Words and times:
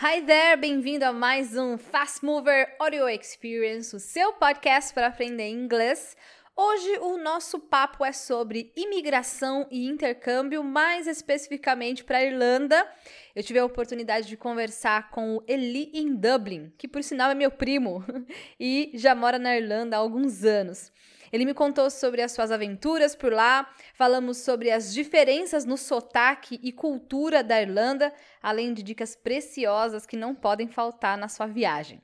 Hi 0.00 0.20
there, 0.20 0.56
bem-vindo 0.56 1.04
a 1.04 1.12
mais 1.12 1.56
um 1.56 1.76
Fast 1.76 2.24
Mover 2.24 2.72
Audio 2.78 3.08
Experience, 3.08 3.96
o 3.96 3.98
seu 3.98 4.32
podcast 4.32 4.94
para 4.94 5.08
aprender 5.08 5.48
inglês. 5.48 6.16
Hoje 6.56 6.98
o 7.00 7.18
nosso 7.18 7.58
papo 7.58 8.04
é 8.04 8.12
sobre 8.12 8.72
imigração 8.76 9.66
e 9.72 9.88
intercâmbio, 9.88 10.62
mais 10.62 11.08
especificamente 11.08 12.04
para 12.04 12.18
a 12.18 12.24
Irlanda. 12.24 12.88
Eu 13.34 13.42
tive 13.42 13.58
a 13.58 13.64
oportunidade 13.64 14.28
de 14.28 14.36
conversar 14.36 15.10
com 15.10 15.38
o 15.38 15.42
Eli 15.48 15.90
em 15.92 16.14
Dublin, 16.14 16.72
que 16.78 16.86
por 16.86 17.02
sinal 17.02 17.32
é 17.32 17.34
meu 17.34 17.50
primo 17.50 18.04
e 18.60 18.92
já 18.94 19.16
mora 19.16 19.36
na 19.36 19.56
Irlanda 19.56 19.96
há 19.96 19.98
alguns 19.98 20.44
anos. 20.44 20.92
Ele 21.32 21.44
me 21.44 21.54
contou 21.54 21.90
sobre 21.90 22.22
as 22.22 22.32
suas 22.32 22.50
aventuras 22.50 23.14
por 23.14 23.32
lá, 23.32 23.68
falamos 23.94 24.38
sobre 24.38 24.70
as 24.70 24.92
diferenças 24.92 25.64
no 25.64 25.76
sotaque 25.76 26.58
e 26.62 26.72
cultura 26.72 27.42
da 27.42 27.60
Irlanda, 27.60 28.12
além 28.42 28.72
de 28.72 28.82
dicas 28.82 29.14
preciosas 29.14 30.06
que 30.06 30.16
não 30.16 30.34
podem 30.34 30.68
faltar 30.68 31.16
na 31.16 31.28
sua 31.28 31.46
viagem. 31.46 32.00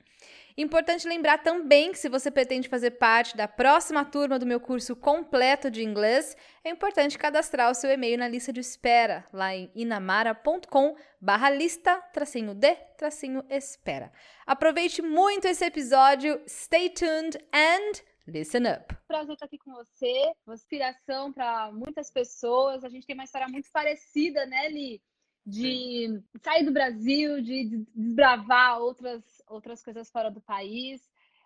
Importante 0.57 1.09
lembrar 1.09 1.39
também 1.39 1.91
que 1.91 1.99
se 1.99 2.09
você 2.09 2.31
pretende 2.31 2.69
fazer 2.69 2.93
parte 2.93 3.37
da 3.37 3.49
próxima 3.49 4.05
turma 4.05 4.39
do 4.39 4.47
meu 4.47 4.61
curso 4.61 4.95
completo 4.95 5.69
de 5.69 5.83
inglês, 5.83 6.37
é 6.63 6.71
importante 6.71 7.19
cadastrar 7.19 7.73
o 7.73 7.75
seu 7.75 7.91
e-mail 7.91 8.17
na 8.19 8.29
lista 8.29 8.53
de 8.53 8.61
espera 8.61 9.27
lá 9.33 9.53
em 9.53 9.69
inamara.com 9.75 10.95
barra 11.21 11.51
lista 11.51 11.97
tracinho 12.13 12.55
de 12.55 12.73
tracinho 12.97 13.45
espera. 13.51 14.13
Aproveite 14.47 15.03
muito 15.03 15.49
esse 15.49 15.65
episódio, 15.65 16.41
stay 16.47 16.89
tuned 16.89 17.37
and 17.53 18.01
Listen 18.27 18.63
up. 18.73 18.97
Prazer 19.07 19.35
estar 19.35 19.47
aqui 19.47 19.59
com 19.59 19.73
você, 19.73 20.33
uma 20.47 20.55
inspiração 20.55 21.33
para 21.33 21.71
muitas 21.73 22.11
pessoas. 22.11 22.83
A 22.83 22.89
gente 22.89 23.07
tem 23.07 23.15
uma 23.15 23.25
história 23.25 23.49
muito 23.49 23.71
parecida, 23.71 24.47
né, 24.47 24.69
Li? 24.69 25.03
De 25.47 25.63
Sim. 25.63 26.25
sair 26.43 26.65
do 26.65 26.73
Brasil, 26.73 27.43
de 27.43 27.85
desbravar 27.95 28.81
outras, 28.81 29.23
outras 29.47 29.83
coisas 29.83 30.11
fora 30.11 30.31
do 30.31 30.41
país. 30.41 31.03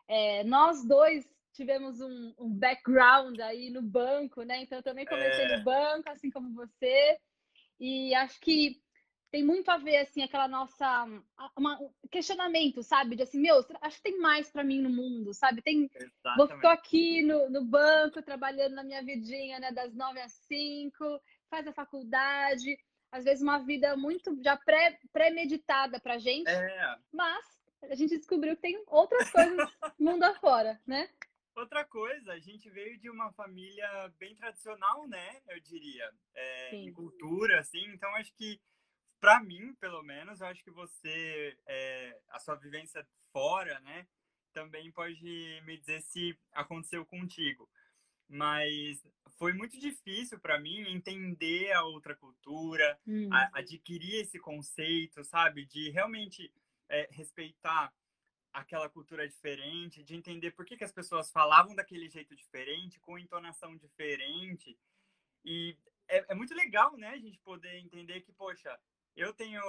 É, 0.06 0.45
nós 0.45 0.84
dois 0.84 1.29
tivemos 1.52 2.01
um, 2.01 2.32
um, 2.38 2.49
background 2.49 3.40
aí 3.40 3.71
no 3.71 3.82
banco, 3.82 4.43
né? 4.43 4.62
Então 4.62 4.79
eu 4.79 4.82
também 4.84 5.04
comecei 5.04 5.46
é... 5.46 5.59
no 5.59 5.65
banco, 5.65 6.09
assim 6.09 6.30
como 6.30 6.54
você. 6.54 7.18
E 7.80 8.15
acho 8.15 8.40
que 8.40 8.80
tem 9.30 9.45
muito 9.45 9.71
a 9.71 9.76
ver, 9.76 9.98
assim, 9.98 10.23
aquela 10.23 10.48
nossa. 10.48 11.04
Uma, 11.57 11.79
um 11.80 11.90
questionamento, 12.10 12.82
sabe? 12.82 13.16
De 13.16 13.23
assim, 13.23 13.40
meu, 13.40 13.65
acho 13.80 13.96
que 13.96 14.02
tem 14.02 14.18
mais 14.18 14.51
para 14.51 14.65
mim 14.65 14.80
no 14.80 14.88
mundo, 14.88 15.34
sabe? 15.34 15.60
Tem. 15.62 15.90
Vou, 16.37 16.48
tô 16.60 16.68
aqui 16.68 17.23
no, 17.23 17.51
no 17.51 17.65
banco, 17.65 18.23
trabalhando 18.23 18.74
na 18.74 18.82
minha 18.82 19.02
vidinha, 19.02 19.60
né? 19.60 19.71
Das 19.73 19.95
nove 19.95 20.21
às 20.21 20.32
cinco, 20.32 21.21
faz 21.51 21.66
a 21.66 21.73
faculdade. 21.73 22.79
Às 23.10 23.24
vezes 23.24 23.43
uma 23.43 23.59
vida 23.59 23.96
muito 23.96 24.37
já 24.43 24.56
pré, 24.56 24.99
pré-meditada 25.12 26.01
pra 26.01 26.18
gente. 26.18 26.49
É. 26.49 26.96
Mas 27.12 27.45
a 27.82 27.95
gente 27.95 28.16
descobriu 28.16 28.56
que 28.56 28.62
tem 28.62 28.82
outras 28.87 29.30
coisas 29.30 29.56
mundo 29.99 30.23
afora, 30.24 30.80
né? 30.87 31.09
Outra 31.54 31.84
coisa, 31.84 32.32
a 32.32 32.38
gente 32.38 32.71
veio 32.71 32.96
de 32.99 33.10
uma 33.10 33.32
família 33.32 34.12
bem 34.18 34.34
tradicional, 34.37 35.09
né? 35.09 35.40
Eu 35.49 35.59
diria, 35.60 36.09
é, 36.34 36.76
em 36.76 36.93
cultura, 36.93 37.59
assim. 37.59 37.84
Então, 37.93 38.15
acho 38.15 38.32
que 38.34 38.60
para 39.21 39.41
mim, 39.41 39.74
pelo 39.74 40.02
menos, 40.02 40.41
eu 40.41 40.47
acho 40.47 40.63
que 40.63 40.71
você, 40.71 41.57
é, 41.66 42.21
a 42.30 42.38
sua 42.38 42.55
vivência 42.55 43.07
fora, 43.33 43.79
né, 43.80 44.07
também 44.52 44.91
pode 44.91 45.61
me 45.65 45.77
dizer 45.77 46.01
se 46.02 46.38
aconteceu 46.52 47.05
contigo. 47.05 47.69
Mas 48.29 49.02
foi 49.39 49.52
muito 49.52 49.79
difícil 49.79 50.39
para 50.39 50.61
mim 50.61 50.80
entender 50.91 51.73
a 51.73 51.85
outra 51.85 52.15
cultura, 52.15 52.99
hum. 53.07 53.29
a, 53.33 53.59
adquirir 53.59 54.23
esse 54.23 54.39
conceito, 54.39 55.24
sabe, 55.24 55.65
de 55.65 55.91
realmente 55.91 56.52
é, 56.89 57.09
respeitar 57.11 57.93
aquela 58.52 58.89
cultura 58.89 59.29
diferente, 59.29 60.02
de 60.02 60.15
entender 60.15 60.51
por 60.51 60.65
que, 60.66 60.77
que 60.77 60.85
as 60.85 60.93
pessoas 60.93 61.30
falavam 61.30 61.74
daquele 61.74 62.09
jeito 62.09 62.35
diferente, 62.35 63.01
com 63.01 63.19
entonação 63.19 63.77
diferente. 63.77 64.77
E 65.45 65.77
é, 66.09 66.33
é, 66.33 66.34
muito 66.34 66.55
legal, 66.55 66.97
né, 66.97 67.11
a 67.11 67.19
gente 67.19 67.39
poder 67.39 67.78
entender 67.78 68.21
que, 68.23 68.33
poxa, 68.33 68.78
eu 69.19 69.34
tenho 69.34 69.61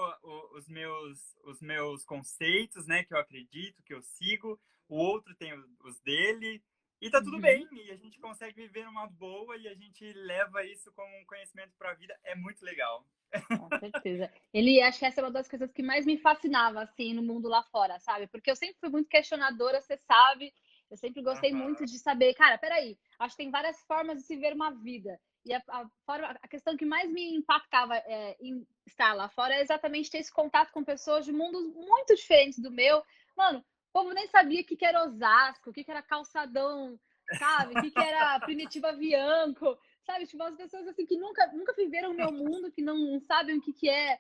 os 0.56 0.68
meus, 0.68 1.36
os 1.44 1.60
meus 1.60 2.06
conceitos, 2.06 2.86
né, 2.86 3.04
que 3.04 3.14
eu 3.14 3.18
acredito, 3.18 3.84
que 3.84 3.94
eu 3.94 4.02
sigo, 4.02 4.60
o 4.88 4.96
outro 4.96 5.36
tem 5.36 5.54
os 5.84 6.00
dele, 6.02 6.64
e 7.02 7.10
tá 7.10 7.20
tudo 7.20 7.36
uhum. 7.36 7.42
bem, 7.42 7.68
e 7.72 7.92
a 7.92 7.96
gente 7.96 8.20
consegue 8.20 8.62
viver 8.62 8.86
numa 8.86 9.08
boa 9.08 9.58
e 9.58 9.68
a 9.68 9.74
gente 9.74 10.12
leva 10.14 10.64
isso 10.66 10.92
como 10.94 11.10
um 11.18 11.26
conhecimento 11.26 11.74
para 11.78 11.92
a 11.92 11.96
vida, 11.96 12.18
é 12.24 12.36
muito 12.36 12.64
legal. 12.64 13.06
Com 13.48 13.80
certeza. 13.80 14.32
Ele, 14.54 14.82
acho 14.82 15.00
que 15.00 15.06
essa 15.06 15.22
é 15.22 15.24
uma 15.24 15.32
das 15.32 15.48
coisas 15.48 15.72
que 15.72 15.82
mais 15.82 16.06
me 16.06 16.18
fascinava, 16.18 16.82
assim, 16.82 17.14
no 17.14 17.24
mundo 17.24 17.48
lá 17.48 17.64
fora, 17.64 18.00
sabe? 18.00 18.28
Porque 18.28 18.52
eu 18.52 18.56
sempre 18.56 18.80
fui 18.80 18.90
muito 18.90 19.10
questionadora, 19.10 19.82
você 19.82 19.98
sabe, 19.98 20.54
eu 20.92 20.98
sempre 20.98 21.22
gostei 21.22 21.52
uhum. 21.54 21.60
muito 21.60 21.86
de 21.86 21.98
saber, 21.98 22.34
cara, 22.34 22.58
peraí, 22.58 22.98
acho 23.18 23.36
que 23.36 23.44
tem 23.44 23.52
várias 23.52 23.80
formas 23.86 24.18
de 24.18 24.24
se 24.24 24.36
ver 24.36 24.54
uma 24.54 24.72
vida. 24.72 25.20
E 25.46 25.54
a, 25.54 25.64
a, 25.70 25.90
forma, 26.06 26.38
a 26.42 26.48
questão 26.48 26.76
que 26.76 26.86
mais 26.86 27.10
me 27.12 27.36
impactava 27.36 27.96
é, 27.96 28.36
em 28.42 28.68
estar 28.90 29.14
lá 29.14 29.30
fora 29.30 29.56
é 29.56 29.62
exatamente 29.62 30.10
ter 30.10 30.20
esse 30.20 30.32
contato 30.32 30.72
com 30.72 30.84
pessoas 30.84 31.26
de 31.26 31.32
mundos 31.32 31.66
muito 31.74 32.16
diferentes 32.16 32.60
do 32.60 32.72
meu. 32.72 33.04
Mano, 33.36 33.60
o 33.60 33.92
povo 33.94 34.12
nem 34.14 34.28
sabia 34.28 34.62
o 34.62 34.64
que, 34.64 34.76
que 34.76 34.86
era 34.86 35.04
Osasco, 35.04 35.70
o 35.70 35.74
que, 35.74 35.84
que 35.84 35.92
era 35.92 36.02
calçadão, 36.02 37.00
sabe? 37.38 37.78
O 37.78 37.82
que, 37.82 37.92
que 37.92 38.00
era 38.00 38.40
primitiva 38.42 38.92
Bianco, 38.92 39.78
sabe? 40.06 40.26
Tipo, 40.26 40.44
umas 40.44 40.56
pessoas 40.56 40.88
assim 40.88 41.06
que 41.06 41.18
nunca, 41.18 41.48
nunca 41.54 41.74
viveram 41.74 42.12
o 42.12 42.16
meu 42.16 42.32
mundo, 42.32 42.72
que 42.72 42.82
não 42.82 43.20
sabem 43.22 43.58
o 43.58 43.62
que, 43.62 43.74
que 43.74 43.90
é 43.90 44.20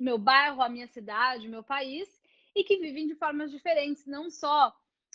meu 0.00 0.18
bairro, 0.18 0.62
a 0.62 0.68
minha 0.68 0.86
cidade, 0.88 1.46
o 1.46 1.50
meu 1.50 1.62
país, 1.62 2.08
e 2.54 2.64
que 2.64 2.78
vivem 2.78 3.06
de 3.06 3.14
formas 3.14 3.50
diferentes, 3.50 4.06
não 4.06 4.30
só. 4.30 4.74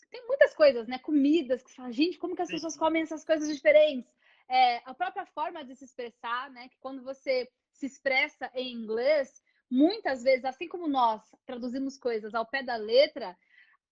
Tem 0.10 0.26
muitas 0.28 0.54
coisas, 0.54 0.88
né? 0.88 1.00
Comidas 1.00 1.64
que 1.64 1.74
fala, 1.74 1.92
gente, 1.92 2.18
como 2.18 2.36
que 2.36 2.42
as 2.42 2.50
pessoas 2.50 2.78
comem 2.78 3.04
essas 3.04 3.24
coisas 3.24 3.48
diferentes? 3.48 4.12
é, 4.52 4.82
a 4.84 4.94
própria 4.94 5.26
forma 5.28 5.64
de 5.64 5.74
se 5.78 5.86
expressar, 5.86 6.52
né? 6.52 6.68
Que 6.68 6.78
quando 6.80 7.02
você 7.02 7.50
se 7.82 7.86
expressa 7.88 8.52
em 8.54 8.72
inglês, 8.74 9.42
muitas 9.70 10.22
vezes, 10.22 10.46
assim 10.46 10.68
como 10.68 10.88
nós 10.88 11.22
traduzimos 11.46 11.98
coisas 11.98 12.36
ao 12.36 12.46
pé 12.46 12.62
da 12.62 12.76
letra, 12.76 13.36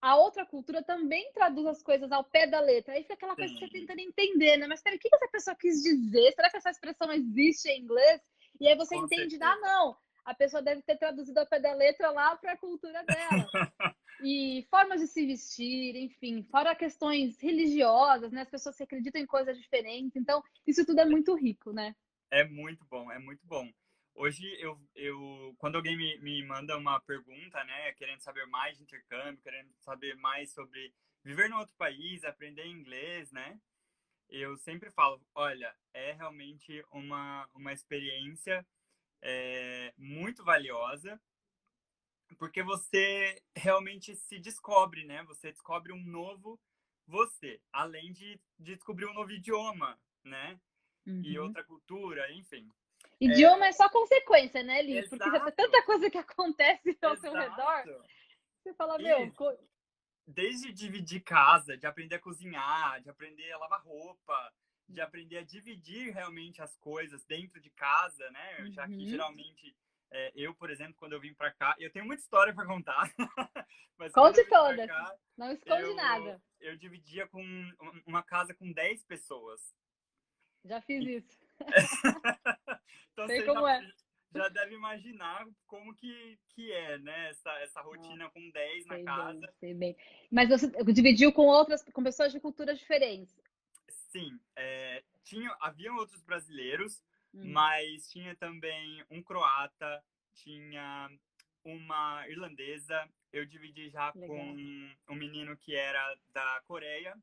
a 0.01 0.16
outra 0.16 0.45
cultura 0.45 0.83
também 0.83 1.31
traduz 1.33 1.66
as 1.66 1.81
coisas 1.81 2.11
ao 2.11 2.23
pé 2.23 2.45
da 2.45 2.59
letra. 2.59 2.94
Aí 2.94 3.01
fica 3.01 3.16
aquela 3.16 3.35
coisa 3.35 3.53
que 3.53 3.59
você 3.59 3.67
tentando 3.67 3.99
entender, 3.99 4.57
né? 4.57 4.67
Mas 4.67 4.81
peraí, 4.81 4.97
o 4.97 5.01
que 5.01 5.09
essa 5.11 5.28
pessoa 5.28 5.55
quis 5.55 5.81
dizer? 5.81 6.31
Será 6.33 6.49
que 6.49 6.57
essa 6.57 6.69
expressão 6.69 7.11
existe 7.11 7.67
em 7.67 7.81
inglês? 7.81 8.22
E 8.61 8.67
aí 8.67 8.75
você 8.75 8.95
Com 8.95 9.05
entende, 9.05 9.31
certeza. 9.31 9.51
ah, 9.51 9.59
não, 9.59 9.97
a 10.23 10.33
pessoa 10.33 10.61
deve 10.61 10.81
ter 10.83 10.97
traduzido 10.97 11.39
ao 11.39 11.47
pé 11.47 11.59
da 11.59 11.73
letra 11.73 12.11
lá 12.11 12.38
para 12.38 12.53
a 12.53 12.57
cultura 12.57 13.03
dela. 13.03 13.49
e 14.22 14.67
formas 14.69 14.99
de 14.99 15.07
se 15.07 15.25
vestir, 15.25 15.95
enfim, 15.95 16.44
fora 16.44 16.75
questões 16.75 17.39
religiosas, 17.41 18.31
né? 18.31 18.41
As 18.41 18.49
pessoas 18.49 18.75
se 18.75 18.83
acreditam 18.83 19.22
em 19.22 19.25
coisas 19.25 19.57
diferentes. 19.57 20.16
Então, 20.16 20.44
isso 20.67 20.85
tudo 20.85 20.99
é 20.99 21.05
muito 21.05 21.33
rico, 21.35 21.72
né? 21.72 21.95
É 22.31 22.44
muito 22.44 22.85
bom, 22.85 23.12
é 23.12 23.19
muito 23.19 23.45
bom. 23.45 23.72
Hoje, 24.16 24.44
eu, 24.59 24.79
eu 24.95 25.56
quando 25.57 25.75
alguém 25.75 25.95
me, 25.95 26.17
me 26.19 26.44
manda 26.45 26.78
uma 26.78 27.00
pergunta, 27.01 27.63
né, 27.63 27.91
querendo 27.94 28.22
saber 28.22 28.45
mais 28.47 28.78
de 28.78 28.84
intercâmbio, 28.84 29.41
querendo 29.41 29.72
saber 29.79 30.16
mais 30.16 30.51
sobre 30.51 30.94
viver 31.23 31.50
em 31.50 31.53
outro 31.53 31.75
país, 31.75 32.23
aprender 32.23 32.66
inglês, 32.66 33.31
né, 33.31 33.59
eu 34.29 34.57
sempre 34.57 34.91
falo, 34.91 35.22
olha, 35.35 35.75
é 35.94 36.13
realmente 36.13 36.84
uma, 36.91 37.47
uma 37.53 37.73
experiência 37.73 38.66
é, 39.22 39.94
muito 39.97 40.44
valiosa, 40.44 41.19
porque 42.38 42.63
você 42.63 43.41
realmente 43.56 44.16
se 44.16 44.40
descobre, 44.40 45.03
né? 45.06 45.23
Você 45.23 45.51
descobre 45.51 45.91
um 45.91 46.03
novo 46.03 46.59
você, 47.07 47.59
além 47.72 48.11
de, 48.13 48.40
de 48.57 48.75
descobrir 48.75 49.06
um 49.07 49.13
novo 49.13 49.31
idioma, 49.31 50.00
né? 50.23 50.59
Uhum. 51.09 51.22
E 51.24 51.40
outra 51.40 51.64
cultura, 51.64 52.31
enfim. 52.34 52.70
Idioma 53.20 53.66
é, 53.66 53.70
é 53.70 53.72
só 53.72 53.90
consequência, 53.90 54.64
né, 54.64 54.81
Li? 54.81 54.97
Exato. 54.97 55.18
Porque 55.18 55.31
já 55.31 55.40
tem 55.44 55.53
tanta 55.53 55.84
coisa 55.84 56.09
que 56.09 56.18
acontece 56.18 56.97
ao 57.02 57.14
Exato. 57.14 57.22
seu 57.22 57.34
redor. 57.34 58.06
Você 58.64 58.74
fala, 58.74 58.97
meu. 58.97 59.32
Desde 60.26 60.72
dividir 60.72 61.22
casa, 61.22 61.76
de 61.76 61.88
aprender 61.88 62.16
a 62.16 62.20
cozinhar, 62.20 63.02
de 63.02 63.09
aprender 63.09 63.52
a 63.52 63.58
lavar 63.58 63.82
roupa, 63.82 64.53
de 64.88 65.02
aprender 65.02 65.38
a 65.38 65.44
dividir 65.44 66.14
realmente 66.14 66.61
as 66.61 66.76
coisas 66.78 67.26
dentro 67.26 67.59
de 67.59 67.70
casa, 67.72 68.29
né? 68.29 68.58
Uhum. 68.59 68.72
Já 68.72 68.88
que 68.88 68.94
uhum. 68.94 69.08
geralmente 69.08 69.76
é, 70.12 70.32
eu, 70.35 70.53
por 70.55 70.70
exemplo, 70.70 70.96
quando 70.97 71.14
eu 71.14 71.20
vim 71.20 71.34
para 71.34 71.52
cá, 71.52 71.76
eu 71.79 71.91
tenho 71.91 72.05
muita 72.05 72.22
história 72.22 72.53
para 72.53 72.66
contar. 72.66 73.12
mas 73.97 74.12
Conte 74.12 74.44
todas. 74.46 74.88
Cá, 74.88 75.16
Não 75.38 75.52
esconde 75.52 75.84
eu, 75.84 75.96
nada. 75.96 76.41
Eu 76.59 76.78
dividia 76.78 77.28
com 77.28 77.44
uma 78.05 78.23
casa 78.23 78.53
com 78.53 78.72
10 78.72 79.03
pessoas. 79.05 79.73
Já 80.66 80.82
fiz 80.82 81.06
isso. 81.06 81.40
então 83.14 83.28
Sei 83.28 83.44
como 83.44 83.61
já, 83.61 83.76
é. 83.76 83.91
Já 84.35 84.50
deve 84.50 84.76
imaginar 84.76 85.46
como 85.66 85.96
que, 85.96 86.38
que 86.50 86.72
é, 86.72 86.97
né? 87.00 87.29
Essa, 87.29 87.52
essa 87.61 87.82
rotina 87.82 88.26
ah, 88.26 88.29
com 88.29 88.50
10 88.52 88.85
na 88.85 89.03
casa. 89.03 89.40
Bem, 89.40 89.50
sei 89.59 89.73
bem. 89.73 89.97
Mas 90.32 90.50
você 90.50 90.67
dividiu 90.94 91.34
com 91.34 91.47
outras, 91.47 91.84
com 91.84 92.03
pessoas 92.03 92.32
de 92.32 92.40
culturas 92.40 92.78
diferentes. 92.78 93.35
Sim, 93.90 94.40
é, 94.56 95.03
tinha, 95.23 95.56
haviam 95.59 95.96
outros 95.97 96.22
brasileiros, 96.23 97.03
hum. 97.34 97.52
mas 97.52 98.09
tinha 98.09 98.35
também 98.35 99.03
um 99.09 99.22
croata, 99.22 100.03
tinha 100.34 101.09
uma 101.64 102.28
irlandesa, 102.28 103.08
eu 103.32 103.46
dividi 103.46 103.90
já 103.90 104.12
Legal. 104.16 104.38
com 104.38 105.14
um 105.14 105.16
menino 105.16 105.55
que 105.58 105.76
era 105.76 106.16
da 106.34 106.62
Coreia 106.66 107.16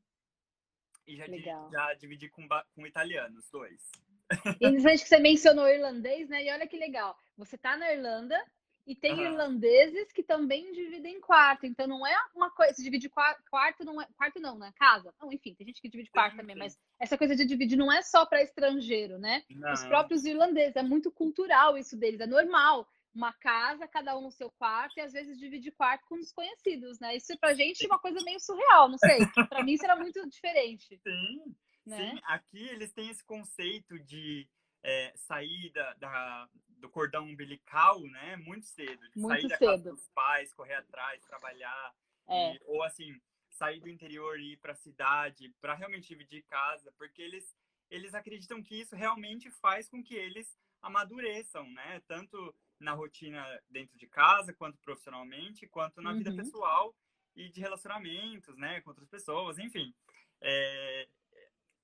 e 1.07 1.15
já, 1.15 1.25
dividi, 1.25 1.49
já 1.71 1.93
dividi 1.93 2.29
com, 2.29 2.47
com 2.75 2.85
italianos, 2.85 3.49
dois. 3.49 3.81
Interessante 4.61 5.03
que 5.03 5.09
você 5.09 5.19
mencionou 5.19 5.67
irlandês, 5.69 6.27
né? 6.27 6.43
E 6.43 6.51
olha 6.51 6.67
que 6.67 6.77
legal. 6.77 7.17
Você 7.37 7.57
tá 7.57 7.77
na 7.77 7.91
Irlanda 7.91 8.37
e 8.85 8.95
tem 8.95 9.13
uhum. 9.13 9.21
irlandeses 9.21 10.11
que 10.11 10.23
também 10.23 10.71
dividem 10.71 11.19
quarto. 11.21 11.65
Então 11.65 11.87
não 11.87 12.05
é 12.05 12.15
uma 12.35 12.49
coisa. 12.51 12.73
Se 12.73 12.83
divide 12.83 13.09
quarto, 13.09 13.41
quarto 13.49 13.85
não 13.85 14.01
é. 14.01 14.07
Quarto 14.17 14.39
não, 14.39 14.57
né? 14.57 14.73
Casa. 14.77 15.13
Não, 15.21 15.31
enfim, 15.31 15.53
tem 15.55 15.67
gente 15.67 15.81
que 15.81 15.89
divide 15.89 16.09
quarto 16.09 16.31
sim, 16.31 16.37
também, 16.37 16.55
sim. 16.55 16.59
mas 16.59 16.77
essa 16.99 17.17
coisa 17.17 17.35
de 17.35 17.45
dividir 17.45 17.77
não 17.77 17.91
é 17.91 18.01
só 18.01 18.25
para 18.25 18.41
estrangeiro, 18.41 19.17
né? 19.17 19.43
Não. 19.49 19.71
Os 19.71 19.83
próprios 19.85 20.25
irlandeses, 20.25 20.75
é 20.75 20.83
muito 20.83 21.11
cultural 21.11 21.77
isso 21.77 21.97
deles, 21.97 22.19
é 22.19 22.27
normal 22.27 22.87
uma 23.17 23.33
casa, 23.33 23.87
cada 23.87 24.15
um 24.15 24.21
no 24.21 24.31
seu 24.31 24.49
quarto, 24.51 24.97
e 24.97 25.01
às 25.01 25.11
vezes 25.11 25.39
dividir 25.39 25.71
quarto 25.71 26.05
com 26.07 26.17
desconhecidos, 26.17 26.99
né? 26.99 27.15
Isso 27.15 27.37
pra 27.39 27.55
gente 27.55 27.83
é 27.83 27.87
uma 27.87 27.99
coisa 27.99 28.23
meio 28.23 28.39
surreal, 28.39 28.87
não 28.87 28.97
sei. 28.97 29.25
Pra 29.49 29.63
mim 29.63 29.75
será 29.75 29.95
muito 29.95 30.27
diferente. 30.29 30.99
Sim, 31.03 31.55
né? 31.85 32.11
sim. 32.11 32.19
Aqui 32.25 32.67
eles 32.67 32.93
têm 32.93 33.09
esse 33.09 33.23
conceito 33.23 33.97
de 33.99 34.47
é, 34.83 35.13
sair 35.15 35.71
da, 35.71 35.93
da, 35.95 36.49
do 36.67 36.89
cordão 36.89 37.25
umbilical, 37.25 37.99
né? 38.01 38.35
Muito 38.37 38.65
cedo. 38.67 39.09
De 39.09 39.19
muito 39.19 39.41
sair 39.41 39.49
da 39.49 39.57
cedo. 39.57 39.69
casa 39.69 39.91
dos 39.91 40.09
pais, 40.09 40.53
correr 40.53 40.75
atrás, 40.75 41.21
trabalhar. 41.23 41.95
É. 42.29 42.53
E, 42.53 42.59
ou 42.65 42.83
assim, 42.83 43.19
sair 43.49 43.79
do 43.79 43.89
interior 43.89 44.39
e 44.39 44.53
ir 44.53 44.57
para 44.57 44.73
a 44.73 44.75
cidade 44.75 45.49
para 45.59 45.73
realmente 45.73 46.07
dividir 46.07 46.43
casa, 46.43 46.93
porque 46.97 47.21
eles, 47.21 47.55
eles 47.89 48.13
acreditam 48.13 48.61
que 48.61 48.79
isso 48.79 48.95
realmente 48.95 49.49
faz 49.49 49.89
com 49.89 50.03
que 50.03 50.13
eles 50.13 50.55
amadureçam, 50.81 51.67
né? 51.71 52.01
Tanto 52.07 52.53
na 52.79 52.93
rotina 52.93 53.43
dentro 53.69 53.97
de 53.97 54.07
casa, 54.07 54.53
quanto 54.53 54.79
profissionalmente, 54.79 55.67
quanto 55.67 56.01
na 56.01 56.11
uhum. 56.11 56.17
vida 56.17 56.35
pessoal 56.35 56.95
e 57.35 57.49
de 57.49 57.61
relacionamentos, 57.61 58.57
né, 58.57 58.81
com 58.81 58.89
outras 58.89 59.07
pessoas, 59.07 59.59
enfim. 59.59 59.93
É, 60.41 61.07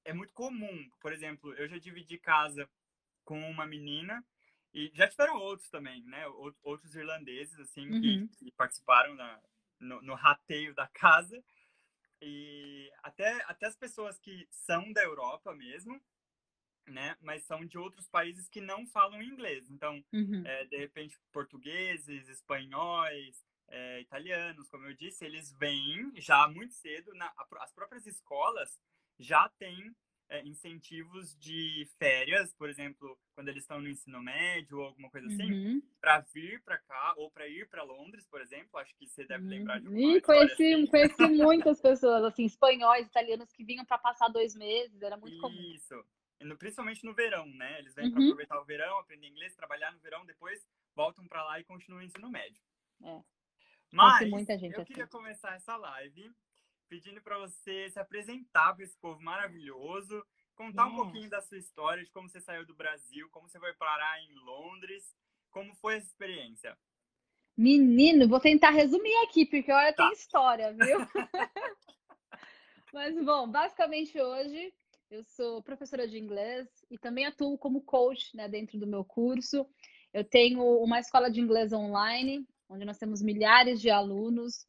é 0.06 0.14
muito 0.14 0.34
comum, 0.34 0.90
por 1.00 1.14
exemplo, 1.14 1.54
eu 1.54 1.68
já 1.68 1.78
dividi 1.78 2.18
casa 2.18 2.70
com 3.24 3.40
uma 3.50 3.66
menina 3.66 4.24
e 4.74 4.92
já 4.94 5.08
tiveram 5.08 5.38
outros 5.38 5.70
também, 5.70 6.04
né, 6.04 6.26
outros 6.64 6.96
irlandeses, 6.96 7.60
assim, 7.60 7.88
uhum. 7.90 8.28
que, 8.28 8.28
que, 8.38 8.52
participaram 8.54 9.16
na, 9.16 9.40
no, 9.80 10.02
no 10.02 10.16
rateio 10.16 10.74
da 10.74 10.88
casa 10.88 11.44
e 12.22 12.92
até, 13.04 13.44
até 13.48 13.68
as 13.68 13.76
pessoas 13.76 14.18
que 14.20 14.48
são 14.50 14.92
da 14.92 15.04
Europa 15.04 15.54
mesmo, 15.54 16.02
né? 16.88 17.16
Mas 17.22 17.44
são 17.44 17.66
de 17.66 17.78
outros 17.78 18.08
países 18.08 18.48
que 18.50 18.62
não 18.62 18.86
falam 18.88 19.22
inglês. 19.22 19.70
Então, 19.70 20.04
uhum. 20.12 20.44
é, 20.46 20.66
de 20.66 20.78
repente, 20.78 21.18
portugueses, 21.32 22.28
espanhóis, 22.28 23.44
é, 23.70 24.02
italianos, 24.02 24.70
como 24.70 24.86
eu 24.86 24.94
disse, 24.94 25.26
eles 25.26 25.52
vêm 25.54 26.12
já 26.16 26.48
muito 26.48 26.74
cedo. 26.74 27.14
Na, 27.16 27.34
as 27.60 27.72
próprias 27.74 28.06
escolas 28.06 28.80
já 29.18 29.50
têm 29.58 29.96
é, 30.30 30.44
incentivos 30.46 31.36
de 31.38 31.88
férias, 31.98 32.54
por 32.54 32.70
exemplo, 32.70 33.18
quando 33.36 33.50
eles 33.50 33.64
estão 33.64 33.80
no 33.80 33.90
ensino 33.90 34.22
médio 34.22 34.80
ou 34.80 34.86
alguma 34.86 35.10
coisa 35.10 35.28
assim, 35.28 35.52
uhum. 35.52 35.82
para 36.00 36.20
vir 36.34 36.62
para 36.64 36.78
cá 36.78 37.14
ou 37.18 37.30
para 37.32 37.48
ir 37.48 37.68
para 37.70 37.84
Londres, 37.84 38.28
por 38.28 38.42
exemplo. 38.42 38.80
Acho 38.80 38.96
que 38.96 39.08
você 39.08 39.26
deve 39.26 39.48
lembrar 39.48 39.80
de 39.80 39.88
uma 39.88 40.22
conheci, 40.22 40.74
assim. 40.74 40.88
conheci 40.88 41.28
muitas 41.30 41.82
pessoas, 41.82 42.24
assim, 42.24 42.46
espanhóis, 42.46 43.08
italianos 43.08 43.52
que 43.52 43.64
vinham 43.64 43.86
para 43.86 43.98
passar 43.98 44.28
dois 44.28 44.56
meses, 44.56 45.02
era 45.02 45.18
muito 45.18 45.34
Isso. 45.34 45.42
comum. 45.42 45.74
Isso 45.74 46.06
principalmente 46.58 47.06
no 47.06 47.14
verão, 47.14 47.46
né? 47.46 47.80
Eles 47.80 47.94
vêm 47.94 48.06
uhum. 48.06 48.12
para 48.12 48.24
aproveitar 48.24 48.60
o 48.60 48.66
verão, 48.66 49.00
aprender 49.00 49.28
inglês, 49.28 49.56
trabalhar 49.56 49.92
no 49.92 50.00
verão, 50.00 50.26
depois 50.26 50.68
voltam 50.96 51.28
para 51.28 51.44
lá 51.44 51.60
e 51.60 51.64
continuam 51.64 52.02
o 52.02 52.06
ensino 52.06 52.30
médio. 52.30 52.62
É. 53.04 53.22
Mas 53.92 54.30
muita 54.30 54.58
gente 54.58 54.74
eu 54.74 54.82
assim. 54.82 54.88
queria 54.88 55.08
começar 55.08 55.56
essa 55.56 55.76
live 55.76 56.32
pedindo 56.90 57.22
para 57.22 57.38
você 57.40 57.90
se 57.90 58.00
apresentar 58.00 58.76
para 58.76 58.84
esse 58.84 58.98
povo 58.98 59.22
maravilhoso, 59.22 60.24
contar 60.56 60.86
um 60.86 60.96
pouquinho 60.96 61.30
da 61.30 61.42
sua 61.42 61.58
história, 61.58 62.04
de 62.04 62.12
como 62.12 62.30
você 62.30 62.40
saiu 62.40 62.66
do 62.66 62.76
Brasil, 62.76 63.28
como 63.32 63.50
você 63.50 63.60
foi 63.60 63.74
parar 63.74 64.22
em 64.22 64.34
Londres, 64.36 65.16
como 65.50 65.74
foi 65.76 65.96
essa 65.96 66.08
experiência. 66.08 66.78
Menino, 67.58 68.28
vou 68.28 68.40
tentar 68.40 68.72
resumir 68.72 69.16
aqui, 69.24 69.46
porque 69.46 69.72
olha, 69.72 69.94
tá. 69.94 70.04
tem 70.04 70.14
história, 70.14 70.74
viu? 70.74 70.98
Mas, 72.94 73.16
bom, 73.24 73.50
basicamente 73.50 74.20
hoje 74.20 74.72
eu 75.10 75.24
sou 75.24 75.62
professora 75.62 76.08
de 76.08 76.18
inglês 76.18 76.68
e 76.90 76.98
também 76.98 77.26
atuo 77.26 77.58
como 77.58 77.82
coach 77.82 78.36
né, 78.36 78.48
dentro 78.48 78.80
do 78.80 78.88
meu 78.88 79.04
curso. 79.06 79.68
Eu 80.14 80.24
tenho 80.24 80.64
uma 80.84 81.00
escola 81.00 81.30
de 81.30 81.40
inglês 81.40 81.72
online, 81.74 82.48
onde 82.70 82.86
nós 82.86 82.98
temos 82.98 83.22
milhares 83.22 83.80
de 83.82 83.90
alunos. 83.90 84.66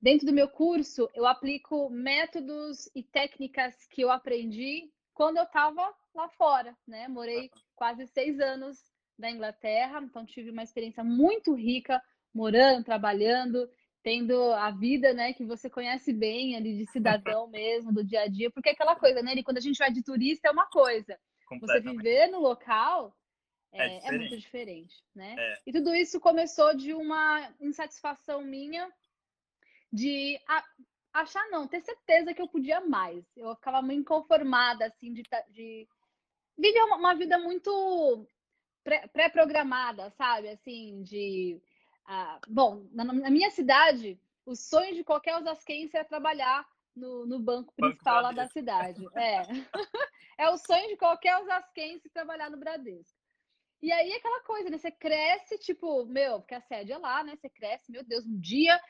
Dentro 0.00 0.26
do 0.26 0.32
meu 0.32 0.48
curso, 0.48 1.08
eu 1.14 1.26
aplico 1.26 1.88
métodos 1.90 2.88
e 2.94 3.02
técnicas 3.02 3.74
que 3.90 4.02
eu 4.02 4.10
aprendi 4.10 4.90
quando 5.14 5.38
eu 5.38 5.44
estava 5.44 5.94
lá 6.14 6.28
fora, 6.30 6.76
né? 6.86 7.08
Morei 7.08 7.50
quase 7.74 8.06
seis 8.06 8.38
anos 8.38 8.78
na 9.18 9.30
Inglaterra, 9.30 10.00
então 10.02 10.26
tive 10.26 10.50
uma 10.50 10.62
experiência 10.62 11.02
muito 11.02 11.54
rica 11.54 12.02
morando, 12.34 12.84
trabalhando 12.84 13.68
tendo 14.06 14.52
a 14.52 14.70
vida, 14.70 15.12
né, 15.12 15.32
que 15.32 15.44
você 15.44 15.68
conhece 15.68 16.12
bem 16.12 16.54
ali 16.54 16.76
de 16.76 16.86
cidadão 16.92 17.48
mesmo, 17.50 17.92
do 17.92 18.04
dia 18.04 18.20
a 18.20 18.28
dia, 18.28 18.48
porque 18.52 18.68
é 18.68 18.72
aquela 18.72 18.94
coisa, 18.94 19.20
né, 19.20 19.34
e 19.34 19.42
quando 19.42 19.56
a 19.56 19.60
gente 19.60 19.78
vai 19.78 19.90
de 19.90 20.00
turista 20.00 20.46
é 20.46 20.52
uma 20.52 20.66
coisa, 20.66 21.18
você 21.60 21.80
viver 21.80 22.28
no 22.28 22.38
local 22.38 23.12
é, 23.72 23.96
é, 23.96 24.06
é 24.06 24.12
muito 24.12 24.38
diferente, 24.38 24.94
né? 25.12 25.34
É. 25.36 25.58
E 25.66 25.72
tudo 25.72 25.92
isso 25.92 26.20
começou 26.20 26.72
de 26.76 26.94
uma 26.94 27.52
insatisfação 27.60 28.42
minha 28.42 28.88
de 29.92 30.38
achar 31.12 31.44
não, 31.50 31.66
ter 31.66 31.80
certeza 31.80 32.32
que 32.32 32.40
eu 32.40 32.48
podia 32.48 32.80
mais. 32.80 33.24
Eu 33.36 33.56
ficava 33.56 33.82
muito 33.82 34.02
inconformada 34.02 34.86
assim 34.86 35.12
de, 35.12 35.22
de 35.50 35.88
viver 36.56 36.82
uma, 36.84 36.96
uma 36.96 37.14
vida 37.14 37.38
muito 37.40 38.24
pré-programada, 39.12 40.10
sabe? 40.10 40.48
Assim, 40.48 41.02
de 41.02 41.60
ah, 42.06 42.40
bom, 42.48 42.86
na, 42.92 43.04
na, 43.04 43.30
minha 43.30 43.50
cidade, 43.50 44.20
o 44.44 44.54
sonho 44.54 44.94
de 44.94 45.02
qualquer 45.02 45.36
osasquense 45.36 45.96
é 45.96 46.04
trabalhar 46.04 46.64
no, 46.94 47.26
no 47.26 47.38
banco 47.38 47.74
principal 47.74 48.22
banco 48.22 48.26
lá 48.26 48.32
da 48.32 48.48
cidade. 48.48 49.04
É. 49.14 49.42
é 50.38 50.50
o 50.50 50.56
sonho 50.56 50.88
de 50.88 50.96
qualquer 50.96 51.36
osasquense 51.38 52.08
trabalhar 52.10 52.48
no 52.48 52.56
Bradesco. 52.56 53.18
E 53.82 53.90
aí 53.92 54.12
aquela 54.12 54.42
coisa, 54.44 54.70
né? 54.70 54.78
Você 54.78 54.90
cresce, 54.90 55.58
tipo, 55.58 56.06
meu, 56.06 56.40
porque 56.40 56.54
a 56.54 56.60
sede 56.60 56.92
é 56.92 56.98
lá, 56.98 57.24
né? 57.24 57.36
Você 57.36 57.50
cresce, 57.50 57.90
meu 57.90 58.04
Deus, 58.04 58.24
um 58.24 58.38
dia, 58.38 58.80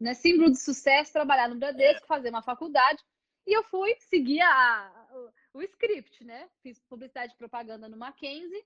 né? 0.00 0.14
Símbolo 0.14 0.50
de 0.50 0.58
sucesso, 0.58 1.12
trabalhar 1.12 1.48
no 1.48 1.58
Bradesco, 1.58 2.04
é. 2.04 2.08
fazer 2.08 2.30
uma 2.30 2.42
faculdade. 2.42 3.02
E 3.46 3.56
eu 3.56 3.62
fui 3.64 3.94
seguir 4.00 4.40
a, 4.40 5.08
o, 5.52 5.58
o 5.58 5.62
script, 5.62 6.24
né? 6.24 6.48
Fiz 6.62 6.80
publicidade 6.88 7.34
e 7.34 7.36
propaganda 7.36 7.88
no 7.88 7.96
Mackenzie 7.96 8.64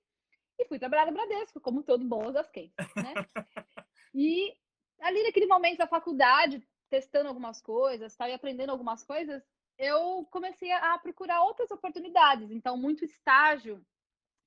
e 0.57 0.65
fui 0.65 0.79
trabalhar 0.79 1.05
no 1.05 1.13
Bradesco, 1.13 1.59
como 1.59 1.83
todo 1.83 2.05
bom 2.05 2.27
osasquense, 2.27 2.73
né? 2.95 3.13
E 4.15 4.55
ali 4.99 5.23
naquele 5.23 5.47
momento 5.47 5.79
da 5.79 5.87
faculdade, 5.87 6.63
testando 6.87 7.27
algumas 7.27 7.59
coisas, 7.59 8.11
estava 8.11 8.31
aprendendo 8.31 8.69
algumas 8.69 9.03
coisas, 9.03 9.43
eu 9.77 10.27
comecei 10.29 10.71
a 10.71 10.97
procurar 10.99 11.41
outras 11.43 11.71
oportunidades. 11.71 12.51
Então, 12.51 12.77
muito 12.77 13.03
estágio 13.03 13.83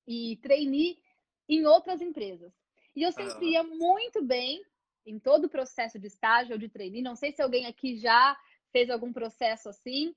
e 0.07 0.37
trainee 0.37 0.97
em 1.49 1.65
outras 1.65 2.01
empresas. 2.01 2.53
E 2.95 3.03
eu 3.03 3.11
sempre 3.11 3.51
ia 3.51 3.63
muito 3.63 4.23
bem 4.23 4.63
em 5.05 5.19
todo 5.19 5.45
o 5.45 5.49
processo 5.49 5.99
de 5.99 6.07
estágio 6.07 6.53
ou 6.53 6.57
de 6.57 6.69
trainee. 6.69 7.01
Não 7.01 7.15
sei 7.15 7.31
se 7.31 7.41
alguém 7.41 7.65
aqui 7.65 7.97
já 7.97 8.37
fez 8.71 8.89
algum 8.89 9.13
processo 9.13 9.69
assim, 9.69 10.15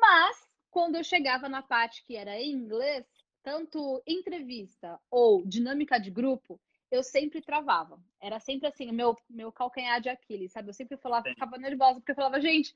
mas 0.00 0.46
quando 0.70 0.96
eu 0.96 1.04
chegava 1.04 1.48
na 1.48 1.62
parte 1.62 2.04
que 2.04 2.16
era 2.16 2.38
em 2.38 2.50
inglês, 2.50 3.06
tanto 3.44 4.02
entrevista 4.06 4.98
ou 5.10 5.46
dinâmica 5.46 6.00
de 6.00 6.10
grupo, 6.10 6.58
eu 6.90 7.02
sempre 7.02 7.42
travava. 7.42 8.00
Era 8.20 8.40
sempre 8.40 8.66
assim, 8.66 8.90
o 8.90 8.92
meu, 8.92 9.14
meu 9.28 9.52
calcanhar 9.52 10.00
de 10.00 10.08
Aquiles, 10.08 10.50
sabe? 10.50 10.70
Eu 10.70 10.74
sempre 10.74 10.96
falava, 10.96 11.28
ficava 11.28 11.58
nervosa, 11.58 12.00
porque 12.00 12.12
eu 12.12 12.16
falava, 12.16 12.40
gente, 12.40 12.74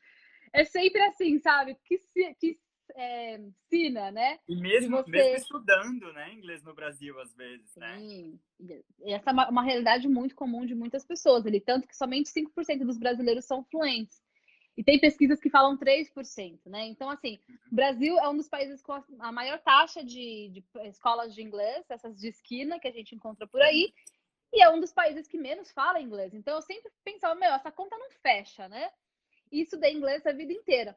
é 0.53 0.65
sempre 0.65 1.01
assim, 1.03 1.39
sabe? 1.41 1.77
Que, 1.85 2.01
que 2.39 2.61
é, 2.95 3.41
sina, 3.69 4.11
né? 4.11 4.39
E 4.49 4.57
mesmo, 4.57 4.97
você... 4.99 5.11
mesmo 5.11 5.37
estudando, 5.37 6.13
né, 6.13 6.33
inglês 6.33 6.63
no 6.63 6.75
Brasil, 6.75 7.19
às 7.21 7.35
vezes, 7.35 7.71
Sim. 7.71 7.81
né? 7.81 7.99
Sim. 7.99 8.41
E 9.01 9.13
essa 9.13 9.31
é 9.31 9.33
uma, 9.33 9.49
uma 9.49 9.63
realidade 9.63 10.07
muito 10.09 10.35
comum 10.35 10.67
de 10.67 10.75
muitas 10.75 11.05
pessoas 11.05 11.47
ali, 11.47 11.61
tanto 11.61 11.89
que 11.89 11.97
somente 11.97 12.31
5% 12.31 12.85
dos 12.85 12.99
brasileiros 12.99 13.45
são 13.45 13.65
fluentes. 13.65 14.21
E 14.79 14.85
tem 14.85 14.97
pesquisas 14.97 15.41
que 15.41 15.51
falam 15.51 15.77
3%, 15.77 16.61
né? 16.67 16.87
Então, 16.87 17.11
assim, 17.11 17.41
o 17.71 17.75
Brasil 17.75 18.17
é 18.17 18.29
um 18.29 18.37
dos 18.37 18.49
países 18.49 18.81
com 18.81 18.93
a 19.19 19.33
maior 19.33 19.59
taxa 19.59 20.05
de, 20.05 20.51
de 20.51 20.65
escolas 20.85 21.35
de 21.35 21.43
inglês, 21.43 21.85
essas 21.89 22.17
de 22.17 22.29
esquina 22.29 22.79
que 22.79 22.87
a 22.87 22.93
gente 22.93 23.13
encontra 23.13 23.45
por 23.45 23.61
aí, 23.61 23.93
e 24.53 24.63
é 24.63 24.71
um 24.71 24.79
dos 24.79 24.93
países 24.93 25.27
que 25.27 25.37
menos 25.37 25.73
fala 25.73 26.01
inglês. 26.01 26.33
Então, 26.33 26.55
eu 26.55 26.63
sempre 26.63 26.93
pensava, 27.05 27.35
meu, 27.35 27.51
essa 27.55 27.73
conta 27.73 27.99
não 27.99 28.09
fecha, 28.23 28.69
né? 28.69 28.89
E 29.51 29.63
estudei 29.63 29.93
inglês 29.93 30.25
a 30.25 30.31
vida 30.31 30.53
inteira. 30.53 30.97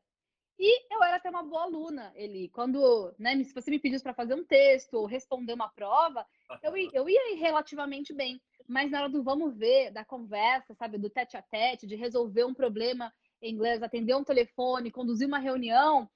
E 0.60 0.94
eu 0.94 1.02
era 1.02 1.18
até 1.18 1.32
uma 1.32 1.42
boa 1.42 1.64
aluna, 1.64 2.12
ele. 2.14 2.50
Quando, 2.50 3.12
né, 3.18 3.44
se 3.44 3.52
você 3.52 3.72
me 3.72 3.80
pedisse 3.80 4.04
para 4.04 4.14
fazer 4.14 4.36
um 4.36 4.46
texto 4.46 4.94
ou 4.94 5.08
responder 5.08 5.54
uma 5.54 5.70
prova, 5.70 6.24
eu, 6.62 6.78
eu 6.94 7.10
ia 7.10 7.36
relativamente 7.36 8.14
bem. 8.14 8.40
Mas 8.68 8.92
na 8.92 9.00
hora 9.00 9.10
do 9.10 9.24
vamos 9.24 9.58
ver, 9.58 9.90
da 9.90 10.06
conversa, 10.06 10.76
sabe, 10.76 11.00
do 11.00 11.10
tete 11.10 11.36
a 11.36 11.42
tete, 11.42 11.88
de 11.88 11.96
resolver 11.96 12.44
um 12.44 12.54
problema 12.54 13.12
inglês, 13.42 13.82
atender 13.82 14.16
um 14.16 14.24
telefone, 14.24 14.92
conduzir 14.92 15.28
uma 15.28 15.40
reunião, 15.40 16.10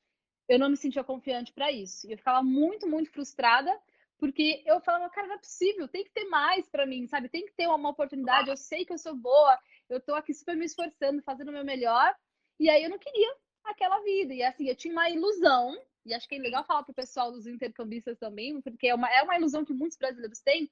eu 0.47 0.59
não 0.59 0.69
me 0.69 0.77
sentia 0.77 1.03
confiante 1.03 1.51
para 1.53 1.71
isso. 1.71 2.07
E 2.07 2.11
eu 2.11 2.17
ficava 2.17 2.43
muito, 2.43 2.87
muito 2.87 3.11
frustrada, 3.11 3.71
porque 4.17 4.63
eu 4.65 4.79
falava, 4.79 5.09
cara, 5.09 5.27
não 5.27 5.35
é 5.35 5.39
possível, 5.39 5.87
tem 5.87 6.03
que 6.03 6.11
ter 6.11 6.25
mais 6.25 6.69
para 6.69 6.85
mim, 6.85 7.07
sabe? 7.07 7.29
Tem 7.29 7.45
que 7.45 7.53
ter 7.53 7.67
uma 7.67 7.89
oportunidade. 7.89 8.49
Eu 8.49 8.57
sei 8.57 8.85
que 8.85 8.93
eu 8.93 8.97
sou 8.97 9.15
boa, 9.15 9.59
eu 9.89 9.99
tô 9.99 10.13
aqui 10.15 10.33
super 10.33 10.55
me 10.55 10.65
esforçando, 10.65 11.21
fazendo 11.23 11.49
o 11.49 11.51
meu 11.51 11.65
melhor. 11.65 12.15
E 12.59 12.69
aí 12.69 12.83
eu 12.83 12.89
não 12.89 12.99
queria 12.99 13.35
aquela 13.63 13.99
vida. 14.01 14.33
E 14.33 14.43
assim, 14.43 14.67
eu 14.67 14.75
tinha 14.75 14.93
uma 14.93 15.09
ilusão, 15.09 15.75
e 16.05 16.13
acho 16.13 16.27
que 16.27 16.35
é 16.35 16.39
legal 16.39 16.63
falar 16.63 16.83
para 16.83 16.91
o 16.91 16.95
pessoal 16.95 17.31
dos 17.31 17.47
intercambistas 17.47 18.17
também, 18.17 18.61
porque 18.61 18.87
é 18.87 18.95
uma, 18.95 19.09
é 19.09 19.23
uma 19.23 19.35
ilusão 19.35 19.65
que 19.65 19.73
muitos 19.73 19.97
brasileiros 19.97 20.39
têm, 20.39 20.71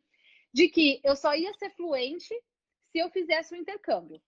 de 0.54 0.70
que 0.70 1.02
eu 1.04 1.16
só 1.16 1.36
ia 1.36 1.54
ser 1.56 1.72
fluente 1.72 2.34
se 2.92 3.00
eu 3.00 3.10
fizesse 3.10 3.54
um 3.54 3.58
intercâmbio. 3.58 4.22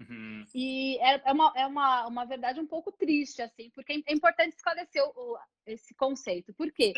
Uhum. 0.00 0.44
E 0.54 0.96
é, 0.98 1.22
é, 1.24 1.32
uma, 1.32 1.52
é 1.56 1.66
uma, 1.66 2.06
uma 2.06 2.24
verdade 2.24 2.60
um 2.60 2.66
pouco 2.66 2.92
triste, 2.92 3.42
assim, 3.42 3.70
porque 3.70 4.02
é 4.06 4.12
importante 4.12 4.54
esclarecer 4.54 5.02
o, 5.04 5.38
esse 5.66 5.94
conceito. 5.94 6.54
Por 6.54 6.70
quê? 6.72 6.92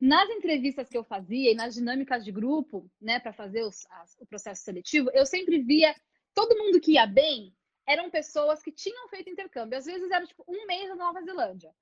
Nas 0.00 0.28
entrevistas 0.30 0.88
que 0.88 0.96
eu 0.96 1.04
fazia 1.04 1.52
e 1.52 1.54
nas 1.54 1.74
dinâmicas 1.74 2.24
de 2.24 2.32
grupo, 2.32 2.90
né, 3.00 3.20
para 3.20 3.32
fazer 3.32 3.62
os, 3.62 3.86
as, 3.90 4.16
o 4.18 4.26
processo 4.26 4.62
seletivo, 4.62 5.10
eu 5.12 5.26
sempre 5.26 5.62
via 5.62 5.94
todo 6.34 6.56
mundo 6.56 6.80
que 6.80 6.92
ia 6.92 7.06
bem 7.06 7.54
eram 7.86 8.10
pessoas 8.10 8.62
que 8.62 8.72
tinham 8.72 9.08
feito 9.08 9.30
intercâmbio. 9.30 9.76
Às 9.76 9.84
vezes 9.84 10.10
era 10.10 10.26
tipo 10.26 10.44
um 10.46 10.66
mês 10.66 10.88
na 10.88 10.96
Nova 10.96 11.22
Zelândia. 11.22 11.72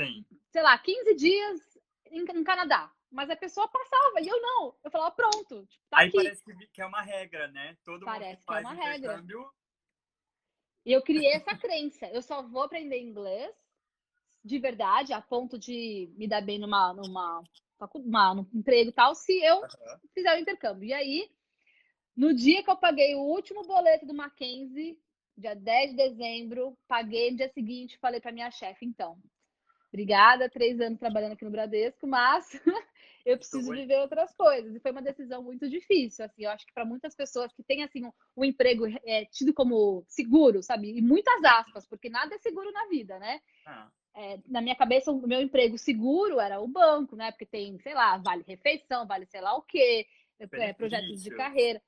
Sim. 0.00 0.24
Sei 0.50 0.62
lá, 0.62 0.78
15 0.78 1.14
dias 1.14 1.78
em, 2.06 2.22
em 2.22 2.44
Canadá. 2.44 2.90
Mas 3.10 3.28
a 3.28 3.36
pessoa 3.36 3.68
passava 3.68 4.20
e 4.20 4.28
eu 4.28 4.40
não. 4.40 4.74
Eu 4.82 4.90
falava, 4.90 5.10
pronto. 5.10 5.66
Tipo, 5.66 5.84
tá 5.90 5.98
Aí 5.98 6.08
aqui. 6.08 6.16
parece 6.16 6.42
que 6.72 6.80
é 6.80 6.86
uma 6.86 7.02
regra, 7.02 7.48
né? 7.48 7.76
Todo 7.84 8.04
parece 8.04 8.30
mundo 8.30 8.38
que 8.38 8.44
faz 8.46 8.64
é 8.64 8.68
uma 8.68 8.74
intercâmbio. 8.74 9.38
Regra. 9.38 9.59
E 10.84 10.92
eu 10.92 11.02
criei 11.02 11.32
essa 11.32 11.56
crença. 11.56 12.06
Eu 12.06 12.22
só 12.22 12.42
vou 12.42 12.62
aprender 12.62 12.98
inglês 12.98 13.54
de 14.44 14.58
verdade, 14.58 15.12
a 15.12 15.20
ponto 15.20 15.58
de 15.58 16.10
me 16.16 16.26
dar 16.26 16.40
bem 16.40 16.58
numa, 16.58 16.94
numa, 16.94 17.42
numa 17.94 18.34
num 18.34 18.46
emprego 18.54 18.90
e 18.90 18.92
tal, 18.92 19.14
se 19.14 19.32
eu 19.42 19.56
uhum. 19.56 19.68
fizer 20.14 20.34
o 20.34 20.40
intercâmbio. 20.40 20.88
E 20.88 20.92
aí, 20.92 21.30
no 22.16 22.34
dia 22.34 22.62
que 22.62 22.70
eu 22.70 22.76
paguei 22.76 23.14
o 23.14 23.20
último 23.20 23.62
boleto 23.62 24.06
do 24.06 24.14
Mackenzie, 24.14 24.98
dia 25.36 25.54
10 25.54 25.90
de 25.90 25.96
dezembro, 25.96 26.76
paguei 26.88 27.30
no 27.30 27.36
dia 27.36 27.50
seguinte, 27.50 27.98
falei 27.98 28.20
para 28.20 28.32
minha 28.32 28.50
chefe, 28.50 28.84
então, 28.84 29.18
obrigada, 29.88 30.48
três 30.48 30.80
anos 30.80 30.98
trabalhando 30.98 31.32
aqui 31.32 31.44
no 31.44 31.50
Bradesco, 31.50 32.06
mas 32.06 32.50
eu 33.24 33.36
preciso 33.36 33.72
viver 33.72 33.98
outras 33.98 34.32
coisas. 34.34 34.74
E 34.74 34.80
foi 34.80 34.90
uma 34.90 35.02
decisão 35.02 35.42
muito 35.42 35.68
difícil, 35.68 36.24
assim, 36.24 36.44
eu 36.44 36.50
acho 36.50 36.66
que 36.66 36.72
para 36.72 36.84
muitas 36.84 37.14
pessoas 37.14 37.52
que 37.52 37.62
têm, 37.62 37.82
assim, 37.82 38.04
um, 38.04 38.12
um 38.36 38.44
emprego 38.44 38.86
é, 39.04 39.24
tido 39.26 39.52
como 39.52 40.04
seguro, 40.08 40.62
sabe? 40.62 40.96
E 40.96 41.02
muitas 41.02 41.42
aspas, 41.44 41.86
porque 41.86 42.08
nada 42.08 42.34
é 42.34 42.38
seguro 42.38 42.70
na 42.72 42.86
vida, 42.86 43.18
né? 43.18 43.40
Ah. 43.66 43.90
É, 44.14 44.38
na 44.48 44.60
minha 44.60 44.74
cabeça, 44.74 45.12
o 45.12 45.26
meu 45.26 45.40
emprego 45.40 45.78
seguro 45.78 46.40
era 46.40 46.60
o 46.60 46.66
banco, 46.66 47.14
né? 47.14 47.30
Porque 47.30 47.46
tem, 47.46 47.78
sei 47.80 47.94
lá, 47.94 48.18
vale 48.18 48.44
refeição, 48.46 49.06
vale 49.06 49.26
sei 49.26 49.40
lá 49.40 49.54
o 49.56 49.62
quê, 49.62 50.06
é, 50.38 50.72
projetos 50.72 51.22
de 51.22 51.30
carreira, 51.30 51.80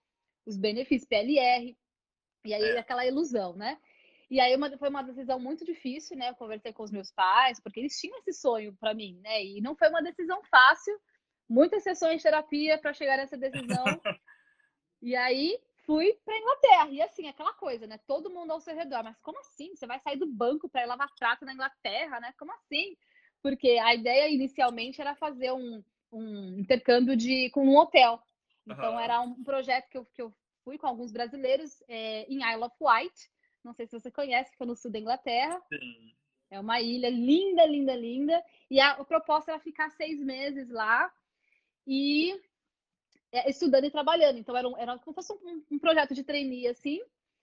os 0.47 0.57
benefícios, 0.57 1.09
PLR. 1.09 1.77
E 2.45 2.55
aí, 2.55 2.63
é. 2.63 2.79
aquela 2.79 3.07
ilusão, 3.07 3.57
né? 3.57 3.79
E 4.33 4.41
aí 4.41 4.57
uma, 4.57 4.75
foi 4.79 4.89
uma 4.89 5.03
decisão 5.03 5.39
muito 5.39 5.63
difícil, 5.63 6.17
né? 6.17 6.31
Eu 6.31 6.35
conversei 6.35 6.73
com 6.73 6.83
os 6.83 6.91
meus 6.91 7.13
pais, 7.13 7.61
porque 7.61 7.81
eles 7.81 8.01
tinham 8.01 8.19
esse 8.19 8.33
sonho 8.33 8.75
para 8.81 8.95
mim, 8.95 9.21
né? 9.23 9.45
E 9.45 9.61
não 9.61 9.77
foi 9.77 9.91
uma 9.91 10.03
decisão 10.03 10.43
fácil, 10.45 10.99
muitas 11.53 11.83
sessões 11.83 12.17
de 12.17 12.23
terapia 12.23 12.79
para 12.79 12.95
chegar 12.95 13.19
nessa 13.19 13.37
decisão. 13.37 13.85
e 15.03 15.15
aí 15.15 15.59
fui 15.85 16.19
para 16.25 16.39
Inglaterra. 16.39 16.89
E 16.91 17.03
assim, 17.03 17.29
aquela 17.29 17.53
coisa, 17.53 17.87
né? 17.87 17.99
Todo 18.07 18.31
mundo 18.31 18.53
ao 18.53 18.61
seu 18.61 18.75
redor. 18.75 19.05
Mas 19.05 19.19
como 19.21 19.39
assim? 19.41 19.77
Você 19.77 19.87
vai 19.87 20.01
sair 20.01 20.17
do 20.17 20.27
banco 20.27 20.69
para 20.69 20.83
ir 20.83 20.87
lavar 20.87 21.09
prato 21.19 21.45
na 21.45 21.53
Inglaterra, 21.53 22.21
né? 22.21 22.33
Como 22.39 22.53
assim? 22.53 22.97
Porque 23.43 23.79
a 23.83 23.95
ideia 23.95 24.31
inicialmente 24.31 25.01
era 25.01 25.15
fazer 25.15 25.53
um, 25.53 25.85
um 26.11 26.59
intercâmbio 26.59 27.15
de, 27.17 27.51
com 27.51 27.67
um 27.67 27.77
hotel. 27.77 28.21
Então, 28.67 28.95
uhum. 28.95 29.01
era 29.01 29.21
um 29.21 29.45
projeto 29.45 29.89
que 29.91 29.99
eu, 29.99 30.07
que 30.07 30.23
eu 30.23 30.33
fui 30.65 30.79
com 30.79 30.87
alguns 30.87 31.13
brasileiros 31.13 31.83
é, 31.89 32.25
em 32.33 32.39
Isle 32.39 32.65
of 32.65 32.77
Wight. 32.81 33.31
Não 33.63 33.75
sei 33.75 33.87
se 33.87 33.99
você 33.99 34.11
conhece, 34.11 34.53
fica 34.53 34.65
no 34.65 34.77
sul 34.77 34.91
da 34.91 34.99
Inglaterra. 34.99 35.61
Sim. 35.69 36.15
É 36.51 36.61
uma 36.61 36.81
ilha 36.81 37.11
linda, 37.11 37.67
linda, 37.67 37.95
linda. 37.95 38.43
E 38.71 38.81
a, 38.81 38.93
a 38.93 39.05
proposta 39.05 39.51
era 39.51 39.61
ficar 39.61 39.91
seis 39.91 40.23
meses 40.23 40.71
lá 40.71 41.11
e 41.87 42.41
é, 43.33 43.49
estudando 43.51 43.85
e 43.85 43.91
trabalhando. 43.91 44.39
Então, 44.39 44.57
era, 44.57 44.69
um, 44.69 44.77
era 44.77 44.99
como 44.99 45.21
se 45.21 45.27
fosse 45.27 45.33
um, 45.33 45.65
um 45.71 45.79
projeto 45.79 46.15
de 46.15 46.23
trainee, 46.23 46.69
assim. 46.69 47.01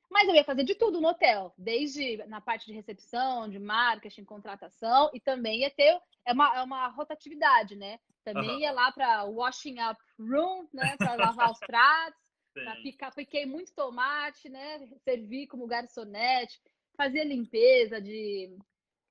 Mas 0.10 0.28
eu 0.28 0.36
ia 0.36 0.44
fazer 0.44 0.64
de 0.64 0.74
tudo 0.74 1.00
no 1.00 1.10
hotel, 1.10 1.54
desde 1.58 2.18
na 2.26 2.42
parte 2.42 2.66
de 2.66 2.74
recepção, 2.74 3.48
de 3.48 3.60
marketing, 3.60 4.24
contratação, 4.24 5.12
e 5.14 5.20
também 5.20 5.62
ia 5.62 5.70
ter 5.70 6.02
é 6.26 6.34
uma, 6.34 6.58
é 6.58 6.64
uma 6.64 6.88
rotatividade, 6.88 7.76
né? 7.76 8.00
Também 8.24 8.50
uhum. 8.50 8.60
ia 8.60 8.72
lá 8.72 8.92
para 8.92 9.24
washing 9.26 9.78
up 9.80 10.02
room, 10.20 10.68
né? 10.74 10.96
Para 10.98 11.16
lavar 11.16 11.52
os 11.52 11.60
pratos, 11.60 12.20
para 12.54 12.76
picar, 12.78 13.14
piquei 13.14 13.46
muito 13.46 13.74
tomate, 13.74 14.50
né? 14.50 14.88
Servir 15.04 15.48
como 15.48 15.68
garçonete, 15.68 16.60
fazia 16.98 17.24
limpeza 17.24 18.02
de, 18.02 18.58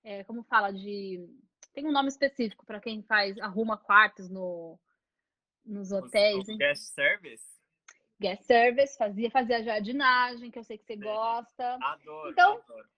é, 0.02 0.24
como 0.24 0.42
fala, 0.42 0.72
de 0.72 1.28
tem 1.72 1.86
um 1.86 1.92
nome 1.92 2.08
específico 2.08 2.66
para 2.66 2.80
quem 2.80 3.02
faz 3.04 3.38
arruma 3.38 3.76
quartos 3.76 4.28
no 4.28 4.78
nos 5.68 5.92
hotéis. 5.92 6.48
O, 6.48 6.52
o 6.52 6.56
guest 6.56 6.82
service? 6.94 7.44
Guest 8.20 8.42
service, 8.42 8.98
fazia, 8.98 9.30
fazia 9.30 9.62
jardinagem, 9.62 10.50
que 10.50 10.58
eu 10.58 10.64
sei 10.64 10.76
que 10.76 10.84
você 10.84 10.96
gosta. 10.96 11.78
Adoro, 11.80 12.30
então, 12.30 12.54
adoro. 12.54 12.88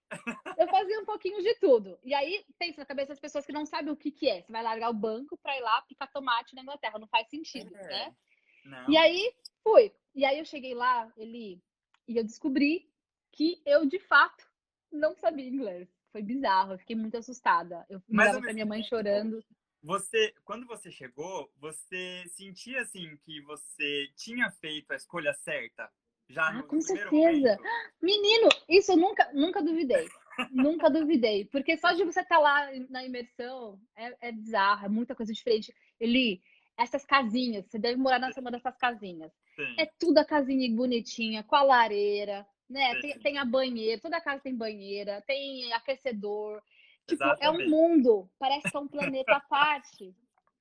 eu 0.56 0.68
fazia 0.68 1.00
um 1.00 1.04
pouquinho 1.04 1.42
de 1.42 1.54
tudo. 1.56 1.98
E 2.02 2.14
aí, 2.14 2.44
pensa 2.58 2.80
na 2.80 2.86
cabeça 2.86 3.08
das 3.08 3.20
pessoas 3.20 3.44
que 3.44 3.52
não 3.52 3.66
sabem 3.66 3.92
o 3.92 3.96
que, 3.96 4.10
que 4.10 4.28
é. 4.28 4.40
Você 4.40 4.50
vai 4.50 4.62
largar 4.62 4.88
o 4.88 4.94
banco 4.94 5.36
para 5.42 5.56
ir 5.56 5.60
lá 5.60 5.82
picar 5.82 6.10
tomate 6.10 6.54
na 6.54 6.62
Inglaterra. 6.62 6.98
Não 6.98 7.06
faz 7.08 7.28
sentido, 7.28 7.74
é. 7.76 7.86
né? 7.86 8.16
Não. 8.64 8.90
E 8.90 8.96
aí, 8.96 9.34
fui. 9.62 9.92
E 10.14 10.24
aí 10.24 10.38
eu 10.38 10.44
cheguei 10.44 10.74
lá, 10.74 11.12
ele 11.16 11.62
e 12.10 12.16
eu 12.16 12.24
descobri 12.24 12.90
que 13.30 13.62
eu, 13.64 13.86
de 13.86 14.00
fato, 14.00 14.44
não 14.90 15.14
sabia 15.14 15.46
inglês. 15.46 15.88
Foi 16.10 16.22
bizarro, 16.22 16.72
eu 16.72 16.78
fiquei 16.78 16.96
muito 16.96 17.16
assustada. 17.16 17.86
Eu 17.88 18.02
ligava 18.08 18.40
pra 18.40 18.52
minha 18.52 18.66
mãe 18.66 18.82
chorando. 18.82 19.44
Você, 19.82 20.34
quando 20.44 20.66
você 20.66 20.90
chegou, 20.90 21.50
você 21.58 22.24
sentia 22.28 22.82
assim 22.82 23.16
que 23.24 23.40
você 23.42 24.08
tinha 24.14 24.50
feito 24.50 24.92
a 24.92 24.96
escolha 24.96 25.32
certa? 25.32 25.90
Já 26.28 26.48
ah, 26.48 26.52
no 26.52 26.64
com 26.64 26.80
certeza. 26.80 27.10
Momento? 27.10 27.62
Menino, 28.00 28.48
isso 28.68 28.92
eu 28.92 28.96
nunca, 28.96 29.30
nunca 29.32 29.62
duvidei. 29.62 30.06
nunca 30.52 30.88
duvidei. 30.88 31.44
Porque 31.46 31.76
só 31.76 31.92
de 31.92 32.04
você 32.04 32.20
estar 32.20 32.36
tá 32.36 32.40
lá 32.40 32.70
na 32.88 33.04
imersão 33.04 33.80
é, 33.96 34.28
é 34.28 34.32
bizarro, 34.32 34.86
é 34.86 34.88
muita 34.88 35.14
coisa 35.14 35.32
diferente. 35.32 35.74
Eli, 35.98 36.40
essas 36.76 37.04
casinhas, 37.04 37.66
você 37.66 37.78
deve 37.78 37.96
morar 37.96 38.18
nessa 38.18 38.40
uma 38.40 38.50
dessas 38.50 38.76
casinhas. 38.76 39.32
Sim. 39.56 39.74
É 39.78 39.86
tudo 39.98 40.18
a 40.18 40.24
casinha 40.24 40.70
bonitinha, 40.74 41.42
com 41.42 41.56
a 41.56 41.62
lareira, 41.62 42.46
né? 42.68 42.98
Tem, 43.00 43.18
tem, 43.18 43.38
a 43.38 43.44
banheira, 43.44 44.00
toda 44.00 44.20
casa 44.20 44.40
tem 44.40 44.54
banheira, 44.54 45.22
tem 45.26 45.72
aquecedor. 45.72 46.62
Tipo, 47.10 47.24
é 47.40 47.50
um 47.50 47.68
mundo, 47.68 48.30
parece 48.38 48.70
que 48.70 48.76
é 48.76 48.80
um 48.80 48.88
planeta 48.88 49.36
à 49.36 49.40
parte. 49.40 50.14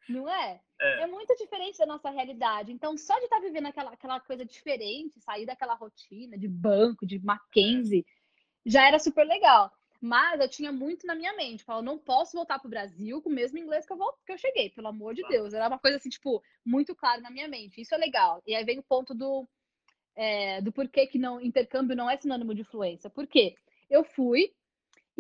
Não 0.07 0.27
é? 0.27 0.59
é? 0.81 1.01
é? 1.01 1.07
muito 1.07 1.35
diferente 1.35 1.77
da 1.77 1.85
nossa 1.85 2.09
realidade. 2.09 2.71
Então, 2.71 2.97
só 2.97 3.15
de 3.19 3.25
estar 3.25 3.37
tá 3.37 3.41
vivendo 3.41 3.67
aquela, 3.67 3.91
aquela 3.91 4.19
coisa 4.19 4.43
diferente, 4.43 5.19
sair 5.21 5.45
daquela 5.45 5.75
rotina 5.75 6.37
de 6.37 6.47
banco, 6.47 7.05
de 7.05 7.19
Mackenzie, 7.19 8.05
já 8.65 8.87
era 8.87 8.97
super 8.97 9.25
legal. 9.25 9.71
Mas 10.01 10.39
eu 10.39 10.49
tinha 10.49 10.71
muito 10.71 11.05
na 11.05 11.13
minha 11.13 11.33
mente. 11.33 11.63
Falava, 11.63 11.85
não 11.85 11.97
posso 11.97 12.35
voltar 12.35 12.57
para 12.57 12.67
o 12.67 12.69
Brasil 12.69 13.21
com 13.21 13.29
o 13.29 13.33
mesmo 13.33 13.57
inglês 13.57 13.85
que 13.85 13.91
eu, 13.91 13.97
volto, 13.97 14.17
que 14.25 14.31
eu 14.31 14.37
cheguei, 14.37 14.69
pelo 14.69 14.87
amor 14.87 15.13
de 15.13 15.21
Deus. 15.27 15.53
Era 15.53 15.67
uma 15.67 15.77
coisa 15.77 15.97
assim, 15.97 16.09
tipo, 16.09 16.41
muito 16.65 16.95
clara 16.95 17.21
na 17.21 17.29
minha 17.29 17.47
mente. 17.47 17.81
Isso 17.81 17.93
é 17.93 17.97
legal. 17.97 18.41
E 18.47 18.55
aí 18.55 18.63
vem 18.63 18.79
o 18.79 18.83
ponto 18.83 19.13
do, 19.13 19.47
é, 20.15 20.61
do 20.61 20.71
porquê 20.71 21.05
que 21.05 21.19
não, 21.19 21.39
intercâmbio 21.41 21.97
não 21.97 22.09
é 22.09 22.17
sinônimo 22.17 22.55
de 22.55 22.63
fluência. 22.63 23.09
Por 23.09 23.27
quê? 23.27 23.55
Eu 23.89 24.03
fui, 24.03 24.53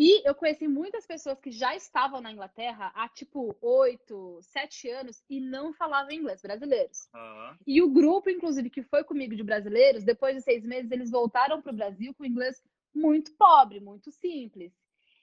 e 0.01 0.25
eu 0.25 0.33
conheci 0.33 0.65
muitas 0.65 1.05
pessoas 1.05 1.37
que 1.41 1.51
já 1.51 1.75
estavam 1.75 2.21
na 2.21 2.31
Inglaterra 2.31 2.89
há 2.95 3.09
tipo 3.09 3.53
oito, 3.61 4.39
sete 4.41 4.89
anos 4.89 5.21
e 5.29 5.41
não 5.41 5.73
falavam 5.73 6.13
inglês, 6.13 6.41
brasileiros. 6.41 7.09
Uhum. 7.13 7.57
E 7.67 7.81
o 7.81 7.89
grupo, 7.89 8.29
inclusive, 8.29 8.69
que 8.69 8.81
foi 8.81 9.03
comigo 9.03 9.35
de 9.35 9.43
brasileiros, 9.43 10.05
depois 10.05 10.37
de 10.37 10.41
seis 10.41 10.63
meses, 10.63 10.89
eles 10.89 11.11
voltaram 11.11 11.61
para 11.61 11.73
o 11.73 11.75
Brasil 11.75 12.13
com 12.13 12.23
inglês 12.23 12.63
muito 12.95 13.33
pobre, 13.33 13.81
muito 13.81 14.09
simples. 14.09 14.71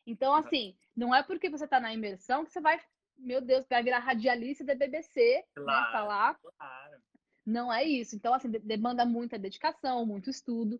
Então, 0.06 0.34
assim, 0.34 0.76
não 0.94 1.14
é 1.14 1.22
porque 1.22 1.48
você 1.48 1.64
está 1.64 1.80
na 1.80 1.94
imersão 1.94 2.44
que 2.44 2.52
você 2.52 2.60
vai, 2.60 2.78
meu 3.16 3.40
Deus, 3.40 3.64
vai 3.66 3.82
virar 3.82 4.00
radialista 4.00 4.62
da 4.62 4.74
BBC, 4.74 5.36
né, 5.36 5.42
claro, 5.54 5.86
né, 5.86 5.92
falar. 5.92 6.38
Claro. 6.38 7.02
Não 7.46 7.72
é 7.72 7.82
isso. 7.82 8.14
Então, 8.14 8.34
assim, 8.34 8.50
demanda 8.50 9.06
muita 9.06 9.38
dedicação, 9.38 10.04
muito 10.04 10.28
estudo. 10.28 10.78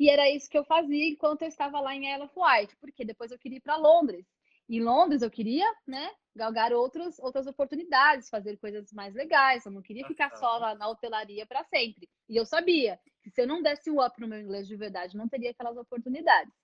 E 0.00 0.08
era 0.08 0.30
isso 0.30 0.48
que 0.48 0.56
eu 0.56 0.64
fazia 0.64 1.06
enquanto 1.06 1.42
eu 1.42 1.48
estava 1.48 1.78
lá 1.78 1.94
em 1.94 2.10
Isle 2.10 2.22
of 2.22 2.32
Wight, 2.34 2.74
porque 2.78 3.04
depois 3.04 3.30
eu 3.30 3.38
queria 3.38 3.58
ir 3.58 3.60
para 3.60 3.76
Londres. 3.76 4.26
em 4.66 4.80
Londres 4.80 5.20
eu 5.20 5.30
queria, 5.30 5.70
né, 5.86 6.10
galgar 6.34 6.72
outros, 6.72 7.18
outras 7.18 7.46
oportunidades, 7.46 8.30
fazer 8.30 8.56
coisas 8.56 8.90
mais 8.94 9.14
legais. 9.14 9.66
Eu 9.66 9.72
não 9.72 9.82
queria 9.82 10.06
ficar 10.06 10.34
só 10.38 10.58
na, 10.58 10.74
na 10.74 10.88
hotelaria 10.88 11.44
para 11.44 11.62
sempre. 11.64 12.08
E 12.26 12.34
eu 12.34 12.46
sabia 12.46 12.98
que 13.22 13.30
se 13.30 13.42
eu 13.42 13.46
não 13.46 13.60
desse 13.60 13.90
o 13.90 14.02
up 14.02 14.18
no 14.18 14.26
meu 14.26 14.40
inglês 14.40 14.66
de 14.66 14.74
verdade, 14.74 15.18
não 15.18 15.28
teria 15.28 15.50
aquelas 15.50 15.76
oportunidades. 15.76 16.54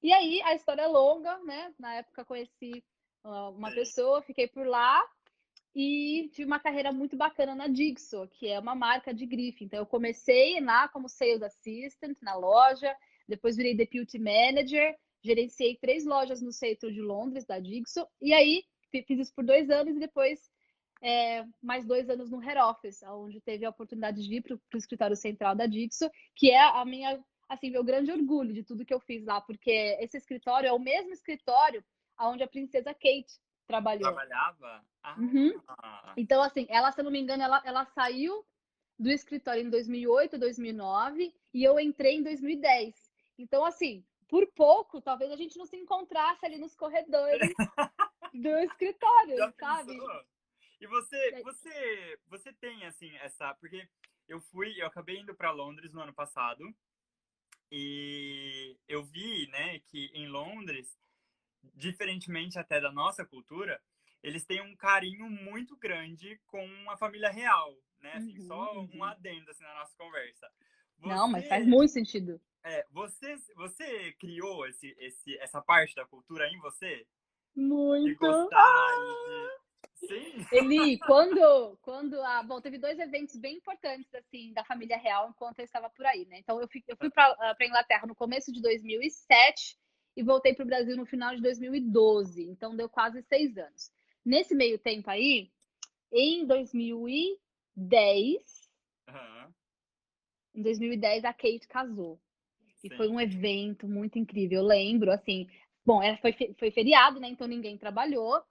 E 0.00 0.12
aí 0.12 0.40
a 0.42 0.54
história 0.54 0.82
é 0.82 0.86
longa, 0.86 1.36
né? 1.38 1.74
Na 1.76 1.94
época 1.94 2.24
conheci 2.24 2.84
uh, 3.24 3.50
uma 3.50 3.72
pessoa, 3.72 4.22
fiquei 4.22 4.46
por 4.46 4.68
lá 4.68 5.04
e 5.74 6.30
tive 6.32 6.46
uma 6.46 6.60
carreira 6.60 6.92
muito 6.92 7.16
bacana 7.16 7.54
na 7.54 7.66
Dixo, 7.66 8.28
que 8.28 8.46
é 8.46 8.58
uma 8.58 8.74
marca 8.74 9.12
de 9.12 9.26
grife. 9.26 9.64
Então 9.64 9.80
eu 9.80 9.86
comecei 9.86 10.60
lá 10.60 10.88
como 10.88 11.08
sales 11.08 11.42
assistant 11.42 12.16
na 12.22 12.36
loja, 12.36 12.94
depois 13.28 13.56
virei 13.56 13.74
deputy 13.74 14.18
manager, 14.18 14.96
gerenciei 15.22 15.76
três 15.76 16.04
lojas 16.04 16.40
no 16.40 16.52
centro 16.52 16.92
de 16.92 17.00
Londres, 17.00 17.44
da 17.44 17.58
Dixon, 17.58 18.06
e 18.20 18.32
aí 18.32 18.62
fiz 18.90 19.18
isso 19.18 19.34
por 19.34 19.44
dois 19.44 19.68
anos 19.70 19.96
e 19.96 19.98
depois 19.98 20.38
é, 21.02 21.44
mais 21.60 21.84
dois 21.84 22.08
anos 22.08 22.30
no 22.30 22.38
head 22.38 22.60
office, 22.60 23.02
onde 23.02 23.40
teve 23.40 23.64
a 23.64 23.70
oportunidade 23.70 24.22
de 24.22 24.36
ir 24.36 24.42
para 24.42 24.54
o 24.54 24.78
escritório 24.78 25.16
central 25.16 25.56
da 25.56 25.66
Dixon, 25.66 26.08
que 26.36 26.50
é 26.50 26.60
a 26.60 26.84
minha, 26.84 27.20
assim, 27.48 27.70
meu 27.70 27.82
grande 27.82 28.12
orgulho 28.12 28.52
de 28.52 28.62
tudo 28.62 28.84
que 28.84 28.94
eu 28.94 29.00
fiz 29.00 29.24
lá, 29.24 29.40
porque 29.40 29.96
esse 29.98 30.16
escritório 30.16 30.68
é 30.68 30.72
o 30.72 30.78
mesmo 30.78 31.12
escritório 31.12 31.84
onde 32.20 32.44
a 32.44 32.48
princesa 32.48 32.94
Kate 32.94 33.40
trabalhou. 33.66 34.02
Trabalhava? 34.02 34.84
Ah. 35.02 35.16
Uhum. 35.18 35.60
Então, 36.16 36.42
assim, 36.42 36.66
ela, 36.68 36.92
se 36.92 37.00
eu 37.00 37.04
não 37.04 37.10
me 37.10 37.20
engano, 37.20 37.42
ela, 37.42 37.62
ela 37.64 37.84
saiu 37.86 38.44
do 38.98 39.10
escritório 39.10 39.62
em 39.62 39.70
2008, 39.70 40.38
2009, 40.38 41.34
e 41.52 41.64
eu 41.64 41.78
entrei 41.78 42.16
em 42.16 42.22
2010. 42.22 42.94
Então, 43.38 43.64
assim, 43.64 44.04
por 44.28 44.46
pouco, 44.52 45.00
talvez 45.00 45.30
a 45.30 45.36
gente 45.36 45.56
não 45.58 45.66
se 45.66 45.76
encontrasse 45.76 46.44
ali 46.46 46.58
nos 46.58 46.74
corredores 46.74 47.52
do 48.32 48.48
escritório, 48.58 49.36
Já 49.36 49.52
sabe? 49.52 49.92
Pensou? 49.92 50.24
E 50.80 50.86
você, 50.86 51.42
você, 51.42 52.18
você 52.28 52.52
tem 52.52 52.84
assim 52.84 53.14
essa, 53.18 53.54
porque 53.54 53.88
eu 54.28 54.40
fui, 54.40 54.80
eu 54.80 54.86
acabei 54.86 55.18
indo 55.18 55.34
para 55.34 55.50
Londres 55.50 55.92
no 55.92 56.00
ano 56.00 56.12
passado 56.12 56.64
e 57.70 58.76
eu 58.86 59.02
vi, 59.02 59.46
né, 59.48 59.78
que 59.86 60.10
em 60.14 60.28
Londres, 60.28 60.98
diferentemente 61.74 62.58
até 62.58 62.80
da 62.80 62.92
nossa 62.92 63.24
cultura, 63.24 63.80
eles 64.22 64.44
têm 64.44 64.60
um 64.62 64.74
carinho 64.74 65.28
muito 65.28 65.76
grande 65.76 66.40
com 66.46 66.66
a 66.90 66.96
família 66.96 67.30
real, 67.30 67.76
né? 68.00 68.12
Assim, 68.14 68.38
uhum, 68.38 68.46
só 68.46 68.72
um 68.78 68.90
uhum. 68.94 69.04
adendo 69.04 69.50
assim 69.50 69.62
na 69.62 69.74
nossa 69.74 69.94
conversa. 69.96 70.50
Você, 70.98 71.08
Não, 71.08 71.28
mas 71.28 71.46
faz 71.46 71.66
muito 71.66 71.90
sentido. 71.90 72.40
É, 72.62 72.86
você, 72.90 73.36
você 73.54 74.12
criou 74.14 74.66
esse, 74.66 74.96
esse, 74.98 75.36
essa 75.38 75.60
parte 75.60 75.94
da 75.94 76.06
cultura 76.06 76.48
em 76.48 76.58
você? 76.60 77.06
Muito. 77.54 78.06
De 78.06 78.14
gostar 78.14 78.96
de... 80.00 80.06
Sim. 80.06 80.46
Eli, 80.50 80.98
quando, 81.06 81.78
quando 81.82 82.20
a, 82.22 82.42
bom, 82.42 82.60
teve 82.60 82.78
dois 82.78 82.98
eventos 82.98 83.36
bem 83.36 83.56
importantes 83.56 84.12
assim 84.14 84.52
da 84.54 84.64
família 84.64 84.96
real 84.96 85.28
enquanto 85.28 85.58
eu 85.58 85.64
estava 85.64 85.90
por 85.90 86.06
aí, 86.06 86.24
né? 86.26 86.38
Então 86.38 86.60
eu 86.60 86.68
fui, 86.68 86.82
eu 86.88 86.96
fui 86.96 87.10
para 87.10 87.36
a 87.38 87.64
Inglaterra 87.64 88.06
no 88.06 88.14
começo 88.14 88.50
de 88.50 88.62
2007 88.62 89.76
e 90.16 90.22
voltei 90.22 90.54
para 90.54 90.62
o 90.62 90.66
Brasil 90.66 90.96
no 90.96 91.04
final 91.06 91.34
de 91.34 91.42
2012. 91.42 92.42
Então 92.44 92.76
deu 92.76 92.88
quase 92.88 93.22
seis 93.22 93.56
anos. 93.56 93.92
Nesse 94.24 94.54
meio 94.54 94.78
tempo 94.78 95.10
aí, 95.10 95.50
em 96.12 96.46
2010, 96.46 97.40
uhum. 99.08 99.52
em 100.54 100.62
2010 100.62 101.24
a 101.24 101.32
Kate 101.32 101.66
casou. 101.68 102.20
E 102.82 102.88
Sim. 102.88 102.96
foi 102.96 103.08
um 103.08 103.20
evento 103.20 103.88
muito 103.88 104.18
incrível. 104.18 104.60
Eu 104.60 104.66
lembro, 104.66 105.10
assim, 105.10 105.48
bom, 105.84 106.02
era, 106.02 106.16
foi, 106.18 106.32
foi 106.58 106.70
feriado, 106.70 107.18
né? 107.18 107.28
Então 107.28 107.46
ninguém 107.48 107.76
trabalhou. 107.76 108.42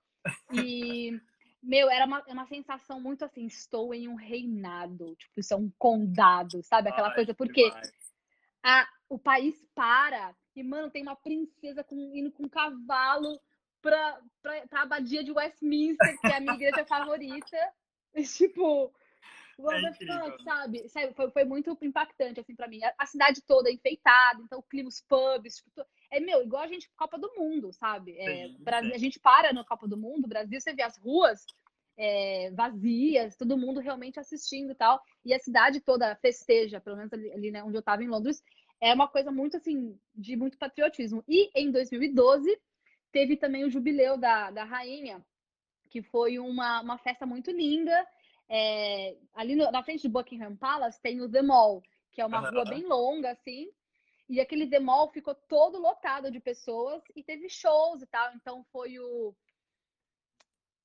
E, 0.51 1.11
meu, 1.61 1.89
era 1.89 2.05
uma, 2.05 2.23
uma 2.27 2.45
sensação 2.47 2.99
muito 2.99 3.23
assim, 3.23 3.45
estou 3.45 3.93
em 3.93 4.07
um 4.07 4.15
reinado. 4.15 5.15
Tipo, 5.15 5.39
isso 5.39 5.53
é 5.53 5.57
um 5.57 5.71
condado, 5.77 6.61
sabe? 6.63 6.89
Aquela 6.89 7.09
Ai, 7.09 7.15
coisa, 7.15 7.33
porque 7.33 7.71
a, 8.63 8.87
o 9.09 9.17
país 9.17 9.55
para 9.73 10.35
e, 10.55 10.63
mano, 10.63 10.89
tem 10.89 11.01
uma 11.01 11.15
princesa 11.15 11.83
com, 11.83 11.95
indo 12.13 12.31
com 12.31 12.43
um 12.43 12.49
cavalo 12.49 13.39
pra, 13.81 14.19
pra, 14.41 14.67
pra 14.67 14.81
abadia 14.81 15.23
de 15.23 15.31
Westminster, 15.31 16.19
que 16.19 16.27
é 16.27 16.37
a 16.37 16.39
minha 16.39 16.55
igreja 16.55 16.85
favorita. 16.85 17.57
E, 18.13 18.23
tipo, 18.23 18.93
What 19.57 19.85
é 19.85 19.93
fuck, 19.93 20.43
sabe? 20.43 20.89
sabe? 20.89 21.13
Foi, 21.13 21.29
foi 21.31 21.43
muito 21.45 21.77
impactante, 21.81 22.39
assim, 22.39 22.55
pra 22.55 22.67
mim. 22.67 22.83
A, 22.83 22.93
a, 22.97 23.05
cidade 23.05 23.41
toda 23.41 23.71
enfeitada, 23.71 24.41
então 24.41 24.59
o 24.59 24.63
clima, 24.63 24.89
os 24.89 25.01
pubs, 25.01 25.57
tipo, 25.57 25.85
é, 26.11 26.19
meu, 26.19 26.41
igual 26.43 26.63
a 26.63 26.67
gente, 26.67 26.89
Copa 26.95 27.17
do 27.17 27.31
Mundo, 27.37 27.71
sabe? 27.71 28.17
É, 28.17 28.47
sim, 28.47 28.57
Brasil, 28.59 28.89
sim. 28.89 28.95
A 28.95 28.99
gente 28.99 29.19
para 29.19 29.53
na 29.53 29.63
Copa 29.63 29.87
do 29.87 29.97
Mundo, 29.97 30.27
Brasil, 30.27 30.59
você 30.59 30.73
vê 30.73 30.81
as 30.81 30.97
ruas 30.97 31.45
é, 31.97 32.51
vazias, 32.51 33.35
todo 33.35 33.57
mundo 33.57 33.79
realmente 33.79 34.19
assistindo 34.19 34.71
e 34.71 34.75
tal, 34.75 34.99
e 35.23 35.33
a 35.33 35.39
cidade 35.39 35.79
toda 35.79 36.15
festeja, 36.15 36.81
pelo 36.81 36.97
menos 36.97 37.13
ali, 37.13 37.31
ali 37.31 37.51
né, 37.51 37.63
onde 37.63 37.77
eu 37.77 37.83
tava 37.83 38.03
em 38.03 38.07
Londres, 38.07 38.43
é 38.83 38.93
uma 38.93 39.07
coisa 39.07 39.31
muito, 39.31 39.55
assim, 39.55 39.97
de 40.13 40.35
muito 40.35 40.57
patriotismo. 40.57 41.23
E 41.25 41.49
em 41.55 41.71
2012, 41.71 42.59
teve 43.13 43.37
também 43.37 43.63
o 43.63 43.69
jubileu 43.69 44.17
da, 44.17 44.51
da 44.51 44.65
rainha, 44.65 45.25
que 45.89 46.01
foi 46.01 46.37
uma, 46.37 46.81
uma 46.81 46.97
festa 46.97 47.25
muito 47.25 47.49
linda, 47.49 48.05
é, 48.49 49.15
ali 49.33 49.55
no, 49.55 49.71
na 49.71 49.81
frente 49.81 50.05
do 50.05 50.11
Buckingham 50.11 50.57
Palace 50.57 51.01
tem 51.01 51.21
o 51.21 51.31
The 51.31 51.41
Mall, 51.41 51.81
que 52.11 52.19
é 52.19 52.25
uma 52.25 52.41
rua 52.41 52.65
bem 52.65 52.85
longa, 52.85 53.31
assim. 53.31 53.71
E 54.27 54.41
aquele 54.41 54.67
The 54.67 54.81
Mall 54.81 55.09
ficou 55.13 55.33
todo 55.33 55.79
lotado 55.79 56.29
de 56.29 56.41
pessoas 56.41 57.01
e 57.15 57.23
teve 57.23 57.47
shows 57.47 58.01
e 58.01 58.07
tal. 58.07 58.33
Então 58.35 58.65
foi 58.65 58.99
o 58.99 59.33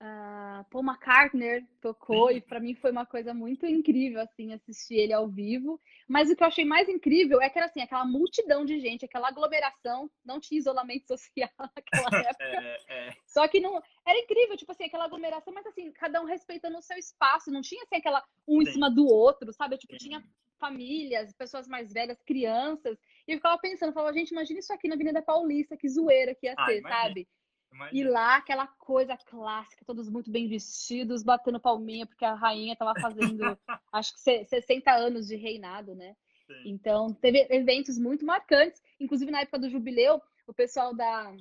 uh, 0.00 0.64
Paul 0.70 0.84
McCartney 0.84 1.64
tocou 1.80 2.30
e 2.30 2.40
para 2.40 2.60
mim 2.60 2.74
foi 2.74 2.90
uma 2.90 3.06
coisa 3.06 3.34
muito 3.34 3.66
incrível 3.66 4.20
assim 4.20 4.52
assistir 4.52 4.96
ele 4.96 5.12
ao 5.12 5.28
vivo. 5.28 5.80
Mas 6.06 6.30
o 6.30 6.36
que 6.36 6.42
eu 6.42 6.46
achei 6.46 6.64
mais 6.64 6.88
incrível 6.88 7.40
é 7.40 7.48
que 7.48 7.58
era 7.58 7.66
assim 7.66 7.80
aquela 7.80 8.04
multidão 8.04 8.64
de 8.64 8.78
gente, 8.78 9.04
aquela 9.04 9.28
aglomeração, 9.28 10.10
não 10.24 10.40
tinha 10.40 10.58
isolamento 10.58 11.06
social 11.08 11.50
naquela 11.58 12.08
época. 12.28 12.44
é, 12.44 12.78
é. 12.88 13.12
Só 13.26 13.46
que 13.48 13.60
não 13.60 13.82
era 14.06 14.18
incrível, 14.18 14.56
tipo 14.56 14.72
assim 14.72 14.84
aquela 14.84 15.04
aglomeração, 15.04 15.52
mas 15.52 15.66
assim 15.66 15.90
cada 15.92 16.20
um 16.20 16.24
respeitando 16.24 16.78
o 16.78 16.82
seu 16.82 16.96
espaço, 16.96 17.50
não 17.50 17.60
tinha 17.60 17.82
assim 17.82 17.96
aquela 17.96 18.24
um 18.46 18.62
Sim. 18.62 18.68
em 18.68 18.72
cima 18.72 18.90
do 18.90 19.06
outro, 19.06 19.52
sabe? 19.52 19.76
Tipo 19.76 19.92
Sim. 19.94 20.08
tinha 20.08 20.24
famílias, 20.58 21.32
pessoas 21.32 21.68
mais 21.68 21.92
velhas, 21.92 22.20
crianças. 22.22 22.98
E 23.26 23.32
eu 23.32 23.38
ficava 23.38 23.56
pensando, 23.58 23.92
falava, 23.92 24.12
gente, 24.12 24.30
imagina 24.30 24.58
isso 24.58 24.72
aqui 24.72 24.88
na 24.88 24.96
Avenida 24.96 25.22
Paulista, 25.22 25.76
que 25.76 25.88
zoeira 25.88 26.34
que 26.34 26.46
ia 26.46 26.54
ah, 26.56 26.66
ser, 26.66 26.82
sabe? 26.82 27.28
Imagina. 27.72 28.00
E 28.00 28.04
lá, 28.10 28.36
aquela 28.36 28.66
coisa 28.66 29.16
clássica, 29.16 29.84
todos 29.84 30.08
muito 30.08 30.30
bem 30.30 30.48
vestidos, 30.48 31.22
batendo 31.22 31.60
palminha, 31.60 32.06
porque 32.06 32.24
a 32.24 32.34
rainha 32.34 32.72
estava 32.72 32.98
fazendo, 33.00 33.58
acho 33.92 34.14
que 34.14 34.44
60 34.44 34.90
anos 34.90 35.26
de 35.26 35.36
reinado, 35.36 35.94
né? 35.94 36.16
Sim. 36.46 36.62
Então, 36.64 37.12
teve 37.12 37.46
eventos 37.50 37.98
muito 37.98 38.24
marcantes. 38.24 38.82
Inclusive, 38.98 39.30
na 39.30 39.42
época 39.42 39.58
do 39.58 39.68
jubileu, 39.68 40.20
o 40.46 40.54
pessoal 40.54 40.94
da, 40.94 41.34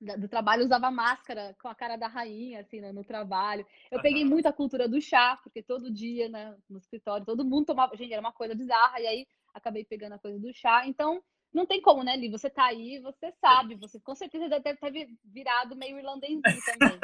da 0.00 0.16
do 0.16 0.28
trabalho 0.28 0.64
usava 0.64 0.90
máscara 0.90 1.56
com 1.60 1.68
a 1.68 1.74
cara 1.74 1.96
da 1.96 2.06
rainha, 2.06 2.60
assim, 2.60 2.80
no, 2.80 2.92
no 2.92 3.04
trabalho. 3.04 3.66
Eu 3.90 3.96
uhum. 3.96 4.02
peguei 4.02 4.24
muito 4.24 4.46
a 4.46 4.52
cultura 4.52 4.86
do 4.86 5.00
chá, 5.00 5.38
porque 5.42 5.62
todo 5.62 5.92
dia, 5.92 6.28
né, 6.28 6.54
no 6.68 6.78
escritório, 6.78 7.24
todo 7.24 7.44
mundo 7.44 7.66
tomava. 7.66 7.96
Gente, 7.96 8.12
era 8.12 8.20
uma 8.20 8.32
coisa 8.32 8.54
bizarra, 8.54 9.00
e 9.00 9.06
aí 9.06 9.26
acabei 9.54 9.84
pegando 9.84 10.12
a 10.12 10.18
coisa 10.18 10.38
do 10.38 10.52
chá. 10.52 10.86
Então, 10.86 11.22
não 11.54 11.64
tem 11.64 11.80
como, 11.80 12.02
né, 12.02 12.16
Li? 12.16 12.28
Você 12.28 12.50
tá 12.50 12.66
aí, 12.66 12.98
você 12.98 13.30
sabe, 13.40 13.76
você 13.80 14.00
com 14.00 14.14
certeza 14.14 14.48
já 14.48 14.58
deve 14.58 14.78
ter 14.78 15.08
virado 15.24 15.76
meio 15.76 15.96
irlandesinho 15.96 16.42
também. 16.66 17.00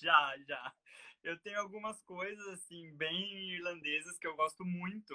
já, 0.00 0.34
já. 0.48 0.74
Eu 1.22 1.38
tenho 1.38 1.60
algumas 1.60 2.02
coisas, 2.02 2.48
assim, 2.48 2.90
bem 2.96 3.50
irlandesas 3.50 4.18
que 4.18 4.26
eu 4.26 4.34
gosto 4.34 4.64
muito. 4.64 5.14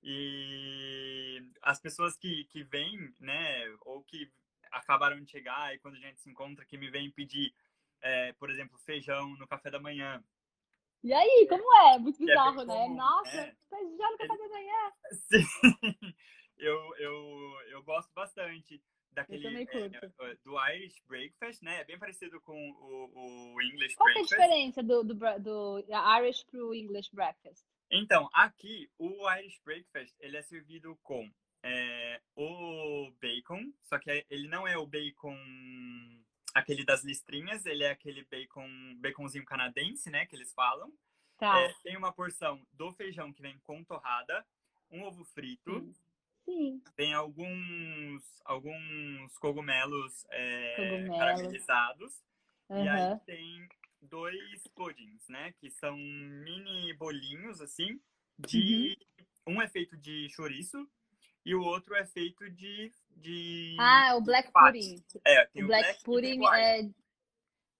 E 0.00 1.42
as 1.60 1.80
pessoas 1.80 2.16
que, 2.16 2.44
que 2.44 2.62
vêm, 2.62 3.12
né, 3.18 3.66
ou 3.80 4.02
que 4.04 4.30
acabaram 4.70 5.20
de 5.20 5.30
chegar 5.30 5.74
e 5.74 5.78
quando 5.80 5.96
a 5.96 6.00
gente 6.00 6.20
se 6.20 6.30
encontra, 6.30 6.64
que 6.64 6.78
me 6.78 6.90
vêm 6.90 7.10
pedir, 7.10 7.52
é, 8.00 8.32
por 8.34 8.50
exemplo, 8.50 8.78
feijão 8.78 9.36
no 9.36 9.46
café 9.48 9.70
da 9.70 9.80
manhã. 9.80 10.22
E 11.02 11.12
aí, 11.12 11.46
como 11.48 11.76
é? 11.88 11.98
Muito 11.98 12.22
é 12.22 12.26
bizarro, 12.26 12.60
é 12.60 12.66
né? 12.66 12.74
Comum, 12.74 12.96
Nossa, 12.96 13.36
é. 13.36 13.56
feijão 13.68 14.12
no 14.12 14.18
café 14.18 14.38
da 14.38 14.48
manhã. 14.48 14.92
Sim 15.12 16.14
eu, 16.62 16.96
eu, 16.96 17.60
eu 17.70 17.82
gosto 17.82 18.10
bastante 18.14 18.80
daquele 19.10 19.46
é, 19.46 19.64
do 20.44 20.58
Irish 20.70 21.02
Breakfast, 21.06 21.60
né? 21.62 21.80
É 21.80 21.84
bem 21.84 21.98
parecido 21.98 22.40
com 22.40 22.56
o, 22.56 23.54
o 23.54 23.62
English 23.62 23.96
Qual 23.96 24.06
Breakfast. 24.06 24.34
Qual 24.34 24.40
é 24.40 24.44
a 24.44 24.46
diferença 24.46 24.82
do, 24.82 25.02
do, 25.02 25.14
do 25.40 25.84
Irish 26.20 26.44
pro 26.44 26.74
English 26.74 27.10
Breakfast? 27.12 27.66
Então, 27.90 28.28
aqui 28.32 28.90
o 28.98 29.28
Irish 29.32 29.60
Breakfast 29.64 30.14
ele 30.20 30.36
é 30.36 30.42
servido 30.42 30.96
com 31.02 31.30
é, 31.62 32.20
o 32.34 33.12
bacon, 33.20 33.72
só 33.82 33.98
que 33.98 34.24
ele 34.30 34.48
não 34.48 34.66
é 34.66 34.78
o 34.78 34.86
bacon 34.86 35.36
aquele 36.54 36.84
das 36.84 37.02
listrinhas, 37.02 37.66
ele 37.66 37.84
é 37.84 37.90
aquele 37.90 38.24
bacon 38.24 38.68
baconzinho 38.98 39.44
canadense, 39.44 40.10
né? 40.10 40.26
Que 40.26 40.36
eles 40.36 40.54
falam. 40.54 40.92
Tá. 41.36 41.60
É, 41.60 41.74
tem 41.82 41.96
uma 41.96 42.12
porção 42.12 42.64
do 42.72 42.92
feijão 42.92 43.32
que 43.32 43.42
vem 43.42 43.58
com 43.60 43.82
torrada, 43.82 44.46
um 44.90 45.02
ovo 45.02 45.24
frito. 45.24 45.80
Sim 45.80 46.11
Sim. 46.52 46.82
Tem 46.96 47.14
alguns, 47.14 48.22
alguns 48.44 49.38
cogumelos, 49.38 50.26
é, 50.30 51.06
caramelizados. 51.08 52.22
Uhum. 52.68 52.84
E 52.84 52.88
aí 52.88 53.18
tem 53.24 53.68
dois 54.02 54.66
puddings, 54.74 55.26
né? 55.28 55.54
Que 55.58 55.70
são 55.70 55.96
mini 55.96 56.92
bolinhos, 56.94 57.60
assim, 57.60 58.00
de... 58.38 58.96
Uhum. 59.46 59.54
Um 59.54 59.62
é 59.62 59.68
feito 59.68 59.96
de 59.96 60.28
chouriço 60.30 60.88
e 61.44 61.54
o 61.54 61.62
outro 61.62 61.96
é 61.96 62.06
feito 62.06 62.48
de... 62.50 62.92
de 63.16 63.76
ah, 63.80 64.14
o 64.16 64.20
black 64.22 64.52
pudding. 64.52 65.02
É, 65.24 65.44
tem 65.46 65.62
o, 65.62 65.64
o 65.64 65.68
black, 65.68 65.84
black 65.84 66.04
pudding 66.04 66.46
é... 66.54 66.88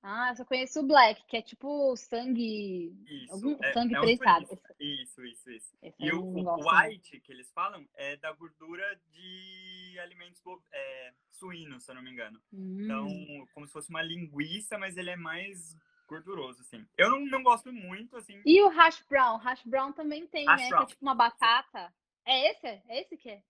Ah, 0.02 0.30
eu 0.30 0.36
só 0.36 0.44
conheço 0.44 0.80
o 0.80 0.86
black, 0.86 1.24
que 1.26 1.36
é 1.36 1.42
tipo 1.42 1.96
sangue... 1.96 2.92
Isso, 3.06 3.32
algum... 3.34 3.56
é, 3.62 3.72
sangue 3.72 3.94
é 3.94 4.00
prensado. 4.00 4.60
Isso, 4.80 5.24
isso, 5.24 5.50
isso. 5.50 5.76
Esse 5.80 5.96
e 6.02 6.12
o, 6.12 6.24
o 6.24 6.56
white, 6.56 7.20
que 7.20 7.32
eles 7.32 7.52
falam, 7.52 7.86
é 7.94 8.16
da 8.16 8.32
gordura 8.32 9.00
de 9.10 9.98
alimentos 10.00 10.42
é, 10.72 11.12
suínos, 11.30 11.84
se 11.84 11.90
eu 11.92 11.94
não 11.94 12.02
me 12.02 12.10
engano. 12.10 12.40
Então, 12.52 13.06
hum. 13.06 13.26
Então, 13.30 13.46
como 13.54 13.66
se 13.66 13.72
fosse 13.72 13.90
uma 13.90 14.02
linguiça, 14.02 14.76
mas 14.76 14.96
ele 14.96 15.10
é 15.10 15.16
mais 15.16 15.76
gorduroso, 16.08 16.60
assim. 16.62 16.84
Eu 16.98 17.10
não, 17.10 17.20
não 17.26 17.42
gosto 17.42 17.72
muito, 17.72 18.16
assim. 18.16 18.42
E 18.44 18.60
o 18.62 18.68
hash 18.68 19.04
brown? 19.08 19.36
Hash 19.36 19.62
brown 19.64 19.92
também 19.92 20.26
tem, 20.26 20.46
hash 20.46 20.62
né? 20.62 20.68
Brown. 20.68 20.80
Que 20.80 20.84
é 20.84 20.94
tipo 20.94 21.04
uma 21.04 21.14
batata. 21.14 21.94
É 22.26 22.50
esse? 22.50 22.66
É 22.66 23.00
esse 23.00 23.16
que 23.16 23.30
é? 23.30 23.42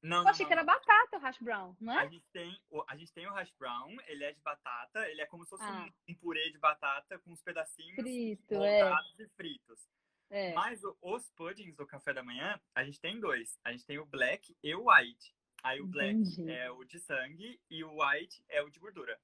Não, 0.00 0.22
eu 0.22 0.28
achei 0.28 0.44
não, 0.44 0.48
que 0.48 0.52
era 0.52 0.64
batata 0.64 1.16
o 1.16 1.20
hash 1.20 1.38
brown, 1.38 1.74
não 1.80 1.92
é? 1.92 2.02
A 2.02 2.08
gente, 2.08 2.24
tem, 2.32 2.60
o, 2.70 2.84
a 2.86 2.96
gente 2.96 3.12
tem 3.12 3.26
o 3.26 3.32
hash 3.32 3.52
brown, 3.58 3.96
ele 4.06 4.24
é 4.24 4.32
de 4.32 4.40
batata, 4.40 5.08
ele 5.08 5.20
é 5.20 5.26
como 5.26 5.44
se 5.44 5.50
fosse 5.50 5.64
ah. 5.64 5.88
um, 6.08 6.14
purê 6.14 6.50
de 6.50 6.58
batata 6.58 7.18
com 7.18 7.32
os 7.32 7.42
pedacinhos 7.42 7.96
Frito, 7.96 8.62
é. 8.62 8.94
e 9.18 9.26
fritos. 9.30 9.88
É. 10.30 10.52
Mas 10.52 10.84
o, 10.84 10.96
os 11.02 11.28
puddings 11.30 11.74
do 11.74 11.86
café 11.86 12.12
da 12.12 12.22
manhã, 12.22 12.60
a 12.74 12.84
gente 12.84 13.00
tem 13.00 13.18
dois. 13.18 13.58
A 13.64 13.72
gente 13.72 13.86
tem 13.86 13.98
o 13.98 14.06
black 14.06 14.56
e 14.62 14.74
o 14.74 14.88
white. 14.88 15.34
Aí 15.62 15.80
o 15.80 15.86
Entendi. 15.86 16.36
black 16.36 16.50
é 16.50 16.70
o 16.70 16.84
de 16.84 17.00
sangue 17.00 17.60
e 17.68 17.82
o 17.82 18.00
white 18.00 18.44
é 18.48 18.62
o 18.62 18.70
de 18.70 18.78
gordura. 18.78 19.18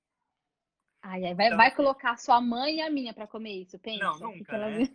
Ai, 1.02 1.24
ai, 1.26 1.34
vai, 1.34 1.46
então, 1.46 1.58
vai 1.58 1.74
colocar 1.74 2.16
sua 2.16 2.40
mãe 2.40 2.76
e 2.76 2.80
a 2.80 2.90
minha 2.90 3.12
para 3.12 3.26
comer 3.26 3.60
isso, 3.60 3.78
pensa. 3.78 4.02
Não, 4.02 4.18
nunca, 4.18 4.56
né? 4.56 4.88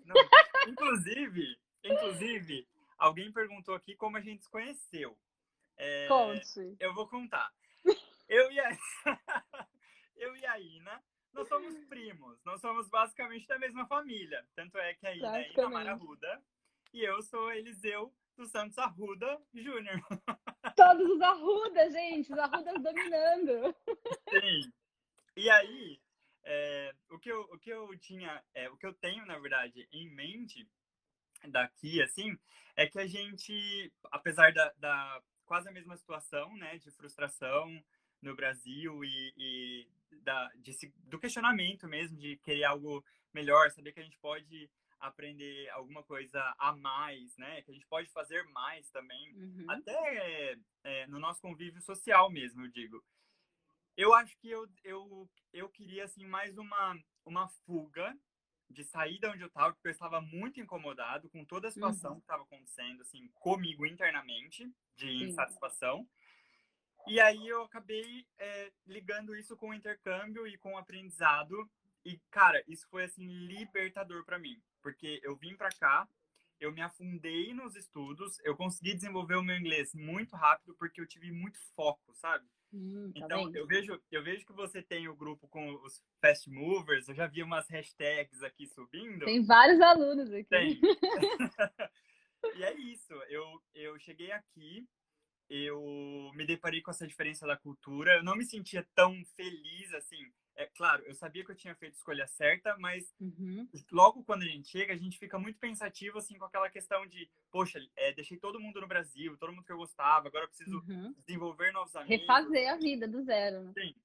inclusive, 0.67 1.57
inclusive, 1.83 2.67
alguém 2.97 3.31
perguntou 3.31 3.75
aqui 3.75 3.95
como 3.95 4.17
a 4.17 4.21
gente 4.21 4.43
se 4.43 4.49
conheceu. 4.49 5.15
É, 5.79 6.07
Conte. 6.07 6.75
Eu 6.79 6.93
vou 6.93 7.07
contar. 7.07 7.51
Eu 8.27 8.51
e 8.51 8.59
a, 8.59 8.77
eu 10.17 10.35
e 10.35 10.45
a 10.45 10.59
Ina, 10.59 11.03
nós 11.33 11.47
somos 11.47 11.75
primos. 11.85 12.37
Nós 12.43 12.59
somos 12.59 12.87
basicamente 12.89 13.47
da 13.47 13.57
mesma 13.57 13.87
família. 13.87 14.45
Tanto 14.53 14.77
é 14.77 14.93
que 14.93 15.07
a 15.07 15.15
Ina 15.15 15.39
é 15.39 15.51
Ina 15.51 15.91
Arruda 15.91 16.43
e 16.93 17.03
eu 17.03 17.21
sou 17.23 17.51
Eliseu 17.51 18.13
dos 18.35 18.51
Santos 18.51 18.77
Arruda 18.77 19.41
Júnior. 19.53 19.99
Todos 20.75 21.09
os 21.09 21.21
Arrudas, 21.21 21.93
gente. 21.93 22.31
Os 22.31 22.37
Arrudas 22.37 22.83
dominando. 22.83 23.75
Sim. 24.29 24.73
E 25.35 25.49
aí, 25.49 26.01
é, 26.43 26.93
o, 27.09 27.17
que 27.17 27.29
eu, 27.29 27.41
o 27.43 27.57
que 27.57 27.69
eu 27.69 27.97
tinha, 27.97 28.43
é, 28.53 28.69
o 28.69 28.77
que 28.77 28.85
eu 28.85 28.93
tenho, 28.93 29.25
na 29.25 29.39
verdade, 29.39 29.87
em 29.91 30.09
mente 30.09 30.67
daqui, 31.47 32.01
assim, 32.01 32.37
é 32.75 32.87
que 32.87 32.99
a 32.99 33.07
gente, 33.07 33.91
apesar 34.11 34.53
da, 34.53 34.73
da 34.77 35.21
quase 35.49 35.67
a 35.67 35.71
mesma 35.71 35.97
situação, 35.97 36.55
né, 36.57 36.77
de 36.77 36.91
frustração 36.91 37.83
no 38.21 38.35
Brasil 38.35 39.03
e, 39.03 39.33
e 39.35 39.88
da, 40.21 40.47
de, 40.57 40.71
do 41.05 41.19
questionamento 41.19 41.88
mesmo, 41.88 42.15
de 42.15 42.38
querer 42.38 42.65
algo 42.65 43.03
melhor, 43.33 43.71
saber 43.71 43.91
que 43.91 43.99
a 43.99 44.03
gente 44.03 44.19
pode 44.19 44.69
aprender 44.99 45.67
alguma 45.69 46.03
coisa 46.03 46.39
a 46.59 46.75
mais, 46.75 47.35
né? 47.38 47.62
Que 47.63 47.71
a 47.71 47.73
gente 47.73 47.88
pode 47.88 48.12
fazer 48.12 48.43
mais 48.49 48.91
também, 48.91 49.33
uhum. 49.33 49.65
até 49.69 50.57
é, 50.83 51.07
no 51.07 51.17
nosso 51.19 51.41
convívio 51.41 51.81
social 51.81 52.29
mesmo, 52.29 52.65
eu 52.65 52.67
digo. 52.67 53.03
Eu 53.97 54.13
acho 54.13 54.38
que 54.38 54.49
eu, 54.49 54.67
eu, 54.83 55.29
eu 55.51 55.69
queria, 55.69 56.03
assim, 56.03 56.25
mais 56.25 56.57
uma, 56.57 56.95
uma 57.25 57.47
fuga 57.65 58.15
de 58.69 58.84
sair 58.84 59.19
de 59.19 59.27
onde 59.27 59.41
eu 59.41 59.47
estava, 59.47 59.73
porque 59.73 59.88
eu 59.88 59.91
estava 59.91 60.21
muito 60.21 60.60
incomodado 60.60 61.29
com 61.29 61.43
toda 61.43 61.67
a 61.67 61.71
situação 61.71 62.12
uhum. 62.12 62.17
que 62.17 62.23
estava 62.23 62.43
acontecendo, 62.43 63.01
assim, 63.01 63.27
comigo 63.36 63.86
internamente, 63.86 64.71
de 64.95 65.08
Sim. 65.08 65.23
insatisfação. 65.25 66.08
E 67.08 67.19
aí 67.19 67.47
eu 67.47 67.63
acabei 67.63 68.27
é, 68.38 68.71
ligando 68.86 69.36
isso 69.36 69.58
com 69.58 69.69
o 69.69 69.73
intercâmbio 69.73 70.45
e 70.45 70.58
com 70.58 70.73
o 70.73 70.77
aprendizado. 70.77 71.69
E, 72.05 72.19
cara, 72.29 72.63
isso 72.67 72.88
foi, 72.89 73.05
assim, 73.05 73.25
libertador 73.25 74.23
para 74.23 74.38
mim. 74.38 74.62
Porque 74.82 75.19
eu 75.23 75.36
vim 75.36 75.55
para 75.55 75.69
cá, 75.69 76.08
eu 76.60 76.71
me 76.71 76.82
afundei 76.82 77.53
nos 77.53 77.75
estudos, 77.75 78.39
eu 78.43 78.55
consegui 78.55 78.93
desenvolver 78.93 79.36
o 79.36 79.43
meu 79.43 79.55
inglês 79.55 79.93
muito 79.93 80.36
rápido, 80.36 80.75
porque 80.75 81.01
eu 81.01 81.08
tive 81.08 81.32
muito 81.32 81.60
foco, 81.75 82.13
sabe? 82.13 82.45
Hum, 82.71 83.12
tá 83.13 83.25
então, 83.25 83.55
eu 83.55 83.65
vejo, 83.65 83.99
eu 84.12 84.23
vejo 84.23 84.45
que 84.45 84.53
você 84.53 84.82
tem 84.82 85.08
o 85.08 85.15
grupo 85.15 85.47
com 85.47 85.73
os 85.84 86.03
fast 86.21 86.49
movers, 86.49 87.08
eu 87.08 87.15
já 87.15 87.25
vi 87.25 87.41
umas 87.41 87.67
hashtags 87.67 88.43
aqui 88.43 88.67
subindo. 88.67 89.25
Tem 89.25 89.43
vários 89.43 89.82
alunos 89.82 90.32
aqui. 90.32 90.49
Tem. 90.49 90.79
e 92.55 92.63
é 92.63 92.73
isso, 92.75 93.13
eu, 93.29 93.43
eu 93.73 93.99
cheguei 93.99 94.32
aqui, 94.32 94.88
eu 95.49 96.32
me 96.36 96.45
deparei 96.45 96.82
com 96.82 96.91
essa 96.91 97.08
diferença 97.08 97.47
da 97.47 97.58
cultura, 97.58 98.17
eu 98.17 98.23
não 98.23 98.36
me 98.36 98.45
sentia 98.45 98.88
tão 98.93 99.19
feliz 99.36 99.93
assim 99.95 100.32
é 100.59 100.65
claro, 100.65 101.01
eu 101.05 101.15
sabia 101.15 101.45
que 101.45 101.51
eu 101.51 101.55
tinha 101.55 101.73
feito 101.73 101.93
a 101.93 101.95
escolha 101.95 102.27
certa, 102.27 102.75
mas 102.77 103.15
uhum. 103.17 103.65
logo 103.89 104.25
quando 104.25 104.41
a 104.41 104.45
gente 104.45 104.67
chega, 104.67 104.93
a 104.93 104.97
gente 104.97 105.17
fica 105.17 105.39
muito 105.39 105.57
pensativo, 105.57 106.17
assim, 106.17 106.37
com 106.37 106.43
aquela 106.43 106.69
questão 106.69 107.07
de, 107.07 107.29
poxa, 107.49 107.79
é, 107.95 108.11
deixei 108.11 108.37
todo 108.37 108.59
mundo 108.59 108.81
no 108.81 108.87
Brasil, 108.87 109.37
todo 109.37 109.53
mundo 109.53 109.63
que 109.63 109.71
eu 109.71 109.77
gostava, 109.77 110.27
agora 110.27 110.43
eu 110.43 110.49
preciso 110.49 110.83
uhum. 110.85 111.15
desenvolver 111.17 111.71
novos 111.71 111.95
amigos. 111.95 112.19
Refazer 112.19 112.73
a 112.73 112.75
vida 112.75 113.07
do 113.07 113.23
zero, 113.23 113.63
né? 113.63 113.73
Sim. 113.73 113.95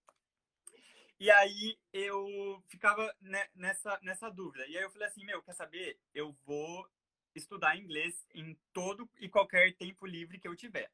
E 1.18 1.28
aí 1.28 1.76
eu 1.92 2.62
ficava 2.68 3.12
nessa, 3.56 3.98
nessa 4.00 4.30
dúvida. 4.30 4.64
E 4.68 4.76
aí 4.76 4.84
eu 4.84 4.90
falei 4.90 5.08
assim, 5.08 5.24
meu, 5.24 5.42
quer 5.42 5.54
saber? 5.54 5.98
Eu 6.14 6.36
vou 6.46 6.88
estudar 7.34 7.76
inglês 7.76 8.24
em 8.32 8.56
todo 8.72 9.10
e 9.18 9.28
qualquer 9.28 9.74
tempo 9.74 10.06
livre 10.06 10.38
que 10.38 10.46
eu 10.46 10.54
tiver. 10.54 10.88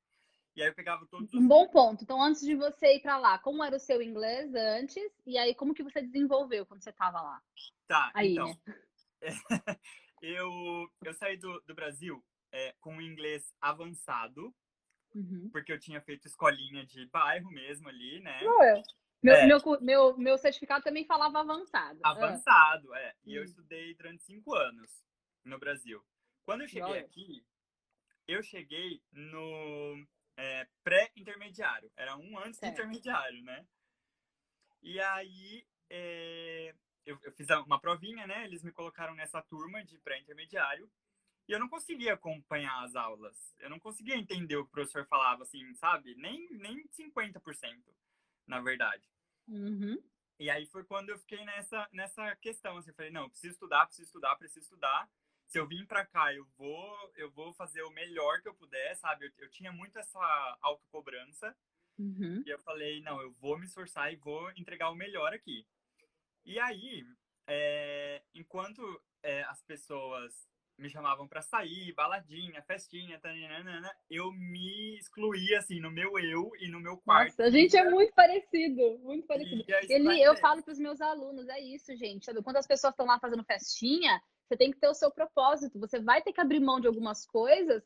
E 0.56 0.62
aí 0.62 0.68
eu 0.68 0.74
pegava 0.74 1.06
todos 1.06 1.32
Um 1.32 1.46
bom 1.46 1.68
ponto. 1.68 2.02
Então, 2.02 2.22
antes 2.22 2.42
de 2.42 2.54
você 2.54 2.96
ir 2.96 3.00
para 3.00 3.16
lá, 3.16 3.38
como 3.38 3.62
era 3.62 3.76
o 3.76 3.80
seu 3.80 4.02
inglês 4.02 4.52
antes? 4.54 5.12
E 5.26 5.38
aí, 5.38 5.54
como 5.54 5.74
que 5.74 5.82
você 5.82 6.02
desenvolveu 6.02 6.66
quando 6.66 6.82
você 6.82 6.90
estava 6.90 7.20
lá? 7.20 7.40
Tá, 7.86 8.10
aí, 8.14 8.32
então. 8.32 8.48
Né? 8.66 8.74
eu, 10.22 10.50
eu 11.04 11.14
saí 11.14 11.36
do, 11.36 11.60
do 11.66 11.74
Brasil 11.74 12.24
é, 12.52 12.74
com 12.80 13.00
inglês 13.00 13.54
avançado, 13.60 14.54
uhum. 15.14 15.48
porque 15.52 15.72
eu 15.72 15.78
tinha 15.78 16.00
feito 16.00 16.26
escolinha 16.26 16.84
de 16.84 17.06
bairro 17.06 17.50
mesmo 17.50 17.88
ali, 17.88 18.20
né? 18.20 18.42
Não, 18.42 18.62
é. 18.62 18.82
Meu, 19.22 19.34
é. 19.34 19.46
meu, 19.46 19.60
meu, 19.80 20.16
meu 20.16 20.38
certificado 20.38 20.82
também 20.82 21.04
falava 21.04 21.40
avançado. 21.40 22.00
Avançado, 22.02 22.94
é. 22.94 23.14
E 23.24 23.34
eu 23.34 23.42
hum. 23.42 23.44
estudei 23.44 23.94
durante 23.94 24.24
cinco 24.24 24.54
anos 24.54 25.04
no 25.44 25.58
Brasil. 25.58 26.02
Quando 26.44 26.62
eu 26.62 26.68
cheguei 26.68 26.98
aqui, 26.98 27.44
eu 28.26 28.42
cheguei 28.42 29.02
no 29.12 30.06
é, 30.40 30.66
pré-intermediário. 30.83 31.92
Era 31.94 32.16
um 32.16 32.38
antes 32.38 32.59
certo. 32.59 32.76
do 32.76 32.81
intermediário, 32.81 33.42
né? 33.42 33.66
E 34.83 34.98
aí 34.98 35.66
é, 35.90 36.74
eu, 37.05 37.18
eu, 37.22 37.33
fiz 37.33 37.46
uma 37.66 37.79
provinha, 37.79 38.26
né? 38.26 38.44
Eles 38.44 38.62
me 38.62 38.72
colocaram 38.72 39.14
nessa 39.14 39.42
turma 39.42 39.85
de 39.85 39.98
pré-intermediário. 39.98 40.90
E 41.46 41.53
eu 41.53 41.59
não 41.59 41.68
conseguia 41.68 42.14
acompanhar 42.14 42.85
as 42.85 42.96
aulas. 42.96 43.55
Eu 43.59 43.68
não 43.68 43.79
conseguia 43.79 44.16
entender 44.16 44.57
o 44.57 44.64
que 44.64 44.70
o 44.70 44.72
professor 44.72 45.07
falava, 45.07 45.42
assim, 45.42 45.74
sabe? 45.74 46.14
Nem, 46.14 46.48
nem 46.53 46.88
50%, 46.88 47.42
na 48.46 48.61
verdade. 48.61 49.07
Uhum. 49.46 50.03
E 50.38 50.48
aí 50.48 50.64
foi 50.66 50.85
quando 50.85 51.11
eu 51.11 51.18
fiquei 51.18 51.44
nessa, 51.44 51.87
nessa 51.92 52.35
questão, 52.37 52.79
assim, 52.79 52.90
eu 52.90 52.94
falei, 52.94 53.11
não, 53.11 53.29
preciso 53.29 53.53
estudar, 53.53 53.85
preciso 53.85 54.07
estudar, 54.07 54.37
preciso 54.37 54.64
estudar 54.64 55.11
se 55.50 55.58
eu 55.58 55.66
vim 55.66 55.84
para 55.84 56.06
cá, 56.06 56.32
eu 56.32 56.46
vou, 56.56 57.12
eu 57.16 57.28
vou 57.32 57.52
fazer 57.52 57.82
o 57.82 57.90
melhor 57.90 58.40
que 58.40 58.48
eu 58.48 58.54
puder, 58.54 58.94
sabe? 58.94 59.26
Eu, 59.26 59.32
eu 59.38 59.50
tinha 59.50 59.72
muito 59.72 59.98
essa 59.98 60.58
autocobrança. 60.62 61.54
Uhum. 61.98 62.44
E 62.46 62.50
eu 62.50 62.58
falei, 62.60 63.02
não, 63.02 63.20
eu 63.20 63.32
vou 63.32 63.58
me 63.58 63.66
esforçar 63.66 64.12
e 64.12 64.16
vou 64.16 64.48
entregar 64.52 64.90
o 64.90 64.94
melhor 64.94 65.34
aqui. 65.34 65.66
E 66.44 66.56
aí, 66.60 67.04
é, 67.48 68.22
enquanto 68.32 68.80
é, 69.24 69.42
as 69.42 69.60
pessoas 69.64 70.48
me 70.78 70.88
chamavam 70.88 71.26
para 71.26 71.42
sair, 71.42 71.92
baladinha, 71.94 72.62
festinha, 72.62 73.18
tananana, 73.18 73.92
eu 74.08 74.30
me 74.32 74.96
excluía, 74.98 75.58
assim, 75.58 75.80
no 75.80 75.90
meu 75.90 76.16
eu 76.20 76.52
e 76.60 76.68
no 76.68 76.78
meu 76.78 76.96
quarto. 76.96 77.30
Nossa, 77.30 77.42
a 77.42 77.50
gente 77.50 77.76
é 77.76 77.90
muito 77.90 78.14
parecido, 78.14 79.00
muito 79.00 79.26
parecido. 79.26 79.64
Ele, 79.88 80.22
eu 80.22 80.36
falo 80.36 80.62
para 80.62 80.72
os 80.72 80.78
meus 80.78 81.00
alunos, 81.00 81.48
é 81.48 81.60
isso, 81.60 81.94
gente. 81.96 82.24
Sabe? 82.24 82.40
Quando 82.40 82.56
as 82.56 82.68
pessoas 82.68 82.92
estão 82.92 83.04
lá 83.04 83.18
fazendo 83.18 83.44
festinha, 83.44 84.22
você 84.50 84.56
tem 84.56 84.72
que 84.72 84.78
ter 84.78 84.88
o 84.88 84.94
seu 84.94 85.12
propósito. 85.12 85.78
Você 85.78 86.00
vai 86.00 86.20
ter 86.20 86.32
que 86.32 86.40
abrir 86.40 86.58
mão 86.58 86.80
de 86.80 86.88
algumas 86.88 87.24
coisas 87.24 87.84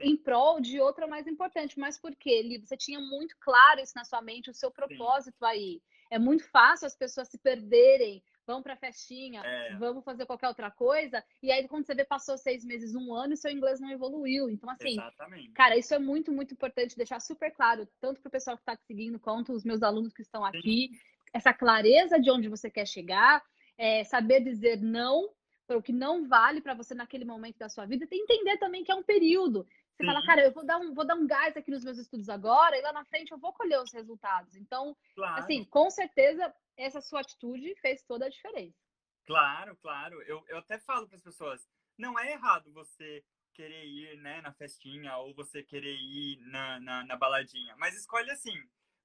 em 0.00 0.16
prol 0.16 0.58
de 0.58 0.80
outra 0.80 1.06
mais 1.06 1.26
importante. 1.26 1.78
Mas 1.78 2.00
por 2.00 2.16
quê, 2.16 2.40
Li? 2.40 2.58
Você 2.58 2.78
tinha 2.78 2.98
muito 2.98 3.36
claro 3.38 3.80
isso 3.80 3.92
na 3.94 4.04
sua 4.04 4.22
mente, 4.22 4.48
o 4.48 4.54
seu 4.54 4.70
propósito 4.70 5.36
Sim. 5.38 5.44
aí. 5.44 5.82
É 6.10 6.18
muito 6.18 6.48
fácil 6.48 6.86
as 6.86 6.96
pessoas 6.96 7.28
se 7.28 7.36
perderem. 7.36 8.22
Vão 8.46 8.62
para 8.62 8.78
festinha, 8.78 9.42
é. 9.44 9.76
vamos 9.76 10.02
fazer 10.02 10.24
qualquer 10.24 10.48
outra 10.48 10.70
coisa. 10.70 11.22
E 11.42 11.52
aí, 11.52 11.68
quando 11.68 11.84
você 11.84 11.94
vê, 11.94 12.02
passou 12.02 12.38
seis 12.38 12.64
meses, 12.64 12.94
um 12.94 13.12
ano 13.12 13.34
e 13.34 13.36
seu 13.36 13.50
inglês 13.50 13.78
não 13.78 13.90
evoluiu. 13.90 14.48
Então, 14.48 14.70
assim, 14.70 14.92
Exatamente. 14.92 15.50
cara, 15.50 15.76
isso 15.76 15.92
é 15.92 15.98
muito, 15.98 16.32
muito 16.32 16.54
importante 16.54 16.96
deixar 16.96 17.20
super 17.20 17.52
claro, 17.52 17.86
tanto 18.00 18.22
para 18.22 18.28
o 18.28 18.32
pessoal 18.32 18.56
que 18.56 18.62
está 18.62 18.74
seguindo, 18.86 19.20
quanto 19.20 19.52
os 19.52 19.64
meus 19.64 19.82
alunos 19.82 20.14
que 20.14 20.22
estão 20.22 20.42
aqui. 20.42 20.88
Sim 20.90 20.98
essa 21.32 21.52
clareza 21.52 22.18
de 22.18 22.30
onde 22.30 22.48
você 22.48 22.70
quer 22.70 22.86
chegar, 22.86 23.42
é, 23.76 24.02
saber 24.04 24.40
dizer 24.40 24.80
não 24.80 25.28
o 25.76 25.82
que 25.82 25.92
não 25.92 26.26
vale 26.26 26.60
para 26.60 26.74
você 26.74 26.94
naquele 26.94 27.24
momento 27.24 27.58
da 27.58 27.68
sua 27.68 27.84
vida, 27.84 28.06
tem 28.06 28.20
entender 28.20 28.56
também 28.58 28.84
que 28.84 28.92
é 28.92 28.94
um 28.94 29.02
período. 29.02 29.66
Você 29.98 30.06
fala, 30.06 30.24
cara, 30.24 30.42
eu 30.42 30.52
vou 30.52 30.64
dar, 30.64 30.78
um, 30.78 30.94
vou 30.94 31.04
dar 31.04 31.16
um 31.16 31.26
gás 31.26 31.56
aqui 31.56 31.70
nos 31.70 31.84
meus 31.84 31.98
estudos 31.98 32.28
agora 32.28 32.78
e 32.78 32.82
lá 32.82 32.92
na 32.92 33.04
frente 33.04 33.32
eu 33.32 33.38
vou 33.38 33.52
colher 33.52 33.80
os 33.80 33.92
resultados. 33.92 34.54
Então, 34.54 34.96
claro. 35.14 35.42
assim, 35.42 35.64
com 35.64 35.90
certeza, 35.90 36.54
essa 36.76 37.00
sua 37.00 37.20
atitude 37.20 37.74
fez 37.80 38.02
toda 38.04 38.26
a 38.26 38.28
diferença. 38.28 38.78
Claro, 39.26 39.76
claro. 39.76 40.22
Eu, 40.22 40.44
eu 40.48 40.58
até 40.58 40.78
falo 40.78 41.08
para 41.08 41.16
as 41.16 41.22
pessoas, 41.22 41.68
não 41.98 42.18
é 42.18 42.32
errado 42.32 42.72
você 42.72 43.24
querer 43.52 43.84
ir 43.84 44.16
né, 44.18 44.40
na 44.40 44.52
festinha 44.52 45.16
ou 45.16 45.34
você 45.34 45.64
querer 45.64 45.96
ir 45.96 46.38
na, 46.42 46.78
na, 46.78 47.04
na 47.04 47.16
baladinha, 47.16 47.74
mas 47.76 47.96
escolhe 47.96 48.30
assim, 48.30 48.56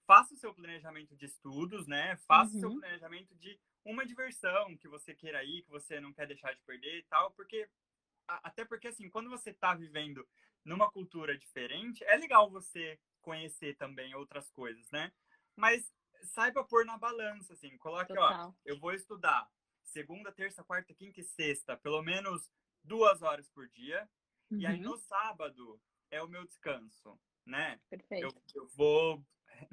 faça 0.06 0.34
o 0.34 0.38
seu 0.38 0.54
planejamento 0.54 1.16
de 1.16 1.26
estudos, 1.26 1.88
né? 1.88 2.18
Faça 2.28 2.56
o 2.56 2.60
seu 2.60 2.70
uhum. 2.70 2.80
planejamento 2.80 3.36
de 3.36 3.60
uma 3.86 4.06
diversão 4.06 4.76
que 4.78 4.88
você 4.88 5.13
queira 5.13 5.44
ir, 5.44 5.63
que 5.63 5.70
você 5.70 6.00
não 6.00 6.13
quer 6.13 6.28
deixar 6.28 6.54
de 6.54 6.62
perder 6.63 7.00
e 7.00 7.04
tal, 7.04 7.32
porque 7.32 7.70
até 8.28 8.63
porque 8.63 8.88
assim, 8.88 9.10
quando 9.10 9.30
você 9.30 9.50
está 9.50 9.74
vivendo 9.74 10.28
numa 10.63 10.89
cultura 10.89 11.38
diferente, 11.38 12.04
é 12.06 12.16
legal 12.16 12.50
você 12.50 13.00
conhecer 13.22 13.76
também 13.76 14.16
outras 14.16 14.50
coisas, 14.52 14.89
né? 14.92 15.12
Mas 15.56 15.94
saiba 16.24 16.63
pôr 16.63 16.86
na 16.86 16.98
balança, 16.98 17.54
assim, 17.54 17.78
coloque, 17.78 18.13
Total. 18.13 18.50
ó, 18.50 18.54
eu 18.66 18.80
vou 18.80 18.94
estudar 18.94 19.50
segunda, 19.84 20.32
terça, 20.32 20.63
quarta, 20.63 20.94
quinta 20.94 21.20
e 21.20 21.24
sexta, 21.24 21.78
pelo 21.78 22.02
menos 22.02 22.50
duas 22.84 23.22
horas 23.22 23.50
por 23.50 23.68
dia, 23.70 24.10
uhum. 24.50 24.60
e 24.60 24.66
aí 24.66 24.78
uhum. 24.78 24.92
no 24.92 24.98
sábado 24.98 25.80
é 26.10 26.22
o 26.22 26.28
meu 26.28 26.46
descanso, 26.46 27.20
né? 27.46 27.80
Perfeito. 27.89 28.26
Eu, 28.26 28.62
eu 28.62 28.68
vou 28.70 29.24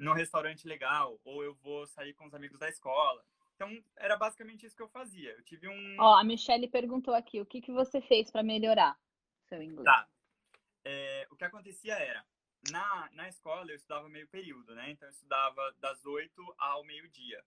no 0.01 0.13
restaurante 0.13 0.67
legal, 0.67 1.19
ou 1.23 1.43
eu 1.43 1.53
vou 1.55 1.85
sair 1.85 2.13
com 2.13 2.25
os 2.25 2.33
amigos 2.33 2.57
da 2.57 2.67
escola. 2.67 3.23
Então, 3.55 3.69
era 3.95 4.17
basicamente 4.17 4.65
isso 4.65 4.75
que 4.75 4.81
eu 4.81 4.89
fazia. 4.89 5.31
Eu 5.31 5.43
tive 5.43 5.69
um. 5.69 5.95
Ó, 5.99 6.19
a 6.19 6.23
Michelle 6.23 6.67
perguntou 6.67 7.13
aqui: 7.13 7.39
o 7.39 7.45
que, 7.45 7.61
que 7.61 7.71
você 7.71 8.01
fez 8.01 8.31
para 8.31 8.41
melhorar 8.41 8.99
seu 9.47 9.61
inglês? 9.61 9.85
Tá. 9.85 10.07
É, 10.83 11.27
o 11.29 11.35
que 11.35 11.43
acontecia 11.43 11.93
era, 11.93 12.25
na, 12.71 13.09
na 13.13 13.29
escola 13.29 13.69
eu 13.69 13.75
estudava 13.75 14.09
meio 14.09 14.27
período, 14.27 14.73
né? 14.73 14.89
Então, 14.89 15.07
eu 15.07 15.11
estudava 15.11 15.75
das 15.79 16.03
8 16.03 16.55
ao 16.57 16.83
meio-dia. 16.83 17.43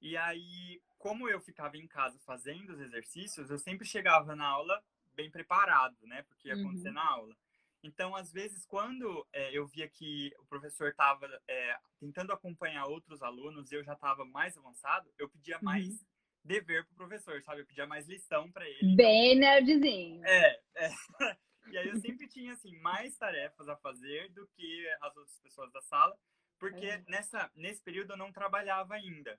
E 0.00 0.16
aí, 0.16 0.82
como 0.98 1.28
eu 1.28 1.40
ficava 1.40 1.76
em 1.76 1.86
casa 1.86 2.18
fazendo 2.20 2.70
os 2.70 2.80
exercícios, 2.80 3.50
eu 3.50 3.58
sempre 3.58 3.86
chegava 3.86 4.34
na 4.34 4.46
aula 4.46 4.82
bem 5.14 5.30
preparado, 5.30 5.98
né? 6.06 6.22
Porque 6.22 6.48
ia 6.48 6.54
acontecer 6.54 6.88
uhum. 6.88 6.94
na 6.94 7.06
aula. 7.06 7.36
Então, 7.82 8.14
às 8.14 8.32
vezes, 8.32 8.64
quando 8.64 9.26
é, 9.32 9.56
eu 9.56 9.66
via 9.66 9.88
que 9.88 10.32
o 10.38 10.44
professor 10.46 10.90
estava 10.90 11.26
é, 11.48 11.76
tentando 11.98 12.32
acompanhar 12.32 12.86
outros 12.86 13.22
alunos 13.22 13.70
e 13.70 13.74
eu 13.74 13.82
já 13.82 13.94
estava 13.94 14.24
mais 14.24 14.56
avançado, 14.56 15.12
eu 15.18 15.28
pedia 15.28 15.58
mais 15.60 15.88
uhum. 15.88 15.98
dever 16.44 16.84
para 16.84 16.92
o 16.92 16.96
professor, 16.96 17.42
sabe? 17.42 17.62
Eu 17.62 17.66
pedia 17.66 17.86
mais 17.86 18.06
lição 18.06 18.50
para 18.52 18.68
ele. 18.68 18.94
Bem 18.94 19.36
então... 19.36 19.40
nerdzinho. 19.40 20.24
É, 20.24 20.60
é. 20.76 20.90
E 21.70 21.78
aí 21.78 21.88
eu 21.88 21.96
sempre 22.00 22.26
tinha, 22.26 22.52
assim, 22.52 22.76
mais 22.80 23.16
tarefas 23.16 23.68
a 23.68 23.76
fazer 23.76 24.28
do 24.30 24.46
que 24.48 24.88
as 25.00 25.16
outras 25.16 25.38
pessoas 25.38 25.72
da 25.72 25.80
sala, 25.80 26.18
porque 26.58 27.02
nessa, 27.08 27.50
nesse 27.54 27.80
período 27.82 28.12
eu 28.12 28.16
não 28.16 28.32
trabalhava 28.32 28.94
ainda. 28.94 29.38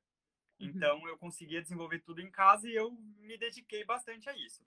Uhum. 0.59 0.67
Então, 0.67 0.99
uhum. 0.99 1.07
eu 1.09 1.17
conseguia 1.17 1.61
desenvolver 1.61 1.99
tudo 1.99 2.21
em 2.21 2.31
casa 2.31 2.67
e 2.67 2.73
eu 2.73 2.91
me 3.17 3.37
dediquei 3.37 3.83
bastante 3.83 4.29
a 4.29 4.37
isso. 4.37 4.65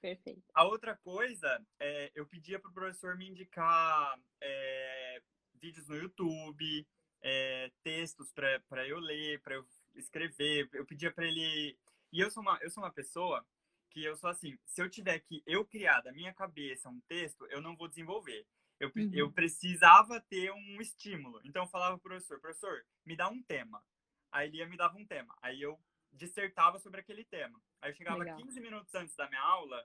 Perfeito. 0.00 0.42
A 0.54 0.64
outra 0.64 0.96
coisa, 0.96 1.60
é, 1.80 2.10
eu 2.14 2.26
pedia 2.26 2.58
para 2.58 2.70
o 2.70 2.74
professor 2.74 3.16
me 3.16 3.28
indicar 3.28 4.18
é, 4.40 5.22
vídeos 5.54 5.88
no 5.88 5.96
YouTube, 5.96 6.86
é, 7.20 7.70
textos 7.82 8.32
para 8.32 8.86
eu 8.86 8.98
ler, 8.98 9.40
para 9.42 9.56
eu 9.56 9.66
escrever. 9.94 10.68
Eu 10.72 10.86
pedia 10.86 11.12
para 11.12 11.26
ele. 11.26 11.76
E 12.12 12.20
eu 12.20 12.30
sou, 12.30 12.42
uma, 12.42 12.58
eu 12.62 12.70
sou 12.70 12.82
uma 12.82 12.92
pessoa 12.92 13.44
que 13.90 14.04
eu 14.04 14.16
sou 14.16 14.30
assim: 14.30 14.56
se 14.64 14.80
eu 14.80 14.88
tiver 14.88 15.18
que 15.20 15.42
eu 15.46 15.64
criar 15.64 16.00
da 16.00 16.12
minha 16.12 16.32
cabeça 16.32 16.88
um 16.88 17.00
texto, 17.08 17.46
eu 17.46 17.60
não 17.60 17.76
vou 17.76 17.88
desenvolver. 17.88 18.46
Eu, 18.78 18.92
uhum. 18.96 19.10
eu 19.12 19.32
precisava 19.32 20.20
ter 20.20 20.52
um 20.52 20.80
estímulo. 20.80 21.40
Então 21.44 21.64
eu 21.64 21.68
falava 21.68 21.98
para 21.98 22.06
o 22.06 22.10
professor: 22.10 22.40
professor, 22.40 22.86
me 23.04 23.16
dá 23.16 23.28
um 23.28 23.42
tema. 23.42 23.82
Aí 24.30 24.48
ele 24.48 24.58
ia 24.58 24.66
me 24.66 24.76
dava 24.76 24.96
um 24.96 25.06
tema. 25.06 25.34
Aí 25.42 25.60
eu 25.60 25.78
dissertava 26.12 26.78
sobre 26.78 27.00
aquele 27.00 27.24
tema. 27.24 27.60
Aí 27.80 27.90
eu 27.90 27.94
chegava 27.94 28.18
Legal. 28.18 28.36
15 28.36 28.60
minutos 28.60 28.94
antes 28.94 29.14
da 29.14 29.28
minha 29.28 29.40
aula 29.40 29.84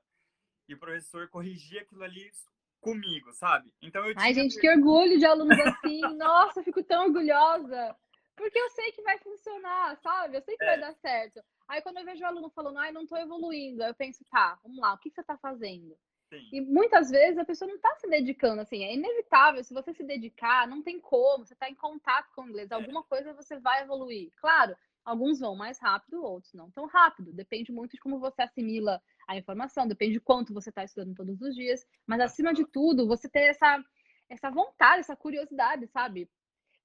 e 0.68 0.74
o 0.74 0.80
professor 0.80 1.28
corrigia 1.30 1.82
aquilo 1.82 2.04
ali 2.04 2.32
comigo, 2.80 3.32
sabe? 3.34 3.74
Então 3.82 4.06
eu 4.06 4.14
tinha... 4.14 4.26
Ai, 4.26 4.34
gente, 4.34 4.60
que 4.60 4.70
orgulho 4.70 5.18
de 5.18 5.26
alunos 5.26 5.58
assim. 5.60 6.02
Nossa, 6.16 6.60
eu 6.60 6.64
fico 6.64 6.84
tão 6.84 7.06
orgulhosa. 7.06 7.96
Porque 8.36 8.58
eu 8.58 8.70
sei 8.72 8.92
que 8.92 9.02
vai 9.02 9.18
funcionar, 9.20 9.96
sabe? 9.98 10.38
Eu 10.38 10.42
sei 10.42 10.58
que 10.58 10.64
é. 10.64 10.68
vai 10.68 10.80
dar 10.80 10.94
certo. 10.96 11.44
Aí 11.68 11.82
quando 11.82 11.98
eu 11.98 12.06
vejo 12.06 12.24
o 12.24 12.28
aluno 12.28 12.50
falando, 12.50 12.80
ai, 12.80 12.92
não 12.92 13.06
tô 13.06 13.16
evoluindo, 13.16 13.84
aí 13.84 13.90
eu 13.90 13.96
penso, 13.96 14.24
tá, 14.26 14.60
vamos 14.64 14.80
lá, 14.80 14.94
o 14.94 14.98
que 14.98 15.10
você 15.10 15.24
tá 15.24 15.38
fazendo? 15.38 15.98
Sim. 16.30 16.50
E 16.52 16.62
muitas 16.62 17.10
vezes 17.10 17.38
a 17.38 17.46
pessoa 17.46 17.70
não 17.70 17.80
tá 17.80 17.96
se 17.96 18.08
dedicando, 18.10 18.62
assim, 18.62 18.84
é 18.84 18.94
inevitável, 18.94 19.64
se 19.64 19.74
você 19.74 19.94
se 19.94 20.04
dedicar, 20.04 20.68
não 20.68 20.82
tem 20.82 21.00
como, 21.00 21.46
você 21.46 21.56
tá 21.56 21.70
em 21.70 21.76
contato 21.76 22.32
com 22.36 22.44
o 22.44 22.50
inglês, 22.50 22.72
é. 22.72 22.76
alguma 22.76 23.04
coisa 23.04 23.34
você 23.34 23.58
vai 23.60 23.84
evoluir. 23.84 24.32
Claro, 24.38 24.76
Alguns 25.06 25.40
vão 25.40 25.56
mais 25.56 25.80
rápido, 25.80 26.24
outros 26.24 26.54
não 26.54 26.72
tão 26.72 26.86
rápido. 26.86 27.34
Depende 27.34 27.72
muito 27.72 27.92
de 27.92 28.00
como 28.00 28.20
você 28.20 28.42
assimila 28.42 29.02
a 29.28 29.38
informação, 29.38 29.88
depende 29.88 30.14
de 30.14 30.20
quanto 30.20 30.54
você 30.54 30.70
está 30.70 30.84
estudando 30.84 31.16
todos 31.16 31.42
os 31.42 31.56
dias. 31.56 31.86
Mas 32.08 32.22
acima 32.22 32.54
de 32.54 32.66
tudo, 32.66 33.08
você 33.08 33.28
ter 33.28 33.50
essa, 33.50 33.84
essa 34.30 34.50
vontade, 34.50 35.02
essa 35.02 35.16
curiosidade, 35.16 35.88
sabe? 35.88 36.30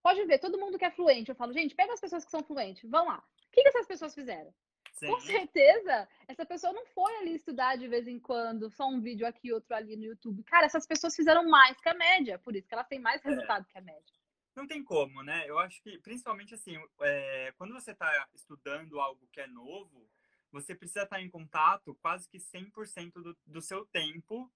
Pode 0.02 0.24
ver, 0.24 0.38
todo 0.38 0.58
mundo 0.58 0.78
que 0.78 0.84
é 0.84 0.90
fluente, 0.90 1.30
eu 1.30 1.36
falo, 1.36 1.52
gente, 1.52 1.74
pega 1.74 1.92
as 1.92 2.00
pessoas 2.00 2.24
que 2.24 2.30
são 2.30 2.42
fluentes, 2.42 2.88
vão 2.90 3.06
lá. 3.06 3.18
O 3.18 3.50
que, 3.52 3.62
que 3.62 3.68
essas 3.68 3.86
pessoas 3.86 4.14
fizeram? 4.14 4.52
Sim. 4.94 5.06
Com 5.06 5.20
certeza, 5.20 6.08
essa 6.26 6.44
pessoa 6.44 6.72
não 6.72 6.84
foi 6.86 7.14
ali 7.18 7.34
estudar 7.34 7.76
de 7.76 7.86
vez 7.86 8.08
em 8.08 8.18
quando, 8.18 8.70
só 8.70 8.88
um 8.88 9.00
vídeo 9.00 9.26
aqui, 9.26 9.52
outro 9.52 9.74
ali 9.74 9.96
no 9.96 10.04
YouTube. 10.04 10.42
Cara, 10.42 10.66
essas 10.66 10.86
pessoas 10.86 11.14
fizeram 11.14 11.48
mais 11.48 11.80
que 11.80 11.88
a 11.88 11.94
média, 11.94 12.38
por 12.38 12.56
isso 12.56 12.66
que 12.66 12.74
elas 12.74 12.88
têm 12.88 12.98
mais 12.98 13.24
é. 13.24 13.28
resultado 13.28 13.64
é. 13.68 13.72
que 13.72 13.78
a 13.78 13.80
média 13.80 14.18
não 14.58 14.66
tem 14.66 14.82
como, 14.82 15.22
né? 15.22 15.48
Eu 15.48 15.58
acho 15.58 15.80
que, 15.82 15.98
principalmente 15.98 16.54
assim, 16.54 16.76
é, 17.00 17.52
quando 17.56 17.72
você 17.72 17.92
está 17.92 18.28
estudando 18.34 19.00
algo 19.00 19.28
que 19.32 19.40
é 19.40 19.46
novo, 19.46 20.08
você 20.50 20.74
precisa 20.74 21.04
estar 21.04 21.22
em 21.22 21.30
contato 21.30 21.94
quase 22.02 22.28
que 22.28 22.38
100% 22.38 23.12
do, 23.14 23.36
do 23.46 23.62
seu 23.62 23.86
tempo 23.86 24.50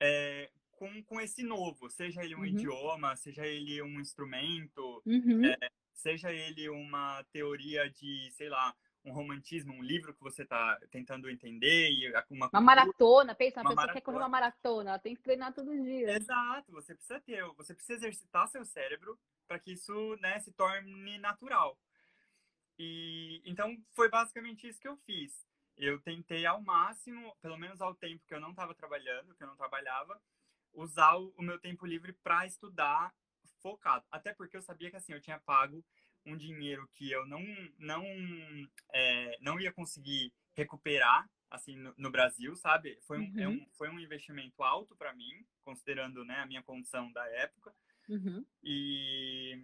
é, 0.00 0.50
com, 0.72 1.02
com 1.04 1.20
esse 1.20 1.42
novo, 1.42 1.90
seja 1.90 2.22
ele 2.22 2.34
um 2.34 2.40
uhum. 2.40 2.46
idioma, 2.46 3.16
seja 3.16 3.46
ele 3.46 3.82
um 3.82 3.98
instrumento, 4.00 5.02
uhum. 5.04 5.44
é, 5.44 5.70
seja 5.92 6.32
ele 6.32 6.68
uma 6.68 7.24
teoria 7.32 7.90
de, 7.90 8.30
sei 8.32 8.48
lá, 8.48 8.74
um 9.04 9.12
romantismo, 9.12 9.72
um 9.72 9.82
livro 9.82 10.12
que 10.14 10.22
você 10.22 10.42
está 10.42 10.78
tentando 10.90 11.30
entender 11.30 11.90
e 11.90 12.12
uma, 12.30 12.48
uma 12.52 12.60
maratona, 12.60 13.34
pensa, 13.34 13.60
uma, 13.60 13.70
pessoa 13.70 13.76
maratona. 13.76 13.92
quer 13.94 14.00
correr 14.00 14.18
uma 14.18 14.28
maratona, 14.28 14.90
ela 14.90 14.98
tem 14.98 15.14
que 15.14 15.22
treinar 15.22 15.52
todos 15.54 15.72
os 15.72 15.82
dias. 15.82 16.16
Exato, 16.16 16.70
você 16.72 16.94
precisa 16.94 17.20
ter, 17.20 17.44
você 17.56 17.74
precisa 17.74 17.94
exercitar 17.94 18.46
seu 18.48 18.64
cérebro 18.64 19.18
para 19.48 19.58
que 19.58 19.72
isso, 19.72 20.16
né, 20.20 20.38
se 20.40 20.52
torne 20.52 21.18
natural. 21.18 21.76
E 22.78 23.42
então 23.44 23.76
foi 23.92 24.08
basicamente 24.08 24.68
isso 24.68 24.80
que 24.80 24.86
eu 24.86 24.96
fiz. 24.98 25.44
Eu 25.76 26.00
tentei 26.00 26.44
ao 26.44 26.60
máximo, 26.60 27.34
pelo 27.40 27.56
menos 27.56 27.80
ao 27.80 27.94
tempo 27.94 28.24
que 28.26 28.34
eu 28.34 28.40
não 28.40 28.50
estava 28.50 28.74
trabalhando, 28.74 29.34
que 29.34 29.42
eu 29.42 29.46
não 29.46 29.56
trabalhava, 29.56 30.20
usar 30.72 31.16
o, 31.16 31.42
meu 31.42 31.58
tempo 31.58 31.86
livre 31.86 32.12
para 32.12 32.46
estudar 32.46 33.12
focado. 33.60 34.04
Até 34.10 34.34
porque 34.34 34.56
eu 34.56 34.62
sabia 34.62 34.90
que 34.90 34.96
assim 34.96 35.12
eu 35.12 35.20
tinha 35.20 35.40
pago 35.40 35.84
um 36.24 36.36
dinheiro 36.36 36.88
que 36.94 37.10
eu 37.10 37.26
não 37.26 37.42
não 37.78 38.04
é, 38.92 39.38
não 39.40 39.58
ia 39.58 39.72
conseguir 39.72 40.32
recuperar 40.52 41.28
assim 41.50 41.76
no, 41.76 41.94
no 41.96 42.10
Brasil, 42.10 42.54
sabe? 42.54 42.98
Foi 43.02 43.18
um, 43.18 43.22
uhum. 43.22 43.40
é 43.40 43.48
um, 43.48 43.66
foi 43.72 43.88
um 43.88 43.98
investimento 43.98 44.62
alto 44.62 44.94
para 44.94 45.14
mim, 45.14 45.46
considerando 45.62 46.24
né, 46.24 46.40
a 46.40 46.46
minha 46.46 46.62
condição 46.62 47.10
da 47.12 47.26
época. 47.30 47.74
Uhum. 48.08 48.44
E 48.62 49.62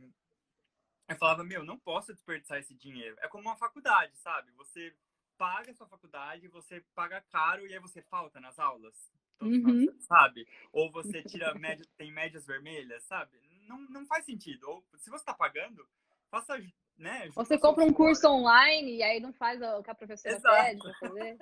eu 1.08 1.16
falava, 1.16 1.44
meu, 1.44 1.64
não 1.64 1.78
posso 1.78 2.12
desperdiçar 2.12 2.58
esse 2.58 2.74
dinheiro. 2.74 3.16
É 3.20 3.28
como 3.28 3.44
uma 3.44 3.56
faculdade, 3.56 4.16
sabe? 4.18 4.52
Você 4.52 4.94
paga 5.36 5.70
a 5.70 5.74
sua 5.74 5.86
faculdade, 5.86 6.48
você 6.48 6.80
paga 6.94 7.20
caro 7.30 7.66
e 7.66 7.72
aí 7.72 7.80
você 7.80 8.02
falta 8.02 8.40
nas 8.40 8.58
aulas. 8.58 9.12
Uhum. 9.40 9.86
Sabe? 10.00 10.46
Ou 10.72 10.90
você 10.90 11.22
tira 11.22 11.54
média, 11.54 11.84
tem 11.96 12.12
médias 12.12 12.46
vermelhas, 12.46 13.02
sabe? 13.04 13.38
Não, 13.66 13.78
não 13.90 14.06
faz 14.06 14.24
sentido. 14.24 14.68
Ou 14.68 14.84
se 14.96 15.10
você 15.10 15.22
está 15.22 15.34
pagando, 15.34 15.86
faça, 16.30 16.56
né? 16.96 17.28
Você 17.34 17.58
compra 17.58 17.84
um 17.84 17.92
curso 17.92 18.28
online 18.28 18.96
e 18.96 19.02
aí 19.02 19.20
não 19.20 19.32
faz 19.32 19.60
o 19.60 19.82
que 19.82 19.90
a 19.90 19.94
professora 19.94 20.36
Exato. 20.36 20.54
pede 20.56 20.80
para 20.82 20.94
fazer. 20.94 21.38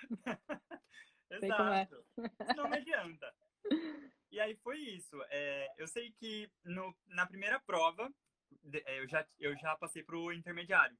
É. 1.28 1.44
Exato. 1.44 2.04
É. 2.18 2.54
Não 2.54 2.66
adianta. 2.66 3.34
E 4.36 4.40
aí 4.40 4.54
foi 4.56 4.78
isso. 4.78 5.16
É, 5.30 5.72
eu 5.78 5.88
sei 5.88 6.12
que 6.12 6.46
no, 6.62 6.94
na 7.06 7.24
primeira 7.24 7.58
prova 7.58 8.12
é, 8.70 9.00
eu 9.00 9.08
já, 9.08 9.26
eu 9.40 9.56
já 9.56 9.74
passei 9.76 10.02
para 10.02 10.14
o 10.14 10.30
intermediário. 10.30 10.94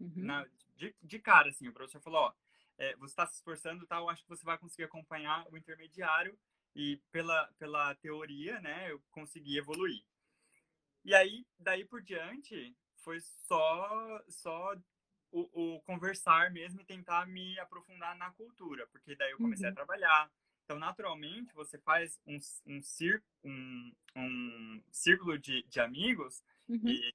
Uhum. 0.00 0.12
Na, 0.16 0.44
de, 0.74 0.92
de 1.00 1.18
cara, 1.20 1.50
assim, 1.50 1.68
o 1.68 1.72
professor 1.72 2.00
falou, 2.00 2.22
ó, 2.22 2.32
é, 2.76 2.96
você 2.96 3.12
está 3.12 3.24
se 3.24 3.36
esforçando, 3.36 3.86
tal, 3.86 4.08
acho 4.08 4.24
que 4.24 4.28
você 4.28 4.44
vai 4.44 4.58
conseguir 4.58 4.82
acompanhar 4.82 5.46
o 5.52 5.56
intermediário 5.56 6.36
e 6.74 6.96
pela, 7.12 7.46
pela 7.56 7.94
teoria, 7.94 8.60
né, 8.60 8.90
eu 8.90 9.00
consegui 9.12 9.56
evoluir. 9.56 10.02
E 11.04 11.14
aí, 11.14 11.46
daí 11.60 11.84
por 11.84 12.02
diante, 12.02 12.76
foi 12.96 13.20
só, 13.20 14.24
só 14.28 14.74
o, 15.30 15.76
o, 15.76 15.80
conversar 15.82 16.50
mesmo 16.50 16.80
e 16.80 16.84
tentar 16.84 17.28
me 17.28 17.56
aprofundar 17.60 18.16
na 18.16 18.32
cultura, 18.32 18.88
porque 18.88 19.14
daí 19.14 19.30
eu 19.30 19.38
comecei 19.38 19.66
uhum. 19.66 19.72
a 19.72 19.76
trabalhar. 19.76 20.32
Então, 20.72 20.78
naturalmente, 20.78 21.52
você 21.54 21.76
faz 21.78 22.18
um, 22.26 22.38
um, 22.66 22.80
cir, 22.80 23.22
um, 23.44 23.92
um 24.16 24.82
círculo 24.90 25.38
de, 25.38 25.62
de 25.68 25.80
amigos 25.80 26.42
uhum. 26.66 26.80
e, 26.86 27.12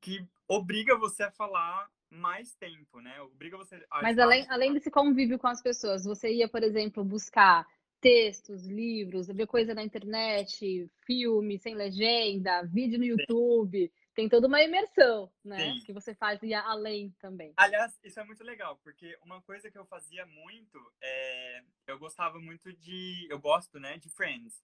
que 0.00 0.24
obriga 0.46 0.96
você 0.96 1.24
a 1.24 1.30
falar 1.32 1.88
mais 2.08 2.54
tempo, 2.54 3.00
né? 3.00 3.20
Obriga 3.22 3.56
você 3.56 3.84
a 3.90 4.02
Mas 4.02 4.18
além, 4.18 4.46
além 4.48 4.72
desse 4.72 4.90
convívio 4.90 5.38
com 5.38 5.48
as 5.48 5.60
pessoas, 5.60 6.04
você 6.04 6.32
ia, 6.32 6.48
por 6.48 6.62
exemplo, 6.62 7.04
buscar 7.04 7.66
textos, 8.00 8.66
livros, 8.68 9.26
ver 9.26 9.46
coisa 9.48 9.74
na 9.74 9.82
internet, 9.82 10.88
filme 11.04 11.58
sem 11.58 11.74
legenda, 11.74 12.62
vídeo 12.62 12.98
no 13.00 13.04
YouTube. 13.04 13.90
Tem 14.14 14.28
toda 14.28 14.46
uma 14.46 14.62
imersão, 14.62 15.32
né? 15.42 15.58
Sim. 15.58 15.80
Que 15.86 15.92
você 15.92 16.14
fazia 16.14 16.60
além 16.60 17.10
também. 17.18 17.54
Aliás, 17.56 17.98
isso 18.04 18.20
é 18.20 18.24
muito 18.24 18.44
legal, 18.44 18.78
porque 18.82 19.18
uma 19.22 19.40
coisa 19.42 19.70
que 19.70 19.78
eu 19.78 19.86
fazia 19.86 20.26
muito 20.26 20.78
é. 21.00 21.62
Eu 21.86 21.98
gostava 21.98 22.38
muito 22.38 22.72
de. 22.74 23.26
Eu 23.30 23.38
gosto, 23.38 23.80
né? 23.80 23.96
De 23.96 24.10
Friends. 24.10 24.62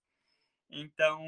Então, 0.71 1.23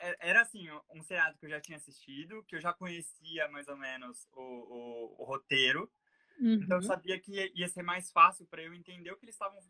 é, 0.00 0.30
era 0.30 0.42
assim, 0.42 0.68
um 0.90 1.02
seriado 1.02 1.38
que 1.38 1.46
eu 1.46 1.50
já 1.50 1.60
tinha 1.60 1.76
assistido, 1.76 2.44
que 2.44 2.56
eu 2.56 2.60
já 2.60 2.72
conhecia 2.72 3.48
mais 3.48 3.68
ou 3.68 3.76
menos 3.76 4.28
o, 4.32 4.42
o, 4.42 5.22
o 5.22 5.24
roteiro. 5.24 5.90
Uhum. 6.38 6.54
Então 6.54 6.76
eu 6.76 6.82
uhum. 6.82 6.88
sabia 6.88 7.18
que 7.18 7.32
ia, 7.32 7.50
ia 7.54 7.68
ser 7.68 7.82
mais 7.82 8.10
fácil 8.10 8.46
para 8.46 8.62
eu 8.62 8.74
entender 8.74 9.10
o 9.10 9.16
que 9.16 9.24
eles 9.24 9.34
estavam 9.34 9.60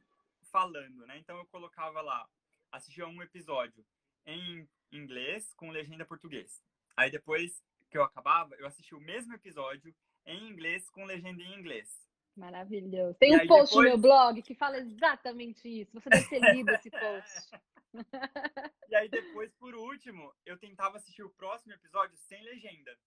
falando, 0.50 1.06
né? 1.06 1.18
Então 1.18 1.36
eu 1.36 1.46
colocava 1.46 2.00
lá, 2.00 2.28
assistia 2.72 3.06
um 3.06 3.22
episódio 3.22 3.84
em 4.26 4.68
inglês 4.90 5.52
com 5.54 5.70
legenda 5.70 6.04
português. 6.04 6.62
Aí 6.96 7.10
depois 7.10 7.62
que 7.90 7.98
eu 7.98 8.02
acabava, 8.02 8.54
eu 8.56 8.66
assistia 8.66 8.96
o 8.96 9.00
mesmo 9.00 9.34
episódio 9.34 9.94
em 10.26 10.48
inglês 10.48 10.88
com 10.90 11.04
legenda 11.04 11.42
em 11.42 11.58
inglês. 11.58 12.04
Maravilhoso. 12.36 13.16
Tem 13.18 13.32
e 13.32 13.36
um 13.36 13.46
post 13.46 13.70
depois... 13.70 13.74
no 13.74 13.82
meu 13.82 13.98
blog 13.98 14.42
que 14.42 14.54
fala 14.54 14.78
exatamente 14.78 15.68
isso. 15.68 15.92
Você 15.94 16.10
deve 16.10 16.28
ter 16.28 16.40
lido 16.54 16.70
esse 16.70 16.90
post. 16.90 17.50
e 18.88 18.96
aí 18.96 19.08
depois, 19.08 19.52
por 19.54 19.74
último, 19.74 20.32
eu 20.44 20.58
tentava 20.58 20.96
assistir 20.96 21.22
o 21.22 21.30
próximo 21.30 21.72
episódio 21.72 22.16
sem 22.16 22.42
legenda. 22.42 22.98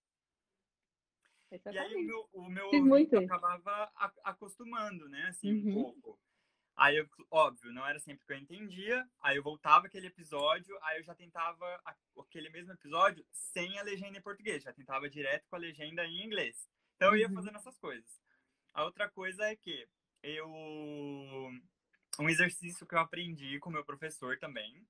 e 1.52 1.78
aí 1.78 1.95
o 1.95 2.04
meu, 2.04 2.30
o 2.34 2.82
meu 2.82 3.23
acabava 3.23 3.91
acostumando, 4.23 5.10
né? 5.10 5.28
Assim, 5.28 5.52
uhum. 5.52 5.69
um 5.69 5.73
pouco. 5.84 6.19
Aí, 6.78 6.96
eu, 6.96 7.10
óbvio, 7.32 7.74
não 7.74 7.86
era 7.86 8.00
sempre 8.00 8.24
que 8.26 8.32
eu 8.32 8.38
entendia. 8.38 9.04
Aí 9.20 9.36
eu 9.36 9.44
voltava 9.44 9.88
aquele 9.88 10.08
episódio, 10.08 10.78
aí 10.84 11.00
eu 11.00 11.04
já 11.04 11.16
tentava 11.16 11.82
aquele 12.20 12.50
mesmo 12.50 12.72
episódio 12.72 13.26
sem 13.32 13.80
a 13.80 13.84
legenda 13.84 14.20
em 14.20 14.22
português. 14.22 14.63
Já 14.63 14.72
tentava 14.72 15.10
direto 15.10 15.48
com 15.50 15.56
a 15.56 15.60
legenda 15.60 16.06
em 16.06 16.24
inglês. 16.24 16.70
Então 16.96 17.10
eu 17.10 17.18
ia 17.18 17.28
uhum. 17.28 17.34
fazendo 17.34 17.58
essas 17.58 17.78
coisas. 17.80 18.22
A 18.74 18.84
outra 18.84 19.10
coisa 19.10 19.44
é 19.46 19.56
que 19.56 19.88
eu. 20.22 20.48
Um 22.20 22.30
exercício 22.30 22.86
que 22.86 22.94
eu 22.94 23.00
aprendi 23.00 23.60
com 23.60 23.72
meu 23.72 23.84
professor 23.84 24.38
também, 24.38 24.88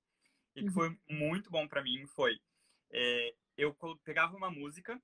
e 0.55 0.61
que 0.61 0.67
uhum. 0.67 0.73
foi 0.73 0.99
muito 1.09 1.49
bom 1.49 1.67
para 1.67 1.83
mim, 1.83 2.05
foi. 2.07 2.39
É, 2.89 3.33
eu 3.57 3.75
pegava 4.03 4.35
uma 4.35 4.49
música 4.49 5.01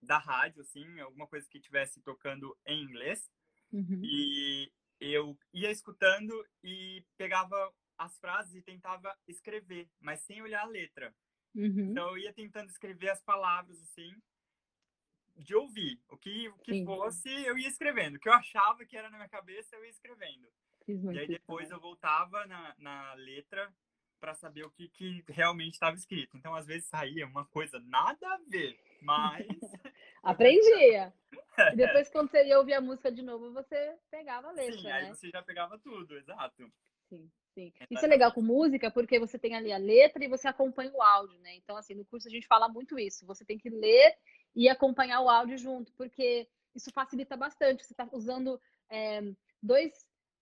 da 0.00 0.18
rádio, 0.18 0.62
assim, 0.62 1.00
alguma 1.00 1.26
coisa 1.26 1.48
que 1.48 1.58
estivesse 1.58 2.00
tocando 2.00 2.56
em 2.66 2.82
inglês, 2.82 3.30
uhum. 3.72 4.00
e 4.02 4.72
eu 5.02 5.36
ia 5.52 5.70
escutando 5.70 6.32
e 6.62 7.04
pegava 7.16 7.72
as 7.98 8.18
frases 8.18 8.54
e 8.54 8.62
tentava 8.62 9.14
escrever, 9.26 9.88
mas 10.00 10.20
sem 10.20 10.40
olhar 10.42 10.62
a 10.62 10.68
letra. 10.68 11.14
Uhum. 11.54 11.90
Então 11.90 12.08
eu 12.10 12.18
ia 12.18 12.32
tentando 12.32 12.70
escrever 12.70 13.10
as 13.10 13.22
palavras 13.22 13.80
assim, 13.80 14.14
de 15.36 15.54
ouvir. 15.54 16.00
O 16.08 16.16
que, 16.16 16.48
o 16.48 16.58
que 16.58 16.84
fosse, 16.84 17.28
eu 17.28 17.58
ia 17.58 17.68
escrevendo. 17.68 18.16
O 18.16 18.20
que 18.20 18.28
eu 18.28 18.32
achava 18.32 18.84
que 18.84 18.96
era 18.96 19.10
na 19.10 19.16
minha 19.16 19.28
cabeça, 19.28 19.76
eu 19.76 19.84
ia 19.84 19.90
escrevendo. 19.90 20.48
E 20.88 21.18
aí 21.18 21.26
depois 21.26 21.70
eu 21.70 21.80
voltava 21.80 22.44
na, 22.46 22.74
na 22.78 23.14
letra 23.14 23.72
para 24.20 24.34
saber 24.34 24.64
o 24.64 24.70
que, 24.70 24.88
que 24.88 25.24
realmente 25.28 25.74
estava 25.74 25.96
escrito. 25.96 26.36
Então, 26.36 26.54
às 26.54 26.66
vezes 26.66 26.88
saía 26.88 27.26
uma 27.26 27.44
coisa 27.46 27.80
nada 27.80 28.26
a 28.26 28.38
ver, 28.48 28.78
mas. 29.02 29.46
Aprendia. 30.22 31.12
E 31.74 31.76
depois, 31.76 32.08
quando 32.08 32.30
você 32.30 32.46
ia 32.46 32.58
ouvir 32.58 32.72
a 32.72 32.80
música 32.80 33.12
de 33.12 33.20
novo, 33.20 33.52
você 33.52 33.94
pegava 34.10 34.48
a 34.48 34.52
letra. 34.52 34.72
Sim, 34.72 34.84
né? 34.84 34.92
aí 34.92 35.08
você 35.08 35.28
já 35.28 35.42
pegava 35.42 35.78
tudo, 35.78 36.16
exato. 36.16 36.72
Sim, 37.10 37.30
sim. 37.52 37.72
Isso 37.90 38.04
é 38.04 38.08
legal 38.08 38.32
com 38.32 38.40
música, 38.40 38.90
porque 38.90 39.18
você 39.18 39.38
tem 39.38 39.54
ali 39.54 39.70
a 39.70 39.76
letra 39.76 40.24
e 40.24 40.28
você 40.28 40.48
acompanha 40.48 40.90
o 40.94 41.02
áudio, 41.02 41.38
né? 41.40 41.54
Então, 41.56 41.76
assim, 41.76 41.94
no 41.94 42.06
curso 42.06 42.26
a 42.26 42.30
gente 42.30 42.46
fala 42.46 42.70
muito 42.70 42.98
isso. 42.98 43.26
Você 43.26 43.44
tem 43.44 43.58
que 43.58 43.68
ler 43.68 44.16
e 44.56 44.66
acompanhar 44.66 45.20
o 45.20 45.28
áudio 45.28 45.58
junto, 45.58 45.92
porque 45.92 46.48
isso 46.74 46.90
facilita 46.90 47.36
bastante. 47.36 47.84
Você 47.84 47.92
está 47.92 48.08
usando 48.12 48.58
é, 48.88 49.20
dois, 49.62 49.92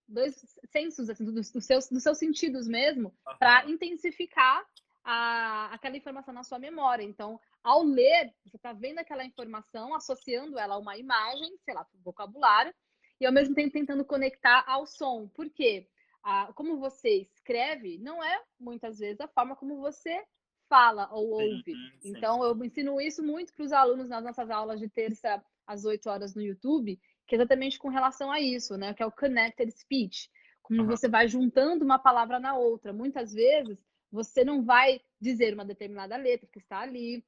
dois 0.07 0.37
sensos, 0.70 1.11
assim, 1.11 1.25
dos, 1.25 1.51
do 1.51 1.61
seus, 1.61 1.88
dos 1.88 2.05
seus 2.05 2.18
sentidos 2.18 2.68
mesmo, 2.68 3.12
uhum. 3.27 3.37
para 3.37 3.68
intensificar 3.68 4.64
a, 5.05 5.75
aquela 5.75 5.96
informação 5.96 6.33
na 6.33 6.44
sua 6.44 6.59
memória. 6.59 7.03
Então, 7.03 7.40
ao 7.62 7.83
ler, 7.83 8.33
você 8.44 8.57
está 8.57 8.73
vendo 8.73 8.99
aquela 8.99 9.25
informação, 9.25 9.94
associando 9.94 10.59
ela 10.59 10.75
a 10.75 10.79
uma 10.79 10.96
imagem, 10.96 11.57
sei 11.64 11.75
lá, 11.75 11.85
para 11.85 11.99
o 11.99 12.03
vocabulário, 12.03 12.75
e 13.20 13.27
ao 13.27 13.33
mesmo 13.33 13.55
tempo 13.55 13.73
tentando 13.73 14.05
conectar 14.05 14.64
ao 14.66 14.87
som. 14.87 15.29
Por 15.29 15.51
quê? 15.51 15.87
Ah, 16.23 16.53
como 16.55 16.79
você 16.79 17.29
escreve, 17.35 17.99
não 17.99 18.23
é 18.23 18.42
muitas 18.59 18.99
vezes 18.99 19.20
a 19.20 19.29
forma 19.29 19.57
como 19.57 19.81
você 19.81 20.23
fala 20.68 21.09
ou 21.12 21.31
ouve. 21.31 21.75
Então, 22.05 22.42
eu 22.44 22.64
ensino 22.64 23.01
isso 23.01 23.23
muito 23.23 23.53
para 23.53 23.64
os 23.64 23.73
alunos 23.73 24.09
nas 24.09 24.23
nossas 24.23 24.49
aulas 24.51 24.79
de 24.79 24.88
terça 24.88 25.42
às 25.66 25.85
8 25.85 26.09
horas 26.09 26.35
no 26.35 26.42
YouTube, 26.42 26.99
que 27.27 27.35
é 27.35 27.38
exatamente 27.38 27.79
com 27.79 27.88
relação 27.88 28.31
a 28.31 28.40
isso, 28.40 28.77
né? 28.77 28.94
Que 28.94 29.03
é 29.03 29.07
o 29.07 29.12
connected 29.12 29.70
speech. 29.73 30.31
Como 30.62 30.83
uhum. 30.83 30.87
você 30.87 31.09
vai 31.09 31.27
juntando 31.27 31.85
uma 31.85 31.99
palavra 31.99 32.38
na 32.38 32.57
outra. 32.57 32.92
Muitas 32.92 33.33
vezes, 33.33 33.79
você 34.11 34.44
não 34.44 34.64
vai 34.64 35.01
dizer 35.20 35.55
uma 35.55 35.64
determinada 35.64 36.16
letra 36.16 36.49
que 36.53 36.59
está 36.59 36.81
ali. 36.81 37.25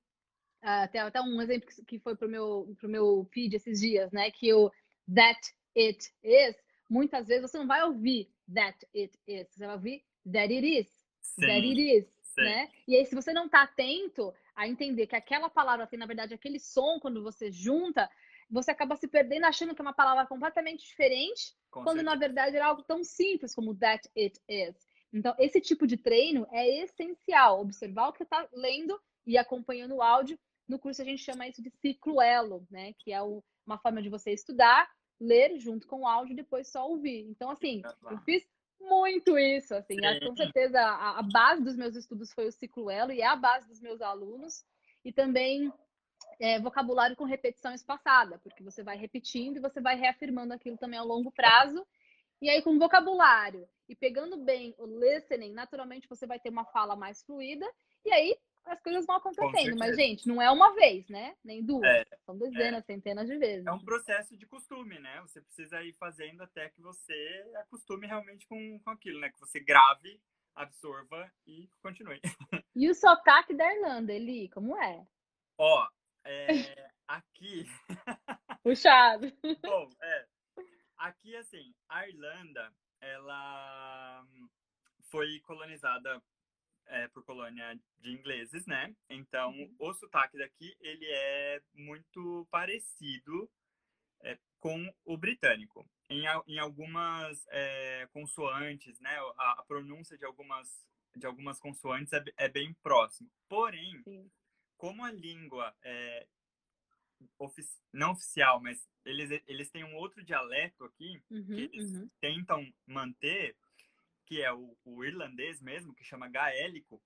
Uh, 0.63 0.91
tem 0.93 1.01
até 1.01 1.21
um 1.21 1.43
exemplo 1.43 1.69
que 1.87 1.99
foi 1.99 2.15
para 2.15 2.27
o 2.27 2.31
meu, 2.31 2.77
pro 2.79 2.89
meu 2.89 3.29
feed 3.33 3.57
esses 3.57 3.81
dias, 3.81 4.13
né? 4.13 4.31
Que 4.31 4.53
o 4.55 4.71
that 5.13 5.41
it 5.77 6.13
is, 6.23 6.57
muitas 6.89 7.27
vezes 7.27 7.51
você 7.51 7.59
não 7.59 7.67
vai 7.67 7.83
ouvir 7.83 8.31
that 8.55 8.79
it 8.95 9.19
is, 9.27 9.49
você 9.51 9.67
vai 9.67 9.75
ouvir 9.75 10.05
that 10.31 10.55
it 10.55 10.67
is, 10.67 10.87
Sim. 11.21 11.47
that 11.47 11.67
it 11.67 11.81
is, 11.81 12.07
Sim. 12.23 12.43
né? 12.43 12.71
E 12.87 12.97
aí, 12.97 13.05
se 13.05 13.15
você 13.15 13.33
não 13.33 13.47
está 13.47 13.63
atento 13.63 14.33
a 14.55 14.69
entender 14.69 15.07
que 15.07 15.17
aquela 15.17 15.51
palavra 15.51 15.87
tem, 15.87 15.99
na 15.99 16.07
verdade, 16.07 16.35
aquele 16.35 16.61
som, 16.61 17.01
quando 17.01 17.23
você 17.23 17.51
junta, 17.51 18.09
você 18.49 18.71
acaba 18.71 18.95
se 18.97 19.09
perdendo 19.09 19.47
achando 19.47 19.75
que 19.75 19.81
é 19.81 19.85
uma 19.85 19.95
palavra 19.95 20.27
completamente 20.27 20.87
diferente, 20.87 21.55
Com 21.71 21.83
quando 21.83 21.97
certeza. 21.97 22.15
na 22.15 22.17
verdade 22.17 22.57
era 22.57 22.67
algo 22.67 22.83
tão 22.83 23.03
simples 23.03 23.55
como 23.55 23.75
that 23.75 24.09
it 24.17 24.41
is. 24.49 24.77
Então, 25.13 25.35
esse 25.39 25.61
tipo 25.61 25.87
de 25.87 25.97
treino 25.97 26.47
é 26.51 26.83
essencial. 26.83 27.61
Observar 27.61 28.09
o 28.09 28.13
que 28.13 28.23
está 28.23 28.47
lendo 28.53 28.99
e 29.27 29.37
acompanhando 29.37 29.97
o 29.97 30.03
áudio. 30.03 30.39
No 30.69 30.79
curso, 30.79 31.03
a 31.03 31.05
gente 31.05 31.23
chama 31.23 31.47
isso 31.47 31.63
de 31.63 31.71
ciclo 31.81 32.21
elo, 32.21 32.67
né? 32.71 32.93
Que 32.99 33.13
é 33.13 33.21
uma 33.67 33.79
forma 33.79 34.03
de 34.03 34.09
você 34.09 34.33
estudar, 34.33 34.89
ler 35.21 35.59
junto 35.59 35.87
com 35.87 36.01
o 36.01 36.07
áudio 36.07 36.33
e 36.33 36.37
depois 36.37 36.69
só 36.69 36.89
ouvir. 36.89 37.27
Então, 37.29 37.51
assim, 37.51 37.83
eu 38.11 38.19
fiz 38.19 38.45
muito 38.81 39.39
isso, 39.39 39.75
assim. 39.75 39.97
Com 40.27 40.37
certeza, 40.37 40.81
a, 40.81 41.19
a 41.19 41.23
base 41.23 41.63
dos 41.63 41.77
meus 41.77 41.95
estudos 41.97 42.33
foi 42.33 42.47
o 42.47 42.53
ciclo 42.53 42.91
elo 42.91 43.13
e 43.13 43.21
é 43.21 43.27
a 43.27 43.37
base 43.37 43.69
dos 43.69 43.81
meus 43.81 44.01
alunos. 44.01 44.65
E 45.05 45.13
também 45.13 45.73
é, 46.41 46.61
vocabulário 46.61 47.17
com 47.17 47.25
repetição 47.25 47.73
espaçada, 47.73 48.39
porque 48.39 48.63
você 48.63 48.83
vai 48.83 48.97
repetindo 48.97 49.57
e 49.57 49.61
você 49.61 49.81
vai 49.81 49.97
reafirmando 49.97 50.53
aquilo 50.53 50.77
também 50.77 50.99
ao 50.99 51.07
longo 51.07 51.31
prazo. 51.31 51.87
E 52.41 52.51
aí, 52.51 52.61
com 52.63 52.79
vocabulário 52.79 53.69
e 53.89 53.95
pegando 53.95 54.37
bem 54.37 54.75
o 54.79 54.87
listening, 54.87 55.53
naturalmente 55.53 56.09
você 56.09 56.27
vai 56.27 56.41
ter 56.41 56.49
uma 56.49 56.65
fala 56.65 56.97
mais 56.97 57.23
fluida, 57.23 57.67
e 58.05 58.13
aí 58.13 58.37
as 58.65 58.81
coisas 58.81 59.07
vão 59.07 59.17
acontecendo. 59.17 59.77
Mas, 59.77 59.97
gente, 59.97 60.27
não 60.27 60.41
é 60.41 60.51
uma 60.51 60.75
vez, 60.75 61.09
né? 61.09 61.37
Nem 61.45 61.63
duas. 61.65 61.85
É, 61.85 62.05
São 62.25 62.37
dezenas, 62.39 62.83
é. 62.83 62.85
centenas 62.85 63.27
de 63.27 63.37
vezes. 63.37 63.67
É 63.67 63.73
um 63.73 63.85
processo 63.85 64.37
de 64.37 64.47
costume, 64.47 64.99
né? 64.99 65.21
Você 65.23 65.41
precisa 65.41 65.83
ir 65.83 65.93
fazendo 65.95 66.43
até 66.43 66.69
que 66.69 66.81
você 66.81 67.53
acostume 67.57 68.07
realmente 68.07 68.47
com, 68.47 68.79
com 68.81 68.91
aquilo, 68.91 69.21
né? 69.21 69.31
Que 69.31 69.41
você 69.41 69.61
grave, 69.61 70.21
absorva 70.55 71.31
e 71.47 71.69
continue. 71.83 72.21
E 72.75 72.89
o 72.89 72.95
sotaque 72.95 73.53
da 73.53 73.71
Irlanda, 73.71 74.15
Eli, 74.15 74.49
como 74.49 74.75
é? 74.79 75.07
Ó, 75.59 75.87
é, 76.25 76.47
aqui. 77.07 77.67
Puxado. 78.63 79.31
Bom, 79.61 79.91
é. 80.01 80.27
Aqui, 80.97 81.37
assim, 81.37 81.75
a 81.87 82.09
Irlanda, 82.09 82.73
ela 82.99 84.25
foi 85.11 85.39
colonizada 85.41 86.23
é, 86.87 87.09
por 87.09 87.25
colônia 87.25 87.79
de 87.99 88.13
ingleses, 88.13 88.67
né? 88.67 88.95
Então, 89.09 89.51
uhum. 89.51 89.75
o 89.79 89.95
sotaque 89.95 90.39
daqui, 90.39 90.75
ele 90.81 91.07
é 91.07 91.63
muito 91.75 92.47
parecido 92.51 93.51
é, 94.23 94.39
com 94.61 94.93
o 95.05 95.17
britânico. 95.17 95.89
Em, 96.09 96.25
em 96.47 96.59
algumas 96.59 97.47
é, 97.49 98.07
consoantes, 98.13 99.01
né? 99.01 99.17
A, 99.39 99.61
a, 99.61 99.65
pronúncia 99.67 100.17
de 100.19 100.25
algumas, 100.25 100.87
de 101.17 101.27
algumas 101.27 101.59
consoantes 101.59 102.13
é, 102.13 102.23
é 102.37 102.49
bem 102.49 102.75
próximo. 102.83 103.31
Porém, 103.49 104.03
Sim. 104.05 104.31
como 104.77 105.05
a 105.05 105.11
língua 105.11 105.75
é, 105.83 106.27
ofici 107.39 107.81
não 107.93 108.13
oficial, 108.13 108.61
mas 108.61 108.89
eles, 109.05 109.43
eles 109.47 109.71
têm 109.71 109.85
um 109.85 109.97
outro 109.97 110.25
dialeto 110.25 110.85
aqui 110.85 111.23
Uhum, 111.31 111.45
que 111.45 111.63
eles 111.63 111.93
uhum. 111.95 112.11
tentam 112.21 112.75
manter, 112.87 113.57
que 114.33 114.41
é 114.41 114.51
o, 114.51 114.75
o 114.83 115.05
irlandês 115.05 115.61
mesmo, 115.61 115.95
que 115.95 116.03
chama 116.03 116.27
gaélico. 116.27 117.03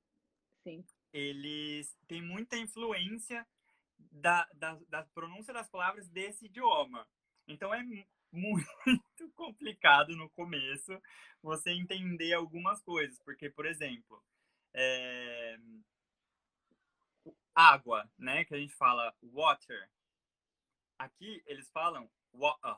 Sim. 0.62 0.84
Eles 1.12 1.96
têm 2.06 2.22
muita 2.22 2.56
influência 2.56 3.44
da, 3.98 4.46
da, 4.54 4.78
da 4.88 5.02
pronúncia 5.14 5.52
das 5.52 5.68
palavras 5.68 6.08
desse 6.08 6.46
idioma. 6.46 7.04
Então 7.48 7.74
é 7.74 7.82
mu- 7.82 8.06
muito 8.32 8.68
complicado 9.34 10.14
no 10.16 10.30
começo 10.30 11.00
você 11.42 11.70
entender 11.72 12.32
algumas 12.32 12.80
coisas, 12.82 13.18
porque, 13.24 13.50
por 13.50 13.66
exemplo, 13.66 14.22
é, 14.72 15.58
água, 17.56 18.08
né, 18.16 18.44
que 18.44 18.54
a 18.54 18.58
gente 18.58 18.74
fala 18.76 19.12
water, 19.20 19.90
aqui 20.98 21.42
eles 21.46 21.70
falam 21.70 22.08
water. 22.32 22.76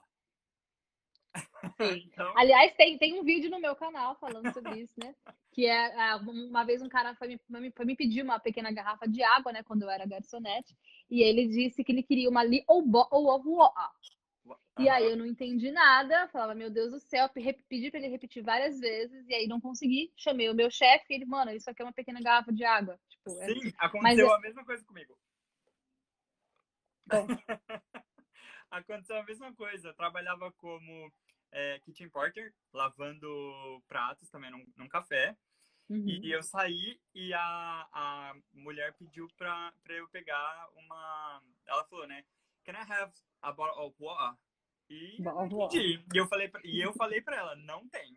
Então, 2.04 2.32
Aliás, 2.36 2.74
tem, 2.74 2.98
tem 2.98 3.18
um 3.18 3.24
vídeo 3.24 3.50
no 3.50 3.60
meu 3.60 3.74
canal 3.74 4.16
falando 4.16 4.52
sobre 4.52 4.80
isso, 4.80 4.94
né? 4.98 5.14
Que 5.52 5.66
é 5.66 5.94
ah, 6.00 6.16
uma 6.16 6.64
vez 6.64 6.80
um 6.82 6.88
cara 6.88 7.14
foi 7.14 7.28
me, 7.28 7.70
foi 7.72 7.84
me 7.84 7.96
pedir 7.96 8.22
uma 8.22 8.38
pequena 8.38 8.70
garrafa 8.70 9.08
de 9.08 9.22
água, 9.22 9.52
né? 9.52 9.62
Quando 9.62 9.82
eu 9.82 9.90
era 9.90 10.06
garçonete, 10.06 10.76
e 11.10 11.22
ele 11.22 11.46
disse 11.48 11.82
que 11.82 11.90
ele 11.92 12.02
queria 12.02 12.28
uma 12.28 12.44
li 12.44 12.64
ou 12.66 12.82
bo 12.82 13.06
ou 13.10 13.28
of 13.34 13.46
water. 13.48 13.90
E 14.78 14.88
aí 14.88 15.10
eu 15.10 15.16
não 15.16 15.26
entendi 15.26 15.72
nada, 15.72 16.28
falava, 16.28 16.54
meu 16.54 16.70
Deus 16.70 16.92
do 16.92 17.00
céu, 17.00 17.28
pe- 17.28 17.58
pedi 17.68 17.90
pra 17.90 17.98
ele 17.98 18.08
repetir 18.08 18.44
várias 18.44 18.78
vezes, 18.78 19.26
e 19.26 19.34
aí 19.34 19.48
não 19.48 19.60
consegui. 19.60 20.12
Chamei 20.16 20.48
o 20.48 20.54
meu 20.54 20.70
chefe 20.70 21.12
ele, 21.14 21.24
mano, 21.24 21.50
isso 21.50 21.68
aqui 21.68 21.82
é 21.82 21.84
uma 21.84 21.92
pequena 21.92 22.20
garrafa 22.20 22.52
de 22.52 22.64
água. 22.64 22.98
Tipo, 23.08 23.40
é- 23.42 23.46
Sim, 23.46 23.72
aconteceu 23.78 24.32
a 24.32 24.38
mesma 24.38 24.64
coisa 24.64 24.84
comigo. 24.84 25.18
Aconteceu 28.70 29.16
a 29.16 29.24
mesma 29.24 29.52
coisa. 29.54 29.88
Eu 29.88 29.94
trabalhava 29.94 30.52
como 30.52 31.10
é, 31.52 31.78
kitchen 31.80 32.08
porter, 32.10 32.52
lavando 32.72 33.82
pratos 33.86 34.28
também 34.30 34.50
num, 34.50 34.66
num 34.76 34.88
café. 34.88 35.36
Uhum. 35.88 36.06
E 36.06 36.30
eu 36.30 36.42
saí 36.42 37.00
e 37.14 37.32
a, 37.32 37.88
a 37.92 38.34
mulher 38.52 38.94
pediu 38.98 39.26
pra, 39.36 39.72
pra 39.82 39.94
eu 39.94 40.06
pegar 40.08 40.68
uma. 40.76 41.42
Ela 41.66 41.84
falou, 41.84 42.06
né? 42.06 42.24
Can 42.64 42.72
I 42.72 42.92
have 42.92 43.12
a 43.40 43.52
bottle 43.52 43.86
of 43.86 43.96
water? 43.98 44.38
E 44.90 45.22
Bottle 45.22 45.46
of 45.46 45.54
water. 45.54 45.80
E 45.80 46.04
eu 46.14 46.26
falei 46.26 46.48
pra, 46.48 46.60
e 46.62 46.84
eu 46.84 46.92
falei 46.92 47.22
pra 47.22 47.36
ela, 47.36 47.56
não 47.56 47.88
tem. 47.88 48.14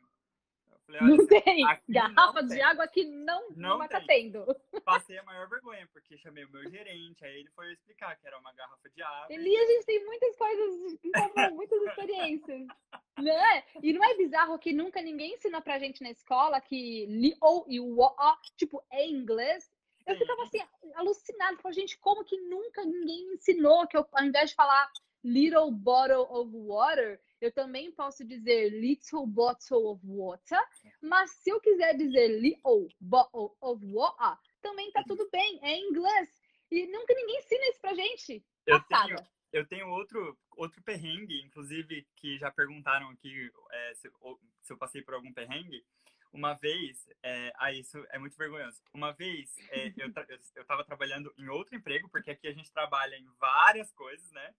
Falei, 1.00 1.18
Não 1.18 1.28
tem 1.28 1.66
aqui 1.68 1.84
não 1.88 2.14
garrafa 2.14 2.44
de 2.44 2.50
tem. 2.50 2.62
água 2.62 2.88
que 2.88 3.06
não, 3.06 3.50
não, 3.52 3.70
Não 3.70 3.78
vai 3.78 3.88
estar 3.88 4.06
tem. 4.06 4.32
tendo. 4.32 4.46
passei 4.86 5.18
a 5.18 5.24
maior 5.24 5.48
vergonha, 5.50 5.88
porque 5.94 6.18
chamei 6.18 6.44
o 6.46 6.50
meu 6.52 6.70
gerente, 6.70 7.24
aí 7.26 7.40
ele 7.40 7.50
foi 7.52 7.72
explicar 7.74 8.16
que 8.18 8.28
era 8.28 8.38
uma 8.40 8.52
garrafa 8.54 8.90
de 8.90 9.02
água. 9.02 9.28
e- 9.30 9.36
Eli, 9.36 9.56
a 9.58 9.66
gente 9.68 9.86
tem 9.86 10.06
muitas 10.06 10.36
coisas 10.36 10.98
em 11.04 11.12
comum, 11.12 11.56
muitas 11.56 11.82
experiências. 11.84 12.68
Não 13.18 13.32
é? 13.32 13.64
E 13.84 13.94
não 13.94 14.04
é 14.04 14.16
bizarro 14.16 14.58
que 14.58 14.74
nunca 14.74 15.02
ninguém 15.02 15.36
ensina 15.36 15.62
pra 15.62 15.78
gente 15.78 16.02
na 16.02 16.10
escola 16.10 16.60
que 16.62 17.06
li 17.08 17.36
ou 17.42 17.66
e 17.68 17.80
o 17.80 18.00
ó, 18.00 18.36
tipo, 18.58 18.84
é 18.90 19.06
inglês? 19.08 19.70
Eu 20.08 20.16
Sim. 20.16 20.22
ficava 20.22 20.44
assim, 20.44 20.60
alucinada. 20.96 21.58
Falei, 21.58 21.76
gente, 21.82 22.00
como 22.00 22.24
que 22.24 22.36
nunca 22.38 22.84
ninguém 22.84 23.28
me 23.28 23.36
ensinou 23.36 23.86
que 23.86 23.96
eu, 23.96 24.08
ao 24.14 24.24
invés 24.24 24.50
de 24.50 24.56
falar 24.56 24.90
little 25.24 25.70
bottle 25.70 26.26
of 26.32 26.50
water, 26.56 27.22
eu 27.42 27.52
também 27.52 27.92
posso 27.92 28.24
dizer 28.24 28.70
little 28.70 29.26
bottle 29.26 29.88
of 29.88 30.02
water. 30.06 30.62
Mas 31.02 31.32
se 31.32 31.50
eu 31.50 31.60
quiser 31.60 31.98
dizer 31.98 32.40
little 32.40 32.88
bottle 33.00 33.58
of 33.60 33.84
water, 33.84 34.38
também 34.62 34.92
tá 34.92 35.04
tudo 35.06 35.28
bem, 35.32 35.60
é 35.64 35.72
em 35.72 35.90
inglês. 35.90 36.30
E 36.70 36.86
nunca 36.88 37.14
ninguém 37.16 37.40
ensina 37.40 37.68
isso 37.70 37.82
pra 37.82 37.96
gente. 37.96 38.46
Eu 38.66 38.80
Passada. 38.80 39.08
tenho, 39.08 39.28
eu 39.52 39.68
tenho 39.68 39.90
outro, 39.90 40.38
outro 40.56 40.82
perrengue, 40.84 41.42
inclusive, 41.42 42.08
que 42.16 42.38
já 42.38 42.52
perguntaram 42.52 43.10
aqui 43.10 43.52
é, 43.72 43.94
se, 43.96 44.10
se 44.62 44.72
eu 44.72 44.78
passei 44.78 45.02
por 45.02 45.16
algum 45.16 45.34
perrengue. 45.34 45.84
Uma 46.32 46.54
vez, 46.54 47.10
é, 47.22 47.52
ah, 47.58 47.74
isso 47.74 48.06
é 48.10 48.18
muito 48.18 48.38
vergonhoso. 48.38 48.82
Uma 48.94 49.12
vez, 49.12 49.54
é, 49.70 49.88
eu, 49.98 50.08
eu, 50.30 50.40
eu 50.56 50.66
tava 50.66 50.86
trabalhando 50.86 51.34
em 51.38 51.50
outro 51.50 51.76
emprego, 51.76 52.08
porque 52.08 52.32
aqui 52.32 52.48
a 52.48 52.54
gente 52.54 52.72
trabalha 52.72 53.18
em 53.18 53.28
várias 53.38 53.92
coisas, 53.92 54.32
né? 54.32 54.54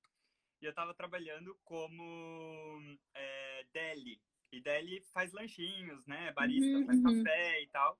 E 0.62 0.64
eu 0.64 0.72
tava 0.72 0.94
trabalhando 0.94 1.58
como 1.64 2.96
é, 3.14 3.66
deli. 3.72 4.22
E 4.52 4.60
deli 4.60 5.00
faz 5.12 5.32
lanchinhos, 5.32 6.06
né? 6.06 6.30
Barista 6.32 6.78
Uhum, 6.78 6.86
faz 6.86 6.98
uhum. 7.00 7.24
café 7.24 7.62
e 7.62 7.66
tal. 7.66 7.98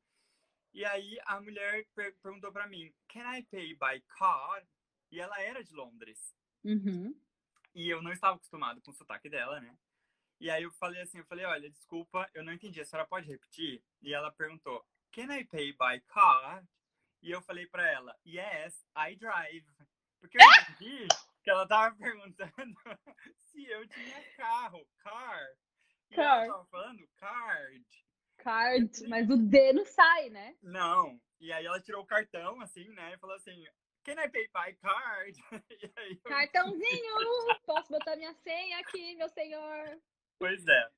E 0.72 0.84
aí 0.84 1.18
a 1.26 1.40
mulher 1.40 1.84
per- 1.94 2.16
perguntou 2.22 2.52
pra 2.52 2.68
mim, 2.68 2.94
can 3.08 3.36
I 3.36 3.42
pay 3.42 3.74
by 3.74 4.00
car? 4.16 4.64
E 5.10 5.20
ela 5.20 5.38
era 5.42 5.62
de 5.64 5.74
Londres. 5.74 6.34
Uhum. 6.62 7.12
E 7.74 7.88
eu 7.88 8.00
não 8.00 8.12
estava 8.12 8.36
acostumado 8.36 8.80
com 8.80 8.92
o 8.92 8.94
sotaque 8.94 9.28
dela, 9.28 9.60
né? 9.60 9.76
E 10.38 10.48
aí 10.48 10.62
eu 10.62 10.70
falei 10.72 11.02
assim, 11.02 11.18
eu 11.18 11.24
falei, 11.26 11.44
olha, 11.44 11.68
desculpa, 11.68 12.30
eu 12.32 12.44
não 12.44 12.52
entendi, 12.52 12.80
a 12.80 12.84
senhora 12.84 13.08
pode 13.08 13.26
repetir? 13.26 13.82
E 14.00 14.14
ela 14.14 14.30
perguntou, 14.30 14.86
can 15.10 15.34
I 15.36 15.44
pay 15.44 15.72
by 15.72 16.00
car? 16.06 16.64
E 17.22 17.30
eu 17.30 17.42
falei 17.42 17.66
pra 17.66 17.88
ela, 17.90 18.16
yes, 18.24 18.84
I 18.96 19.16
drive. 19.16 19.66
Porque 20.20 20.38
eu 20.38 20.40
entendi 20.78 21.08
que 21.42 21.50
ela 21.50 21.66
tava 21.66 21.94
perguntando 21.96 22.74
se 23.36 23.64
eu 23.66 23.86
tinha 23.88 24.22
carro, 24.36 24.86
car. 24.98 25.48
E 26.10 26.14
Car. 26.14 26.44
ela 26.44 26.52
tava 26.52 26.66
falando 26.66 27.08
card. 27.16 27.86
Card, 28.38 29.08
mas 29.08 29.30
o 29.30 29.36
D 29.36 29.72
não 29.72 29.84
sai, 29.84 30.30
né? 30.30 30.56
Não. 30.62 31.20
E 31.40 31.52
aí 31.52 31.64
ela 31.64 31.80
tirou 31.80 32.02
o 32.02 32.06
cartão, 32.06 32.60
assim, 32.60 32.88
né? 32.90 33.14
E 33.14 33.18
falou 33.18 33.36
assim, 33.36 33.64
can 34.04 34.20
I 34.20 34.28
pay 34.28 34.48
by 34.48 34.74
card? 34.80 35.38
Eu 35.80 36.20
Cartãozinho! 36.24 37.14
Posso 37.66 37.90
botar 37.90 38.16
minha 38.16 38.34
senha 38.34 38.78
aqui, 38.80 39.16
meu 39.16 39.28
senhor? 39.28 40.00
Pois 40.38 40.66
é. 40.66 40.90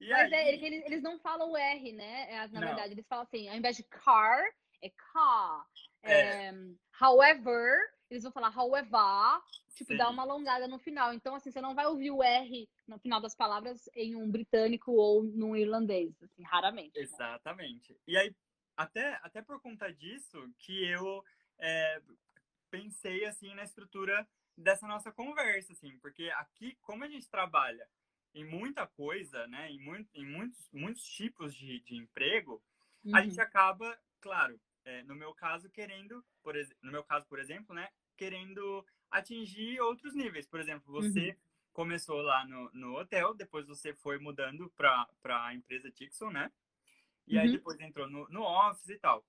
E 0.00 0.10
Mas 0.10 0.32
é, 0.32 0.36
aí, 0.36 0.64
eles, 0.64 0.84
eles 0.84 1.02
não 1.02 1.18
falam 1.20 1.52
o 1.52 1.56
R, 1.56 1.92
né? 1.92 2.32
É, 2.32 2.48
Na 2.48 2.60
Não. 2.60 2.66
verdade, 2.68 2.94
eles 2.94 3.06
falam 3.06 3.22
assim, 3.22 3.48
ao 3.48 3.54
invés 3.54 3.76
de 3.76 3.84
car, 3.84 4.42
é 4.82 4.90
car. 4.90 5.66
É. 6.02 6.48
É, 6.48 6.52
however, 7.00 7.78
eles 8.12 8.22
vão 8.22 8.32
falar 8.32 8.52
however, 8.56 9.42
tipo, 9.74 9.94
dá 9.94 10.08
Sim. 10.08 10.12
uma 10.12 10.22
alongada 10.22 10.68
no 10.68 10.78
final. 10.78 11.12
Então, 11.12 11.34
assim, 11.34 11.50
você 11.50 11.60
não 11.60 11.74
vai 11.74 11.86
ouvir 11.86 12.10
o 12.10 12.22
R 12.22 12.68
no 12.86 12.98
final 12.98 13.20
das 13.20 13.34
palavras 13.34 13.88
em 13.94 14.14
um 14.14 14.30
britânico 14.30 14.92
ou 14.92 15.22
num 15.22 15.56
irlandês, 15.56 16.22
assim, 16.22 16.42
raramente. 16.42 16.92
né? 16.92 17.02
Exatamente. 17.02 17.96
E 18.06 18.16
aí, 18.16 18.34
até, 18.76 19.18
até 19.22 19.42
por 19.42 19.60
conta 19.60 19.92
disso, 19.92 20.52
que 20.58 20.84
eu 20.84 21.24
é, 21.58 22.02
pensei, 22.70 23.24
assim, 23.24 23.54
na 23.54 23.62
estrutura 23.64 24.28
dessa 24.56 24.86
nossa 24.86 25.10
conversa, 25.10 25.72
assim, 25.72 25.98
porque 25.98 26.30
aqui, 26.30 26.76
como 26.82 27.04
a 27.04 27.08
gente 27.08 27.28
trabalha 27.30 27.88
em 28.34 28.44
muita 28.44 28.86
coisa, 28.86 29.46
né, 29.46 29.70
em, 29.70 29.78
muito, 29.80 30.08
em 30.14 30.24
muitos, 30.26 30.68
muitos 30.72 31.04
tipos 31.04 31.54
de, 31.54 31.80
de 31.80 31.96
emprego, 31.96 32.62
a 33.12 33.20
Uhum. 33.20 33.24
gente 33.24 33.40
acaba, 33.40 33.98
claro, 34.20 34.60
é, 34.84 35.02
no 35.04 35.14
meu 35.14 35.34
caso, 35.34 35.68
querendo, 35.70 36.24
por, 36.42 36.54
no 36.82 36.92
meu 36.92 37.04
caso, 37.04 37.26
por 37.26 37.38
exemplo, 37.38 37.74
né, 37.74 37.88
querendo 38.22 38.86
atingir 39.10 39.80
outros 39.80 40.14
níveis. 40.14 40.46
Por 40.46 40.60
exemplo, 40.60 40.92
você 40.92 41.36
começou 41.72 42.20
lá 42.22 42.46
no, 42.46 42.70
no 42.72 42.96
hotel, 42.96 43.34
depois 43.34 43.66
você 43.66 43.92
foi 43.94 44.18
mudando 44.18 44.70
para 44.76 45.08
a 45.46 45.54
empresa 45.54 45.90
Tixon, 45.90 46.30
né? 46.30 46.52
E 47.26 47.38
aí 47.38 47.48
Uhum. 47.48 47.50
depois 47.50 47.80
entrou 47.80 48.08
no, 48.08 48.28
no 48.28 48.42
office 48.42 48.90
e 48.90 48.98
tal. 48.98 49.26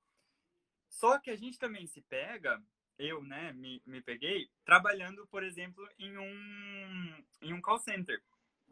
Só 0.90 1.20
que 1.20 1.32
a 1.32 1.36
gente 1.36 1.58
também 1.58 1.88
se 1.88 2.02
pega, 2.04 2.64
eu, 2.98 3.24
né, 3.24 3.54
me, 3.54 3.82
me 3.86 4.02
peguei, 4.02 4.50
trabalhando, 4.66 5.28
por 5.28 5.44
exemplo, 5.44 5.88
em 5.98 6.18
um, 6.18 7.26
em 7.42 7.54
um 7.54 7.62
call 7.62 7.80
center. 7.80 8.24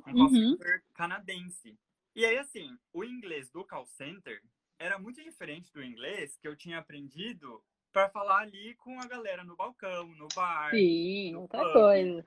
Um 0.05 0.13
call 0.15 0.30
Uhum. 0.30 0.57
center 0.59 0.84
canadense. 0.93 1.78
E 2.15 2.26
aí, 2.26 2.38
assim, 2.38 2.78
o 2.93 3.03
inglês 3.03 3.49
do 3.49 3.65
call 3.65 3.86
center 3.88 4.41
era 4.78 4.99
muito 4.99 5.24
diferente 5.24 5.72
do 5.74 5.84
inglês 5.84 6.38
que 6.38 6.47
eu 6.47 6.55
tinha 6.55 6.80
aprendido 6.80 7.63
para 7.92 8.10
falar 8.10 8.39
ali 8.39 8.76
com 8.76 9.00
a 9.00 9.08
galera 9.08 9.44
no 9.44 9.56
balcão, 9.56 10.08
no 10.16 10.28
bar. 10.36 10.72
Sim, 10.72 11.34
no 11.34 11.42
outra 11.42 11.64
pub. 11.64 11.74
coisa. 11.74 12.26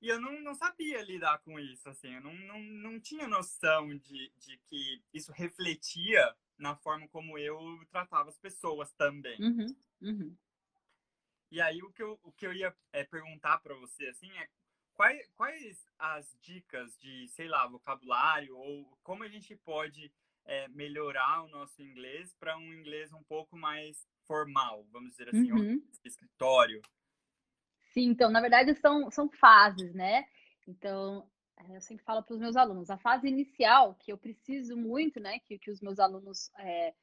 E 0.00 0.08
eu 0.08 0.20
não, 0.20 0.38
não 0.42 0.54
sabia 0.54 1.00
lidar 1.02 1.38
com 1.38 1.58
isso, 1.58 1.88
assim, 1.88 2.14
eu 2.14 2.20
não, 2.20 2.34
não, 2.34 2.60
não 2.60 3.00
tinha 3.00 3.26
noção 3.26 3.88
de, 3.96 4.30
de 4.36 4.58
que 4.66 5.02
isso 5.14 5.32
refletia 5.32 6.36
na 6.58 6.76
forma 6.76 7.08
como 7.08 7.38
eu 7.38 7.58
tratava 7.90 8.28
as 8.28 8.38
pessoas 8.38 8.92
também. 8.92 9.40
Uhum, 9.40 9.76
uhum. 10.02 10.36
E 11.50 11.60
aí 11.60 11.82
o 11.82 11.90
que 11.90 12.02
eu, 12.02 12.18
o 12.22 12.32
que 12.32 12.46
eu 12.46 12.52
ia 12.52 12.76
é, 12.92 13.02
perguntar 13.04 13.58
para 13.60 13.74
você, 13.76 14.06
assim, 14.08 14.30
é 14.36 14.48
quais, 14.92 15.26
quais 15.36 15.86
as 15.98 16.36
dicas 16.40 16.98
de, 16.98 17.26
sei 17.28 17.48
lá, 17.48 17.66
vocabulário 17.66 18.56
ou 18.56 18.98
como 19.02 19.22
a 19.22 19.28
gente 19.28 19.56
pode 19.56 20.12
é, 20.44 20.68
melhorar 20.68 21.42
o 21.42 21.48
nosso 21.48 21.82
inglês 21.82 22.34
para 22.34 22.56
um 22.58 22.72
inglês 22.74 23.12
um 23.12 23.22
pouco 23.22 23.56
mais 23.56 24.06
formal, 24.26 24.84
vamos 24.92 25.10
dizer 25.10 25.28
assim, 25.28 25.52
Uhum. 25.52 25.82
escritório. 26.04 26.80
Sim, 27.92 28.08
então, 28.08 28.30
na 28.30 28.40
verdade, 28.40 28.74
são, 28.74 29.10
são 29.10 29.28
fases, 29.28 29.94
né? 29.94 30.26
Então, 30.66 31.28
eh, 31.58 31.76
eu 31.76 31.80
sempre 31.80 32.04
falo 32.04 32.22
para 32.22 32.34
os 32.34 32.40
meus 32.40 32.56
alunos, 32.56 32.90
a 32.90 32.98
fase 32.98 33.28
inicial, 33.28 33.94
que 33.94 34.12
eu 34.12 34.18
preciso 34.18 34.76
muito, 34.76 35.20
né, 35.20 35.38
que, 35.40 35.58
que 35.58 35.70
os 35.70 35.80
meus 35.80 35.98
alunos 35.98 36.50
eh, 36.58 36.94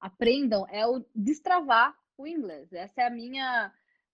aprendam, 0.00 0.66
é 0.68 0.86
o 0.86 1.04
destravar 1.14 1.96
o 2.16 2.26
inglês. 2.26 2.72
Essa 2.72 3.02
é 3.02 3.06
a 3.06 3.10
minha 3.10 3.72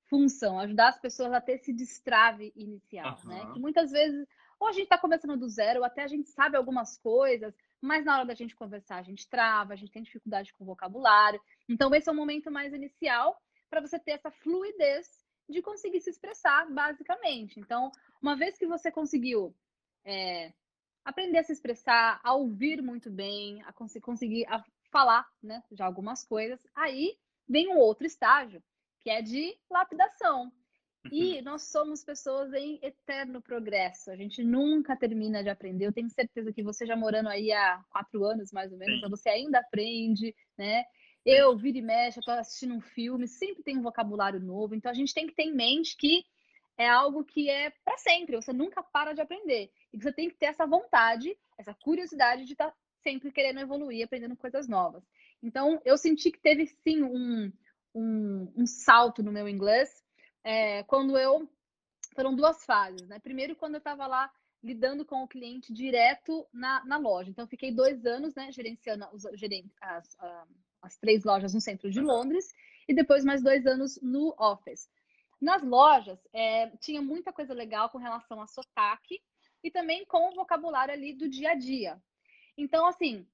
função, 0.09 0.59
ajudar 0.61 0.89
as 0.89 0.99
pessoas 0.99 1.33
a 1.33 1.41
ter 1.41 1.53
esse 1.53 1.73
destrave 1.73 2.53
inicial, 2.55 3.19
uhum. 3.25 3.29
né? 3.29 3.53
Que 3.53 3.59
muitas 3.59 3.91
vezes, 3.91 4.27
ou 4.59 4.69
a 4.69 4.73
gente 4.73 4.85
está 4.85 4.99
começando 4.99 5.37
do 5.37 5.49
zero, 5.49 5.81
ou 5.81 5.85
até 5.85 6.03
a 6.03 6.07
gente 6.07 6.29
sabe 6.29 6.57
algumas 6.57 6.97
coisas, 6.99 7.55
mas 7.87 8.05
na 8.05 8.17
hora 8.17 8.27
da 8.27 8.35
gente 8.35 8.57
conversar 8.57 8.97
a 8.97 9.03
gente 9.03 9.29
trava, 9.29 9.73
a 9.73 9.77
gente 9.77 9.93
tem 9.93 10.03
dificuldade 10.03 10.53
com 10.53 10.65
o 10.65 10.67
vocabulário. 10.67 11.41
Então, 11.69 11.95
esse 11.95 12.09
é 12.09 12.13
o 12.13 12.15
momento 12.15 12.51
mais 12.51 12.73
inicial 12.73 13.41
para 13.71 13.81
você 13.81 13.99
ter 13.99 14.13
essa 14.13 14.31
fluidez 14.31 15.09
de 15.49 15.63
conseguir 15.63 16.01
se 16.01 16.11
expressar, 16.11 16.69
basicamente. 16.71 17.61
Então, 17.61 17.91
uma 18.21 18.37
vez 18.37 18.59
que 18.59 18.67
você 18.67 18.91
conseguiu 18.91 19.55
é, 20.05 20.53
aprender 21.05 21.39
a 21.39 21.45
se 21.45 21.53
expressar, 21.53 22.21
a 22.23 22.35
ouvir 22.35 22.83
muito 22.83 23.11
bem, 23.11 23.63
a 23.63 23.73
cons 23.73 23.97
conseguir 24.03 24.45
a 24.49 24.65
falar, 24.91 25.29
né, 25.43 25.63
já 25.73 25.87
algumas 25.87 26.25
coisas, 26.25 26.67
aí 26.75 27.17
vem 27.49 27.69
um 27.69 27.79
outro 27.79 28.07
estágio, 28.07 28.63
que 29.01 29.11
é 29.11 29.23
de 29.23 29.57
lapidação. 29.71 30.53
E 31.13 31.41
nós 31.43 31.63
somos 31.71 32.05
pessoas 32.05 32.53
em 32.53 32.79
eterno 32.83 33.41
progresso. 33.41 34.11
A 34.11 34.17
gente 34.17 34.43
nunca 34.43 34.97
termina 34.97 35.43
de 35.43 35.49
aprender. 35.49 35.87
Eu 35.87 35.93
tenho 35.93 36.11
certeza 36.11 36.53
que 36.53 36.63
você 36.63 36.87
já 36.87 36.97
morando 36.97 37.29
aí 37.29 37.53
há 37.53 37.83
quatro 37.91 38.25
anos, 38.25 38.53
mais 38.53 38.73
ou 38.73 38.79
menos, 38.79 39.01
você 39.11 39.29
ainda 39.29 39.61
aprende, 39.61 40.35
né? 40.57 40.85
Eu, 41.25 41.57
vira 41.57 41.79
e 41.79 41.83
mexe, 41.83 42.19
eu 42.19 42.25
tô 42.25 42.31
assistindo 42.31 42.75
um 42.75 42.81
filme, 42.81 43.27
sempre 43.27 43.63
tem 43.63 43.77
um 43.77 43.83
vocabulário 43.83 44.41
novo. 44.41 44.75
Então, 44.75 44.91
a 44.91 44.95
gente 44.95 45.13
tem 45.13 45.27
que 45.27 45.35
ter 45.35 45.43
em 45.43 45.55
mente 45.55 45.97
que 45.97 46.25
é 46.79 46.89
algo 46.89 47.25
que 47.25 47.51
é 47.51 47.71
para 47.85 47.99
sempre. 47.99 48.37
Você 48.37 48.53
nunca 48.53 48.83
para 48.83 49.13
de 49.13 49.21
aprender. 49.21 49.71
E 49.93 49.99
você 49.99 50.13
tem 50.13 50.29
que 50.29 50.37
ter 50.37 50.47
essa 50.47 50.67
vontade, 50.67 51.37
essa 51.59 51.75
curiosidade 51.75 52.45
de 52.45 52.53
estar 52.53 52.71
tá 52.71 52.77
sempre 53.03 53.33
querendo 53.33 53.61
evoluir, 53.61 54.05
aprendendo 54.05 54.37
coisas 54.37 54.69
novas. 54.69 55.05
Então, 55.43 55.81
eu 55.85 55.99
senti 55.99 56.31
que 56.31 56.41
teve, 56.41 56.67
sim, 56.67 57.03
um 57.03 57.53
um, 57.97 58.53
um 58.55 58.67
salto 58.67 59.23
no 59.23 59.33
meu 59.33 59.49
inglês 59.49 60.05
é, 60.47 60.85
quando 60.85 61.19
eu. 61.19 61.49
Foram 62.15 62.35
duas 62.35 62.65
fases, 62.65 63.07
né? 63.09 63.19
Primeiro, 63.19 63.57
quando 63.57 63.75
eu 63.75 63.79
estava 63.79 64.07
lá 64.07 64.33
lidando 64.63 65.05
com 65.05 65.23
o 65.23 65.29
cliente 65.29 65.73
direto 65.73 66.47
na, 66.53 66.83
na 66.85 66.97
loja. 66.97 67.29
Então, 67.29 67.47
fiquei 67.47 67.71
dois 67.71 68.07
anos, 68.07 68.35
né, 68.35 68.51
gerenciando 68.51 69.07
os, 69.13 69.27
as, 69.81 70.17
as 70.81 70.97
três 70.97 71.25
lojas 71.25 71.53
no 71.53 71.61
centro 71.61 71.91
de 71.91 72.01
Londres 72.01 72.55
e 72.89 72.95
depois 72.95 73.23
mais 73.23 73.43
dois 73.43 73.67
anos 73.67 74.01
no 74.01 74.35
office. 74.39 74.89
Nas 75.39 75.63
lojas, 75.63 76.19
é, 76.33 76.71
tinha 76.79 77.03
muita 77.03 77.33
coisa 77.33 77.53
legal 77.53 77.91
com 77.91 77.99
relação 77.99 78.41
a 78.41 78.47
sotaque 78.47 79.21
e 79.63 79.71
também 79.71 80.07
com 80.07 80.31
o 80.31 80.35
vocabulário 80.35 80.95
ali 80.95 81.13
do 81.13 81.29
dia 81.29 81.51
a 81.51 81.55
dia. 81.55 82.01
Então, 82.57 82.87
assim, 82.87 83.27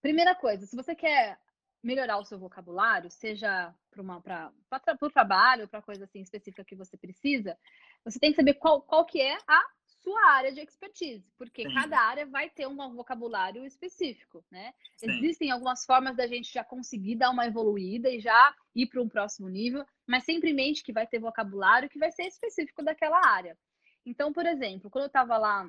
primeira 0.00 0.34
coisa, 0.34 0.64
se 0.64 0.76
você 0.76 0.94
quer 0.94 1.40
melhorar 1.82 2.18
o 2.18 2.24
seu 2.24 2.38
vocabulário, 2.38 3.10
seja 3.10 3.74
para 4.04 4.52
o 5.00 5.10
trabalho, 5.10 5.68
para 5.68 5.82
coisa 5.82 6.04
assim 6.04 6.20
específica 6.20 6.64
que 6.64 6.76
você 6.76 6.96
precisa, 6.96 7.58
você 8.04 8.18
tem 8.18 8.30
que 8.30 8.36
saber 8.36 8.54
qual, 8.54 8.82
qual 8.82 9.04
que 9.04 9.20
é 9.20 9.36
a 9.46 9.62
sua 9.84 10.30
área 10.30 10.52
de 10.52 10.60
expertise, 10.60 11.26
porque 11.36 11.62
Sim. 11.62 11.74
cada 11.74 11.98
área 12.00 12.26
vai 12.26 12.48
ter 12.48 12.66
um 12.68 12.94
vocabulário 12.94 13.66
específico, 13.66 14.44
né? 14.50 14.72
Sim. 14.96 15.10
Existem 15.10 15.50
algumas 15.50 15.84
formas 15.84 16.16
da 16.16 16.26
gente 16.26 16.52
já 16.52 16.62
conseguir 16.62 17.16
dar 17.16 17.30
uma 17.30 17.46
evoluída 17.46 18.08
e 18.08 18.20
já 18.20 18.54
ir 18.74 18.86
para 18.86 19.02
um 19.02 19.08
próximo 19.08 19.48
nível, 19.48 19.84
mas 20.06 20.24
sempre 20.24 20.52
mente 20.52 20.84
que 20.84 20.92
vai 20.92 21.06
ter 21.06 21.18
vocabulário 21.18 21.88
que 21.88 21.98
vai 21.98 22.12
ser 22.12 22.24
específico 22.24 22.84
daquela 22.84 23.20
área. 23.26 23.58
Então, 24.04 24.32
por 24.32 24.46
exemplo, 24.46 24.88
quando 24.88 25.04
eu 25.04 25.08
estava 25.08 25.36
lá 25.36 25.68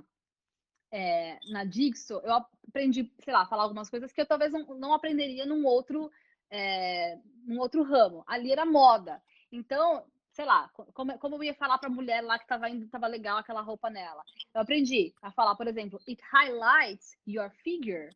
é, 0.91 1.39
na 1.49 1.63
Dixo, 1.63 2.21
eu 2.23 2.33
aprendi, 2.67 3.11
sei 3.23 3.33
lá, 3.33 3.45
falar 3.47 3.63
algumas 3.63 3.89
coisas 3.89 4.11
que 4.11 4.21
eu 4.21 4.25
talvez 4.25 4.53
não, 4.53 4.65
não 4.77 4.93
aprenderia 4.93 5.45
num 5.45 5.65
outro, 5.65 6.11
é, 6.49 7.17
num 7.45 7.59
outro 7.59 7.83
ramo. 7.83 8.23
Ali 8.27 8.51
era 8.51 8.65
moda. 8.65 9.21
Então, 9.51 10.05
sei 10.31 10.45
lá, 10.45 10.69
como, 10.93 11.17
como 11.17 11.35
eu 11.35 11.43
ia 11.43 11.53
falar 11.55 11.77
para 11.77 11.89
a 11.89 11.93
mulher 11.93 12.21
lá 12.21 12.37
que 12.37 12.45
estava 12.45 12.69
indo, 12.69 12.87
tava 12.89 13.07
legal 13.07 13.37
aquela 13.37 13.61
roupa 13.61 13.89
nela. 13.89 14.23
Eu 14.53 14.61
aprendi 14.61 15.13
a 15.21 15.31
falar, 15.31 15.55
por 15.55 15.67
exemplo, 15.67 15.99
it 16.07 16.21
highlights 16.31 17.17
your 17.25 17.49
figure. 17.63 18.09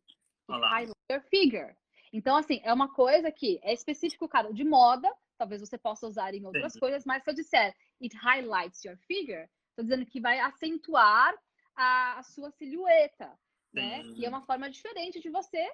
It 0.48 0.60
highlights 0.66 0.94
your 1.10 1.22
figure. 1.22 1.74
Então, 2.12 2.36
assim, 2.36 2.60
é 2.62 2.72
uma 2.72 2.92
coisa 2.92 3.32
que 3.32 3.58
é 3.62 3.72
específico, 3.72 4.28
cara, 4.28 4.52
de 4.52 4.64
moda, 4.64 5.12
talvez 5.38 5.60
você 5.60 5.78
possa 5.78 6.06
usar 6.06 6.34
em 6.34 6.44
outras 6.44 6.74
Sim. 6.74 6.78
coisas, 6.78 7.04
mas 7.04 7.24
se 7.24 7.30
eu 7.30 7.34
disser 7.34 7.74
it 8.00 8.16
highlights 8.16 8.84
your 8.84 8.96
figure, 8.98 9.48
estou 9.70 9.82
dizendo 9.82 10.06
que 10.06 10.20
vai 10.20 10.38
acentuar 10.38 11.34
a, 11.74 12.18
a 12.18 12.22
sua 12.22 12.50
silhueta, 12.50 13.36
né? 13.72 14.02
E 14.14 14.24
é 14.24 14.28
uma 14.28 14.42
forma 14.42 14.70
diferente 14.70 15.20
de 15.20 15.30
você 15.30 15.66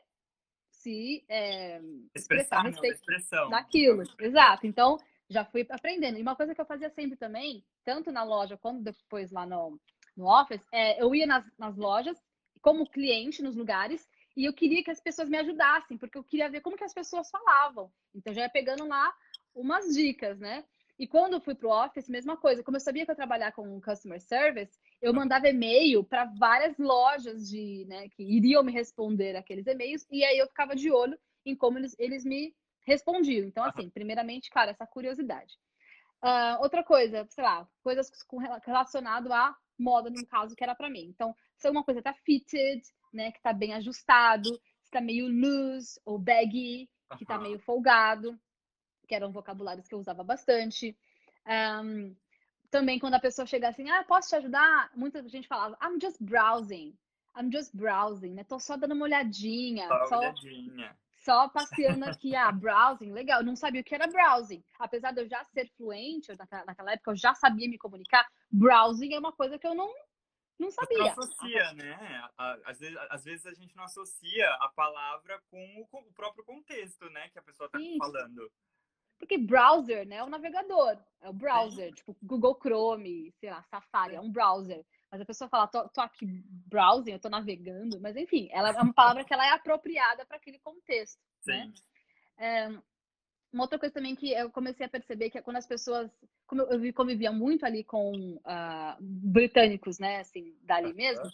se 0.79 1.25
é, 1.29 1.81
expressar, 2.15 2.59
a 2.59 2.63
respeito 2.63 2.97
expressão. 2.97 3.51
daquilo. 3.51 4.03
Exato. 4.19 4.67
Então, 4.67 4.99
já 5.29 5.45
fui 5.45 5.67
aprendendo. 5.71 6.19
E 6.19 6.23
uma 6.23 6.37
coisa 6.37 6.55
que 6.55 6.61
eu 6.61 6.67
fazia 6.67 6.91
sempre 6.91 7.17
também, 7.17 7.65
tanto 7.85 8.11
na 8.13 8.23
loja 8.23 8.57
quanto 8.57 8.83
depois 8.83 9.31
lá 9.31 9.45
no, 9.45 9.79
no 10.17 10.27
office, 10.27 10.65
é, 10.73 11.03
eu 11.03 11.15
ia 11.15 11.27
nas, 11.27 11.45
nas 11.59 11.77
lojas 11.77 12.17
como 12.61 12.89
cliente 12.89 13.43
nos 13.43 13.57
lugares 13.57 14.09
e 14.37 14.45
eu 14.45 14.53
queria 14.53 14.83
que 14.83 14.91
as 14.91 15.01
pessoas 15.01 15.29
me 15.29 15.37
ajudassem, 15.37 15.99
porque 15.99 16.17
eu 16.17 16.25
queria 16.25 16.49
ver 16.49 16.61
como 16.61 16.77
que 16.77 16.85
as 16.85 16.95
pessoas 16.95 17.29
falavam. 17.31 17.91
Então, 18.15 18.33
já 18.33 18.43
ia 18.43 18.51
pegando 18.51 18.87
lá 18.87 19.13
umas 19.55 19.95
dicas, 19.95 20.39
né? 20.39 20.65
E 20.99 21.07
quando 21.07 21.35
eu 21.35 21.41
fui 21.41 21.55
para 21.55 21.69
o 21.69 21.85
Office, 21.85 22.09
mesma 22.09 22.37
coisa. 22.37 22.63
Como 22.63 22.77
eu 22.77 22.81
sabia 22.81 23.05
que 23.05 23.11
eu 23.11 23.17
trabalhar 23.17 23.53
com 23.53 23.81
Customer 23.81 24.21
Service, 24.21 24.79
eu 25.01 25.15
mandava 25.15 25.49
e-mail 25.49 26.03
para 26.03 26.25
várias 26.25 26.77
lojas 26.79 27.49
de, 27.49 27.85
né, 27.89 28.09
que 28.09 28.23
iriam 28.23 28.63
me 28.63 28.73
responder 28.73 29.37
aqueles 29.37 29.67
e-mails, 29.67 30.07
e 30.11 30.25
aí 30.25 30.39
eu 30.39 30.47
ficava 30.49 30.75
de 30.75 30.91
olho 30.91 31.19
em 31.45 31.55
como 31.55 31.79
eles, 31.79 31.95
eles 31.99 32.25
me 32.25 32.55
respondiam. 32.87 33.47
Então, 33.47 33.65
assim, 33.65 33.89
primeiramente, 33.89 34.51
cara, 34.51 34.71
essa 34.71 34.87
curiosidade. 34.87 35.55
Uh, 36.23 36.61
outra 36.61 36.83
coisa, 36.83 37.27
sei 37.31 37.45
lá, 37.45 37.69
coisas 37.83 38.11
com, 38.25 38.39
relacionado 38.39 39.33
à 39.33 39.57
moda, 39.79 40.11
no 40.11 40.27
caso, 40.27 40.57
que 40.57 40.65
era 40.65 40.75
para 40.75 40.91
mim. 40.91 41.07
Então, 41.15 41.35
se 41.57 41.67
alguma 41.67 41.85
coisa 41.85 42.03
tá 42.03 42.13
fitted, 42.13 42.83
né, 43.13 43.31
que 43.31 43.41
tá 43.41 43.53
bem 43.53 43.75
ajustado, 43.75 44.53
se 44.83 44.91
tá 44.91 45.01
meio 45.01 45.29
loose 45.29 46.01
ou 46.05 46.19
baggy, 46.19 46.89
que 47.17 47.25
tá 47.25 47.39
meio 47.39 47.59
folgado 47.61 48.39
que 49.09 49.15
eram 49.15 49.33
vocabulários 49.33 49.89
que 49.89 49.95
eu 49.95 49.99
usava 49.99 50.23
bastante. 50.23 50.97
Um, 51.47 52.15
também 52.71 52.99
quando 52.99 53.15
a 53.15 53.21
pessoa 53.21 53.47
chega 53.47 53.69
assim, 53.69 53.89
ah, 53.91 54.05
posso 54.05 54.29
te 54.29 54.37
ajudar? 54.37 54.91
Muita 54.95 55.27
gente 55.29 55.49
falava, 55.49 55.77
I'm 55.83 55.99
just 56.01 56.19
browsing. 56.21 56.97
I'm 57.37 57.51
just 57.53 57.75
browsing, 57.75 58.35
né? 58.35 58.45
Tô 58.45 58.59
só 58.59 58.77
dando 58.77 58.95
uma 58.95 59.05
olhadinha. 59.05 59.87
Só, 59.87 60.07
só 60.07 60.19
olhadinha. 60.19 60.97
Só 61.25 61.49
passeando 61.49 62.05
aqui, 62.05 62.35
ah, 62.35 62.51
browsing, 62.51 63.13
legal. 63.13 63.41
Eu 63.41 63.47
não 63.47 63.57
sabia 63.57 63.81
o 63.81 63.85
que 63.85 63.95
era 63.95 64.07
browsing. 64.07 64.63
Apesar 64.79 65.13
de 65.13 65.23
eu 65.23 65.29
já 65.29 65.45
ser 65.45 65.69
fluente, 65.77 66.35
naquela, 66.37 66.65
naquela 66.65 66.93
época 66.93 67.11
eu 67.11 67.17
já 67.17 67.35
sabia 67.35 67.69
me 67.69 67.79
comunicar, 67.79 68.27
browsing 68.51 69.15
é 69.15 69.19
uma 69.19 69.33
coisa 69.33 69.59
que 69.59 69.67
eu 69.67 69.75
não, 69.75 69.93
não 70.59 70.71
sabia. 70.71 70.99
Não 70.99 71.07
associa, 71.09 71.73
né? 71.75 72.29
Às 72.65 72.79
vezes, 72.79 72.99
às 73.11 73.25
vezes 73.25 73.47
a 73.47 73.55
gente 73.55 73.77
não 73.77 73.85
associa 73.85 74.49
a 74.61 74.69
palavra 74.71 75.41
com 75.51 75.81
o, 75.81 75.87
com 75.89 75.99
o 76.01 76.13
próprio 76.13 76.45
contexto, 76.45 77.09
né? 77.11 77.29
Que 77.29 77.39
a 77.39 77.43
pessoa 77.43 77.67
está 77.67 77.79
falando. 77.99 78.51
Porque 79.19 79.37
browser, 79.37 80.07
né, 80.07 80.17
é 80.17 80.25
o 80.25 80.29
navegador, 80.29 80.97
é 81.21 81.29
o 81.29 81.33
browser, 81.33 81.93
tipo 81.93 82.17
Google 82.23 82.59
Chrome, 82.61 83.33
sei 83.41 83.51
lá, 83.51 83.63
Safari, 83.65 84.15
é 84.15 84.21
um 84.21 84.31
browser. 84.31 84.85
Mas 85.11 85.21
a 85.21 85.25
pessoa 85.25 85.49
fala, 85.49 85.67
tô, 85.67 85.89
tô 85.89 86.01
aqui 86.01 86.27
browsing, 86.67 87.13
eu 87.13 87.19
tô 87.19 87.29
navegando, 87.29 88.01
mas 88.01 88.17
enfim, 88.17 88.49
ela 88.53 88.71
é 88.71 88.73
uma 88.73 88.93
palavra 88.95 89.25
que 89.25 89.33
ela 89.33 89.47
é 89.47 89.51
apropriada 89.51 90.25
para 90.25 90.37
aquele 90.37 90.59
contexto, 90.59 91.21
né? 91.47 91.65
Sim. 91.65 91.69
né? 91.69 91.75
É, 92.41 92.79
uma 93.53 93.65
outra 93.65 93.79
coisa 93.79 93.95
também 93.95 94.15
que 94.15 94.33
eu 94.33 94.51
comecei 94.51 94.85
a 94.87 94.91
perceber 94.91 95.31
que 95.31 95.39
é 95.39 95.43
quando 95.43 95.57
as 95.57 95.67
pessoas, 95.67 96.11
como 96.47 96.63
eu, 96.63 96.85
eu 96.85 96.95
convivia 96.95 97.33
muito 97.33 97.65
ali 97.65 97.83
com 97.83 98.37
uh, 98.37 98.97
britânicos, 99.01 99.99
né, 99.99 100.21
assim, 100.21 100.57
dali 100.63 100.93
mesmo, 100.93 101.29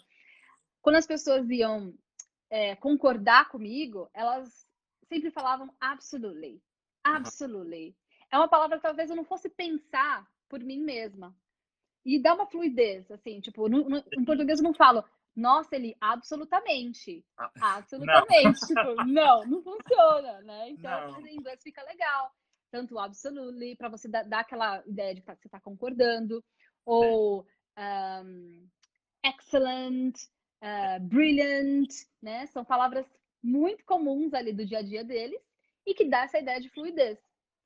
quando 0.81 0.95
as 0.95 1.05
pessoas 1.05 1.49
iam 1.49 1.93
é, 2.49 2.75
concordar 2.75 3.49
comigo, 3.49 4.09
elas 4.13 4.65
sempre 5.09 5.29
falavam 5.29 5.73
absolutely, 5.79 6.61
Absolutely. 7.05 7.95
É 8.31 8.37
uma 8.37 8.47
palavra 8.47 8.77
que 8.77 8.83
talvez 8.83 9.09
eu 9.09 9.15
não 9.15 9.23
fosse 9.23 9.47
pensar 9.49 10.27
por 10.49 10.59
mim 10.59 10.79
mesma. 10.79 11.35
E 12.03 12.19
dá 12.19 12.33
uma 12.33 12.47
fluidez, 12.47 13.09
assim, 13.11 13.39
tipo, 13.39 13.67
no, 13.69 13.87
no, 13.89 14.03
em 14.13 14.25
português 14.25 14.59
eu 14.59 14.63
não 14.63 14.73
falo, 14.73 15.03
nossa, 15.35 15.75
ele 15.75 15.95
absolutamente. 15.99 17.25
Ah, 17.37 17.77
absolutamente. 17.77 18.59
Não. 18.61 18.67
Tipo, 18.67 19.05
não, 19.05 19.45
não 19.45 19.61
funciona, 19.61 20.41
né? 20.41 20.69
Então, 20.69 21.11
não. 21.11 21.27
em 21.27 21.35
inglês 21.35 21.61
fica 21.63 21.83
legal. 21.83 22.31
Tanto 22.71 22.97
absolutely, 22.99 23.75
para 23.75 23.89
você 23.89 24.07
dar, 24.07 24.23
dar, 24.23 24.41
aquela 24.41 24.83
ideia 24.85 25.15
de 25.15 25.21
que 25.21 25.27
você 25.27 25.47
está 25.47 25.59
concordando, 25.59 26.43
ou 26.85 27.45
um, 27.77 28.67
excellent, 29.23 30.15
uh, 30.61 30.99
brilliant, 31.01 31.89
né? 32.21 32.45
São 32.47 32.65
palavras 32.65 33.05
muito 33.41 33.85
comuns 33.85 34.33
ali 34.33 34.51
do 34.51 34.65
dia 34.65 34.79
a 34.79 34.81
dia 34.81 35.03
deles 35.03 35.41
e 35.85 35.93
que 35.93 36.05
dá 36.05 36.23
essa 36.23 36.39
ideia 36.39 36.59
de 36.59 36.69
fluidez. 36.69 37.19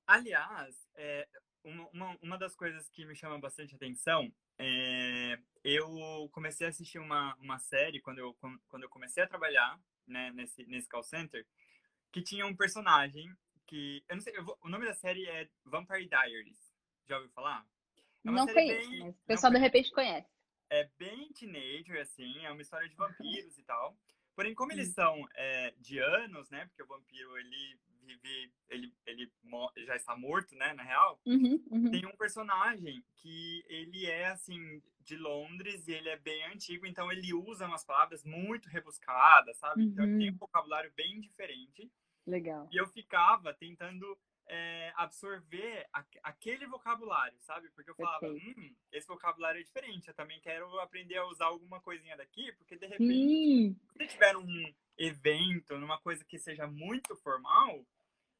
Aliás, 0.06 0.88
é, 0.96 1.28
uma, 1.64 2.18
uma 2.22 2.38
das 2.38 2.56
coisas 2.56 2.90
que 2.90 3.06
me 3.06 3.16
chama 3.16 3.40
bastante 3.40 3.76
atenção 3.76 4.32
é, 4.62 5.40
eu 5.64 6.30
comecei 6.34 6.68
a 6.68 6.70
assistir 6.70 7.00
uma, 7.00 7.34
uma 7.36 7.58
série 7.58 8.02
quando 8.02 8.20
eu, 8.20 8.36
quando 8.68 8.84
eu 8.84 8.90
comecei 8.90 9.24
a 9.24 9.28
trabalhar 9.28 9.80
né, 10.06 10.32
nesse, 10.32 10.66
nesse 10.66 10.90
call 10.90 11.02
center, 11.02 11.48
que 12.12 12.22
tinha 12.22 12.46
um 12.46 12.56
personagem 12.56 13.34
que. 13.66 14.04
Eu 14.10 14.16
não 14.18 14.22
sei, 14.22 14.36
eu 14.36 14.44
vou, 14.44 14.58
o 14.62 14.70
nome 14.70 14.86
da 14.86 14.94
série 14.94 15.26
é 15.28 15.48
Vampire 15.64 16.10
Diaries. 16.10 16.60
Já 17.08 17.16
ouviu 17.16 17.32
falar? 17.32 17.66
É 18.26 18.32
não 18.32 18.46
conheço, 18.46 18.90
bem... 18.90 19.00
mas 19.00 19.16
o 19.16 19.26
pessoal 19.26 19.54
de 19.54 19.60
repente 19.60 19.92
conhece. 19.92 20.28
É 20.70 20.90
bem 20.98 21.32
teenager, 21.34 22.02
assim, 22.02 22.46
é 22.46 22.52
uma 22.52 22.62
história 22.62 22.90
de 22.90 22.96
vampiros 22.96 23.58
e 23.58 23.64
tal. 23.64 23.98
Porém, 24.36 24.54
como 24.54 24.72
eles 24.72 24.94
são 24.94 25.26
é, 25.36 25.74
de 25.78 26.00
anos, 26.00 26.50
né? 26.50 26.66
Porque 26.68 26.84
o 26.84 26.88
vampiro, 26.88 27.38
ele 27.38 27.80
vive, 28.16 28.54
ele, 28.70 28.94
ele 29.06 29.32
já 29.86 29.96
está 29.96 30.16
morto, 30.16 30.56
né? 30.56 30.74
Na 30.74 30.84
real. 30.84 31.20
Uhum, 31.26 31.64
uhum. 31.70 31.92
Tem 31.92 32.06
um 32.06 32.16
personagem 32.16 33.04
que 33.16 33.64
ele 33.68 34.06
é, 34.06 34.28
assim, 34.28 34.82
de 35.02 35.16
Londres 35.18 35.88
e 35.88 35.92
ele 35.92 36.10
é 36.10 36.18
bem 36.18 36.46
antigo. 36.46 36.86
Então, 36.86 37.12
ele 37.12 37.34
usa 37.34 37.66
umas 37.66 37.84
palavras 37.84 38.24
muito 38.24 38.70
rebuscadas, 38.70 39.58
sabe? 39.58 39.84
Então, 39.84 40.06
ele 40.06 40.18
tem 40.18 40.30
um 40.30 40.34
uhum. 40.34 40.38
vocabulário 40.38 40.92
bem 40.96 41.20
diferente. 41.20 41.92
Legal. 42.26 42.68
E 42.72 42.78
eu 42.78 42.88
ficava 42.88 43.54
tentando 43.54 44.18
é, 44.50 44.92
absorver 44.96 45.88
a, 45.94 46.04
aquele 46.24 46.66
vocabulário, 46.66 47.38
sabe? 47.40 47.70
Porque 47.70 47.92
eu 47.92 47.96
falava, 47.96 48.28
hum, 48.28 48.76
esse 48.92 49.08
vocabulário 49.08 49.62
é 49.62 49.64
diferente, 49.64 50.08
eu 50.08 50.14
também 50.14 50.40
quero 50.42 50.80
aprender 50.80 51.18
a 51.18 51.28
usar 51.28 51.46
alguma 51.46 51.80
coisinha 51.80 52.18
daqui, 52.18 52.52
porque 52.54 52.76
de 52.76 52.88
repente, 52.88 53.14
Sim. 53.14 53.80
se 53.96 54.08
tiver 54.08 54.36
um 54.36 54.74
evento, 54.98 55.78
numa 55.78 56.00
coisa 56.00 56.26
que 56.26 56.40
seja 56.40 56.68
muito 56.68 57.16
formal, 57.18 57.86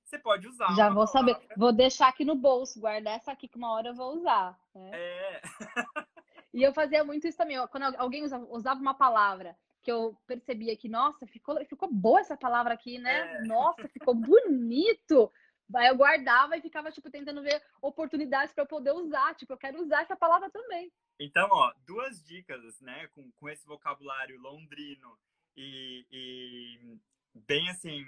você 0.10 0.18
pode 0.18 0.48
usar. 0.48 0.76
Já 0.76 0.90
vou 0.90 1.06
palavra. 1.06 1.34
saber. 1.34 1.56
Vou 1.56 1.72
deixar 1.72 2.08
aqui 2.08 2.26
no 2.26 2.36
bolso, 2.36 2.80
guardar 2.80 3.16
essa 3.16 3.32
aqui 3.32 3.48
que 3.48 3.58
uma 3.58 3.72
hora 3.72 3.90
eu 3.90 3.96
vou 3.96 4.18
usar. 4.18 4.60
Né? 4.74 4.92
É. 4.94 5.42
e 6.54 6.64
eu 6.64 6.74
fazia 6.74 7.04
muito 7.04 7.28
isso 7.28 7.38
também. 7.38 7.58
Quando 7.68 7.96
alguém 7.98 8.24
usava 8.24 8.80
uma 8.80 8.94
palavra 8.94 9.56
que 9.84 9.92
eu 9.92 10.18
percebia 10.28 10.76
que, 10.76 10.90
nossa, 10.90 11.26
ficou, 11.28 11.64
ficou 11.66 11.92
boa 11.92 12.20
essa 12.20 12.36
palavra 12.36 12.74
aqui, 12.74 12.98
né? 12.98 13.38
É. 13.38 13.42
Nossa, 13.44 13.88
ficou 13.88 14.14
bonito. 14.16 15.32
Aí 15.76 15.88
eu 15.88 15.96
guardava 15.96 16.58
e 16.58 16.62
ficava, 16.62 16.92
tipo, 16.92 17.12
tentando 17.12 17.44
ver 17.44 17.62
oportunidades 17.82 18.54
para 18.54 18.64
eu 18.64 18.68
poder 18.68 18.92
usar. 18.92 19.36
Tipo, 19.36 19.54
eu 19.54 19.58
quero 19.58 19.80
usar 19.82 20.02
essa 20.02 20.16
palavra 20.16 20.50
também. 20.50 20.92
Então, 21.20 21.48
ó, 21.52 21.72
duas 21.86 22.24
dicas, 22.24 22.82
né? 22.82 23.08
Com, 23.10 23.32
com 23.34 23.48
esse 23.48 23.66
vocabulário 23.68 24.40
londrino 24.40 25.18
e, 25.56 26.06
e 26.12 27.00
bem, 27.46 27.70
assim, 27.70 28.04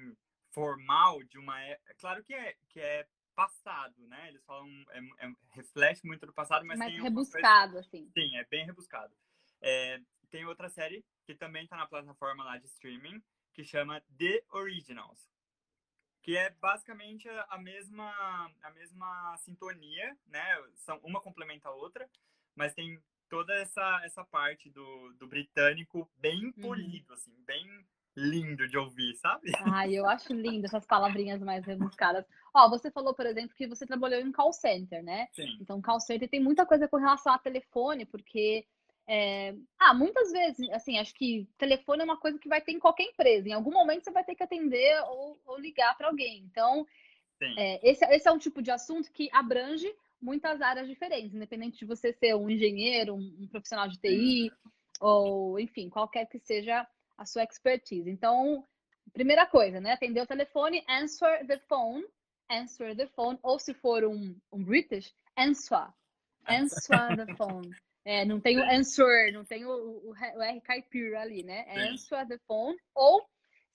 formal 0.51 1.23
de 1.23 1.37
uma... 1.37 1.61
É 1.61 1.79
claro 1.99 2.23
que 2.23 2.33
é, 2.33 2.55
que 2.69 2.79
é 2.79 3.07
passado, 3.35 4.07
né? 4.07 4.27
Eles 4.29 4.43
falam... 4.45 4.69
É, 4.89 5.25
é, 5.25 5.33
reflete 5.51 6.05
muito 6.05 6.25
do 6.25 6.33
passado, 6.33 6.65
mas 6.65 6.77
Mais 6.77 7.01
rebuscado, 7.01 7.73
coisa... 7.73 7.87
assim. 7.87 8.09
Sim, 8.11 8.37
é 8.37 8.45
bem 8.45 8.65
rebuscado. 8.65 9.13
É, 9.61 9.99
tem 10.29 10.45
outra 10.45 10.69
série 10.69 11.03
que 11.25 11.35
também 11.35 11.67
tá 11.67 11.77
na 11.77 11.87
plataforma 11.87 12.43
lá 12.43 12.57
de 12.57 12.65
streaming, 12.67 13.21
que 13.53 13.63
chama 13.63 14.01
The 14.17 14.43
Originals 14.51 15.31
que 16.21 16.37
é 16.37 16.49
basicamente 16.51 17.27
a 17.49 17.57
mesma 17.57 18.51
a 18.61 18.71
mesma 18.71 19.35
sintonia, 19.37 20.15
né? 20.27 20.45
São 20.75 20.99
uma 21.03 21.19
complementa 21.19 21.69
a 21.69 21.73
outra, 21.73 22.07
mas 22.55 22.73
tem 22.73 23.01
toda 23.27 23.53
essa 23.55 24.01
essa 24.03 24.23
parte 24.23 24.69
do, 24.69 25.13
do 25.13 25.27
britânico 25.27 26.09
bem 26.17 26.45
uhum. 26.45 26.51
polido, 26.53 27.09
uhum. 27.09 27.13
assim, 27.15 27.35
bem 27.43 27.85
lindo 28.15 28.67
de 28.67 28.77
ouvir, 28.77 29.15
sabe? 29.15 29.51
Ai, 29.65 29.93
eu 29.93 30.05
acho 30.07 30.33
lindo 30.33 30.65
essas 30.65 30.85
palavrinhas 30.85 31.41
mais 31.41 31.65
rebuscadas. 31.65 32.25
Ó, 32.53 32.69
você 32.69 32.91
falou, 32.91 33.13
por 33.13 33.25
exemplo, 33.25 33.55
que 33.55 33.67
você 33.67 33.85
trabalhou 33.85 34.19
em 34.19 34.31
call 34.31 34.51
center, 34.51 35.03
né? 35.03 35.27
Sim. 35.31 35.57
Então, 35.61 35.81
call 35.81 35.99
center 35.99 36.29
tem 36.29 36.41
muita 36.41 36.65
coisa 36.65 36.87
com 36.87 36.97
relação 36.97 37.33
a 37.33 37.39
telefone, 37.39 38.05
porque 38.05 38.65
é... 39.07 39.55
Ah, 39.79 39.93
muitas 39.93 40.31
vezes, 40.31 40.69
assim, 40.71 40.97
acho 40.97 41.13
que 41.13 41.47
telefone 41.57 42.01
é 42.01 42.05
uma 42.05 42.17
coisa 42.17 42.37
que 42.37 42.49
vai 42.49 42.61
ter 42.61 42.73
em 42.73 42.79
qualquer 42.79 43.03
empresa. 43.03 43.47
Em 43.47 43.53
algum 43.53 43.71
momento 43.71 44.03
você 44.03 44.11
vai 44.11 44.23
ter 44.23 44.35
que 44.35 44.43
atender 44.43 45.01
ou, 45.03 45.39
ou 45.45 45.59
ligar 45.59 45.97
para 45.97 46.07
alguém. 46.07 46.43
Então, 46.51 46.85
é, 47.57 47.89
esse, 47.89 48.05
esse 48.05 48.27
é 48.27 48.31
um 48.31 48.37
tipo 48.37 48.61
de 48.61 48.71
assunto 48.71 49.11
que 49.11 49.29
abrange 49.31 49.91
muitas 50.21 50.61
áreas 50.61 50.87
diferentes, 50.87 51.33
independente 51.33 51.79
de 51.79 51.85
você 51.85 52.13
ser 52.13 52.35
um 52.35 52.49
engenheiro, 52.49 53.15
um, 53.15 53.37
um 53.39 53.47
profissional 53.47 53.87
de 53.87 53.99
TI, 53.99 54.43
Sim. 54.43 54.51
ou, 54.99 55.59
enfim, 55.59 55.89
qualquer 55.89 56.27
que 56.27 56.39
seja 56.39 56.87
a 57.21 57.25
sua 57.25 57.43
expertise. 57.43 58.09
Então, 58.09 58.65
primeira 59.13 59.45
coisa, 59.45 59.79
né? 59.79 59.93
Atender 59.93 60.21
o 60.21 60.27
telefone, 60.27 60.83
answer 60.89 61.45
the 61.45 61.59
phone, 61.67 62.03
answer 62.49 62.95
the 62.95 63.07
phone, 63.07 63.37
ou 63.43 63.59
se 63.59 63.73
for 63.75 64.03
um, 64.03 64.35
um 64.51 64.63
British, 64.63 65.13
answer, 65.37 65.87
answer 66.47 67.15
the 67.25 67.35
phone. 67.35 67.69
É, 68.03 68.25
não 68.25 68.39
tem 68.39 68.57
o 68.57 68.63
answer, 68.63 69.31
não 69.31 69.45
tem 69.45 69.63
o, 69.63 69.69
o, 69.71 70.09
o 70.09 70.41
R 70.41 70.59
caipira 70.61 71.21
ali, 71.21 71.43
né? 71.43 71.65
Answer 71.91 72.27
the 72.27 72.39
phone. 72.47 72.75
Ou 72.95 73.23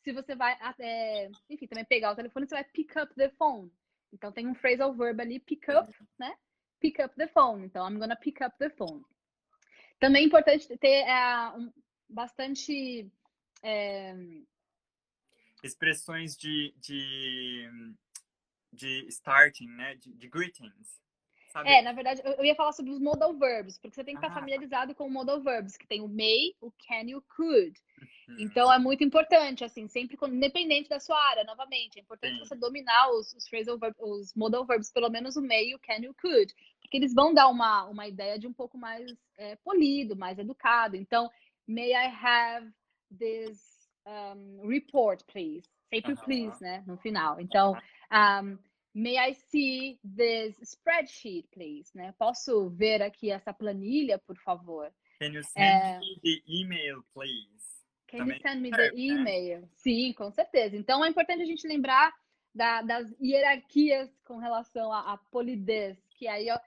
se 0.03 0.12
você 0.12 0.34
vai, 0.34 0.59
é, 0.80 1.30
enfim, 1.49 1.68
também 1.68 1.84
pegar 1.84 2.12
o 2.12 2.16
telefone, 2.16 2.47
você 2.47 2.57
vai 2.57 2.64
pick 2.64 2.97
up 2.97 3.14
the 3.14 3.28
phone. 3.30 3.70
Então 4.12 4.32
tem 4.32 4.49
um 4.49 4.55
phrasal 4.55 4.92
verb 4.94 5.20
ali, 5.20 5.38
pick 5.38 5.68
up, 5.68 5.92
né? 6.18 6.34
Pick 6.80 7.01
up 7.01 7.14
the 7.14 7.28
phone. 7.28 7.64
Então, 7.64 7.88
I'm 7.88 7.99
gonna 7.99 8.16
pick 8.16 8.40
up 8.42 8.57
the 8.59 8.70
phone. 8.70 9.05
Também 10.01 10.24
é 10.24 10.26
importante 10.26 10.76
ter 10.78 11.07
é, 11.07 11.49
um, 11.57 11.72
bastante. 12.09 13.11
É... 13.68 14.14
Expressões 15.60 16.36
de, 16.36 16.72
de, 16.78 17.68
de 18.72 19.06
starting, 19.08 19.66
né? 19.66 19.96
De, 19.96 20.14
de 20.14 20.28
greetings. 20.28 21.00
Sabe? 21.52 21.70
É, 21.70 21.82
na 21.82 21.92
verdade, 21.92 22.20
eu 22.24 22.44
ia 22.44 22.54
falar 22.54 22.72
sobre 22.72 22.92
os 22.92 23.00
modal 23.00 23.36
verbs, 23.36 23.78
porque 23.78 23.94
você 23.94 24.04
tem 24.04 24.14
que 24.14 24.18
estar 24.18 24.30
ah. 24.30 24.38
familiarizado 24.38 24.94
com 24.94 25.06
o 25.06 25.10
modal 25.10 25.40
verbs, 25.42 25.76
que 25.76 25.86
tem 25.86 26.00
o 26.00 26.06
may, 26.08 26.54
o 26.60 26.70
can 26.70 27.08
e 27.08 27.16
o 27.16 27.22
could. 27.34 27.80
Uhum. 28.28 28.36
Então 28.38 28.72
é 28.72 28.78
muito 28.78 29.02
importante, 29.02 29.64
assim, 29.64 29.88
sempre 29.88 30.16
independente 30.28 30.88
da 30.88 31.00
sua 31.00 31.18
área, 31.30 31.44
novamente, 31.44 31.98
é 31.98 32.02
importante 32.02 32.34
Sim. 32.34 32.38
você 32.40 32.54
dominar 32.54 33.10
os, 33.10 33.32
os 33.32 33.48
phrasal 33.48 33.78
verbs, 33.78 33.98
os 34.00 34.34
modal 34.34 34.66
verbs, 34.66 34.92
pelo 34.92 35.08
menos 35.08 35.34
o 35.36 35.42
may, 35.42 35.74
o 35.74 35.78
can 35.78 35.98
e 36.00 36.08
o 36.08 36.14
could, 36.14 36.54
porque 36.80 36.98
eles 36.98 37.14
vão 37.14 37.32
dar 37.32 37.48
uma, 37.48 37.84
uma 37.86 38.06
ideia 38.06 38.38
de 38.38 38.46
um 38.46 38.52
pouco 38.52 38.76
mais 38.76 39.10
é, 39.38 39.56
polido, 39.56 40.14
mais 40.14 40.38
educado. 40.38 40.94
Então, 40.94 41.30
may 41.66 41.90
I 41.92 42.12
have 42.22 42.70
this 43.11 43.61
um, 44.07 44.66
report, 44.66 45.24
please? 45.26 45.68
Sempre 45.92 46.12
uh 46.12 46.16
-huh. 46.16 46.24
please, 46.24 46.61
né, 46.61 46.84
no 46.86 46.96
final. 46.96 47.40
Então, 47.40 47.76
um, 48.11 48.59
May 48.98 49.18
I 49.18 49.34
see 49.34 49.98
this 50.02 50.57
spreadsheet, 50.62 51.46
please? 51.52 51.94
Né? 51.94 52.14
Posso 52.18 52.70
ver 52.70 53.02
aqui 53.02 53.30
essa 53.30 53.52
planilha, 53.52 54.18
por 54.18 54.38
favor? 54.38 54.90
Can 55.20 55.34
you 55.34 55.44
send 55.44 55.84
é... 55.84 55.98
me 55.98 56.18
the 56.22 56.42
email, 56.48 57.04
please? 57.12 57.84
Can 58.09 58.20
Também 58.20 58.36
you 58.36 58.42
send 58.42 58.62
me 58.62 58.70
the 58.70 58.90
né? 58.90 58.96
email? 58.96 59.61
Né? 59.61 59.68
Sim, 59.74 60.14
com 60.14 60.30
certeza. 60.30 60.78
Então 60.78 61.04
é 61.04 61.11
importante 61.11 61.42
a 61.42 61.44
gente 61.44 61.68
lembrar 61.68 62.11
da, 62.54 62.80
das 62.80 63.14
hierarquias 63.20 64.11
com 64.24 64.38
relação 64.38 64.90
à, 64.90 65.12
à 65.12 65.18
polidez, 65.18 65.98
que 66.12 66.26
aí 66.26 66.50
ó, 66.50 66.59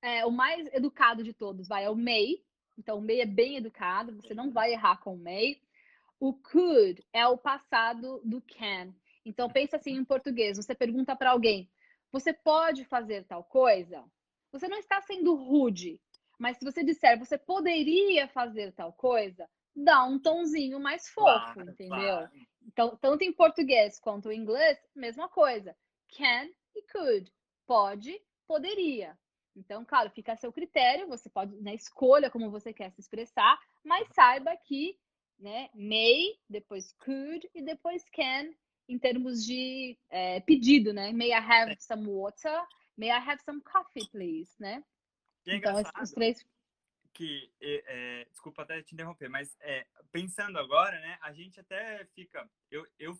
é 0.00 0.24
o 0.24 0.30
mais 0.30 0.72
educado 0.72 1.24
de 1.24 1.32
todos, 1.32 1.66
vai, 1.66 1.86
é 1.86 1.90
o 1.90 1.96
may. 1.96 2.40
Então 2.78 2.98
o 2.98 3.02
may 3.02 3.20
é 3.20 3.26
bem 3.26 3.56
educado, 3.56 4.14
você 4.14 4.32
não 4.32 4.52
vai 4.52 4.72
errar 4.72 4.98
com 4.98 5.14
o 5.14 5.18
may. 5.18 5.60
O 6.20 6.32
could 6.32 7.04
é 7.12 7.26
o 7.26 7.36
passado 7.36 8.20
do 8.24 8.40
can. 8.40 8.94
Então, 9.24 9.48
pensa 9.48 9.76
assim 9.76 9.92
em 9.92 10.04
português: 10.04 10.56
você 10.56 10.74
pergunta 10.74 11.16
para 11.16 11.30
alguém, 11.30 11.70
você 12.12 12.32
pode 12.32 12.84
fazer 12.84 13.24
tal 13.24 13.44
coisa? 13.44 14.04
Você 14.52 14.68
não 14.68 14.78
está 14.78 15.00
sendo 15.00 15.34
rude, 15.34 16.00
mas 16.38 16.56
se 16.58 16.64
você 16.64 16.84
disser, 16.84 17.18
você 17.18 17.36
poderia 17.36 18.28
fazer 18.28 18.72
tal 18.72 18.92
coisa, 18.92 19.48
dá 19.74 20.04
um 20.04 20.18
tonzinho 20.18 20.78
mais 20.78 21.08
fofo, 21.08 21.54
claro, 21.54 21.70
entendeu? 21.70 21.88
Claro. 21.88 22.30
Então, 22.66 22.96
tanto 22.96 23.22
em 23.22 23.32
português 23.32 23.98
quanto 23.98 24.30
em 24.30 24.38
inglês, 24.38 24.78
mesma 24.94 25.28
coisa. 25.28 25.76
Can 26.16 26.48
e 26.74 26.82
could. 26.82 27.32
Pode, 27.66 28.20
poderia. 28.46 29.18
Então, 29.56 29.84
claro, 29.84 30.10
fica 30.10 30.32
a 30.32 30.36
seu 30.36 30.52
critério, 30.52 31.08
você 31.08 31.28
pode, 31.28 31.54
na 31.56 31.62
né, 31.62 31.74
escolha 31.74 32.30
como 32.30 32.50
você 32.50 32.72
quer 32.72 32.90
se 32.90 33.00
expressar, 33.00 33.58
mas 33.84 34.08
saiba 34.12 34.56
que, 34.56 34.98
né, 35.44 35.68
may, 35.74 36.38
depois 36.48 36.94
could 37.04 37.46
e 37.54 37.60
depois 37.60 38.02
can 38.14 38.50
em 38.88 38.98
termos 38.98 39.44
de 39.44 39.94
é, 40.08 40.40
pedido, 40.40 40.90
né? 40.90 41.12
May 41.12 41.32
I 41.32 41.34
have 41.34 41.76
some 41.80 42.06
water? 42.06 42.64
May 42.96 43.10
I 43.10 43.18
have 43.18 43.42
some 43.44 43.60
coffee, 43.60 44.08
please, 44.10 44.50
né? 44.58 44.82
É 45.46 45.56
então, 45.56 45.74
os 46.02 46.10
três... 46.12 46.42
Que, 47.12 47.52
é, 47.60 48.26
desculpa 48.30 48.62
até 48.62 48.82
te 48.82 48.94
interromper, 48.94 49.28
mas 49.28 49.54
é, 49.60 49.86
pensando 50.10 50.58
agora, 50.58 50.98
né? 50.98 51.18
A 51.20 51.30
gente 51.34 51.60
até 51.60 52.06
fica... 52.14 52.48
Eu, 52.70 52.86
eu 52.98 53.18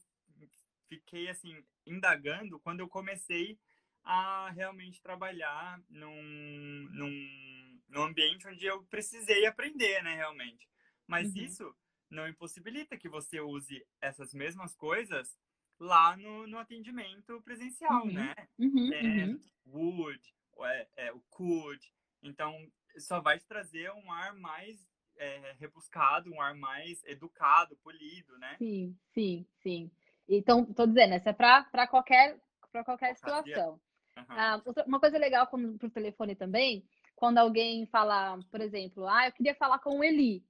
fiquei, 0.88 1.28
assim, 1.28 1.62
indagando 1.86 2.58
quando 2.60 2.80
eu 2.80 2.88
comecei 2.88 3.58
a 4.02 4.50
realmente 4.50 5.02
trabalhar 5.02 5.78
num, 5.90 6.88
num, 6.90 7.80
num 7.88 8.02
ambiente 8.02 8.48
onde 8.48 8.64
eu 8.64 8.82
precisei 8.84 9.44
aprender, 9.44 10.02
né? 10.02 10.14
Realmente. 10.14 10.66
Mas 11.06 11.34
uhum. 11.34 11.42
isso 11.42 11.76
não 12.10 12.28
impossibilita 12.28 12.96
que 12.96 13.08
você 13.08 13.40
use 13.40 13.84
essas 14.00 14.32
mesmas 14.32 14.74
coisas 14.74 15.36
lá 15.78 16.16
no, 16.16 16.46
no 16.46 16.58
atendimento 16.58 17.40
presencial, 17.42 18.04
uhum, 18.04 18.12
né? 18.12 18.34
Uhum, 18.58 18.92
é, 18.92 19.24
uhum. 19.24 19.40
Would, 19.66 20.34
é, 20.60 20.88
é, 20.96 21.12
o 21.12 21.20
could. 21.30 21.92
Então, 22.22 22.56
só 22.98 23.20
vai 23.20 23.38
te 23.38 23.46
trazer 23.46 23.90
um 23.92 24.10
ar 24.10 24.34
mais 24.34 24.86
é, 25.16 25.54
rebuscado, 25.58 26.30
um 26.30 26.40
ar 26.40 26.54
mais 26.54 27.02
educado, 27.04 27.76
polido, 27.76 28.38
né? 28.38 28.56
Sim, 28.58 28.96
sim, 29.12 29.46
sim. 29.62 29.90
Então, 30.28 30.64
tô 30.64 30.86
dizendo, 30.86 31.14
essa 31.14 31.30
é 31.30 31.32
para 31.32 31.86
qualquer, 31.86 32.40
pra 32.72 32.84
qualquer 32.84 33.14
situação. 33.16 33.80
Ah, 34.16 34.62
uma 34.86 35.00
coisa 35.00 35.18
legal 35.18 35.46
para 35.46 35.58
o 35.58 35.90
telefone 35.90 36.34
também, 36.34 36.88
quando 37.16 37.38
alguém 37.38 37.86
fala, 37.86 38.38
por 38.50 38.60
exemplo, 38.60 39.06
ah, 39.06 39.26
eu 39.26 39.32
queria 39.32 39.54
falar 39.54 39.78
com 39.80 39.98
o 39.98 40.04
Eli. 40.04 40.44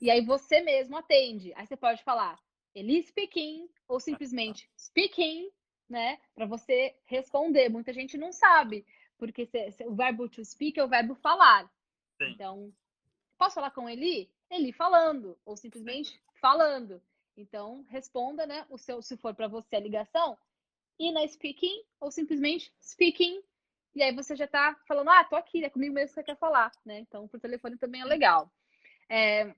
E 0.00 0.10
aí 0.10 0.24
você 0.24 0.60
mesmo 0.60 0.96
atende. 0.96 1.52
Aí 1.54 1.66
você 1.66 1.76
pode 1.76 2.02
falar 2.02 2.38
Eli 2.74 3.02
speaking 3.02 3.68
ou 3.86 4.00
simplesmente 4.00 4.68
speaking, 4.76 5.50
né? 5.88 6.18
Para 6.34 6.46
você 6.46 6.94
responder. 7.04 7.68
Muita 7.68 7.92
gente 7.92 8.18
não 8.18 8.32
sabe, 8.32 8.84
porque 9.16 9.46
se, 9.46 9.70
se, 9.70 9.84
o 9.86 9.94
verbo 9.94 10.28
to 10.28 10.44
speak 10.44 10.78
é 10.78 10.84
o 10.84 10.88
verbo 10.88 11.14
falar. 11.14 11.70
Sim. 12.18 12.30
Então, 12.30 12.72
posso 13.38 13.54
falar 13.54 13.70
com 13.70 13.88
Eli? 13.88 14.30
Eli 14.50 14.72
falando 14.72 15.38
ou 15.44 15.56
simplesmente 15.56 16.20
falando. 16.40 17.00
Então, 17.36 17.84
responda, 17.88 18.46
né? 18.46 18.66
O 18.68 18.78
seu, 18.78 19.00
se 19.02 19.16
for 19.16 19.34
para 19.34 19.48
você 19.48 19.76
a 19.76 19.80
ligação, 19.80 20.36
Ina 20.98 21.26
speaking 21.26 21.82
ou 22.00 22.10
simplesmente 22.10 22.72
speaking. 22.80 23.42
E 23.94 24.02
aí 24.02 24.14
você 24.14 24.34
já 24.34 24.44
está 24.44 24.76
falando, 24.86 25.10
ah, 25.10 25.24
tô 25.24 25.36
aqui, 25.36 25.64
é 25.64 25.70
comigo 25.70 25.94
mesmo 25.94 26.08
que 26.08 26.14
você 26.14 26.24
quer 26.24 26.36
falar, 26.36 26.72
né? 26.84 26.98
Então, 27.00 27.28
por 27.28 27.40
telefone 27.40 27.76
também 27.76 28.00
é 28.00 28.04
legal. 28.04 28.50
É, 29.08 29.54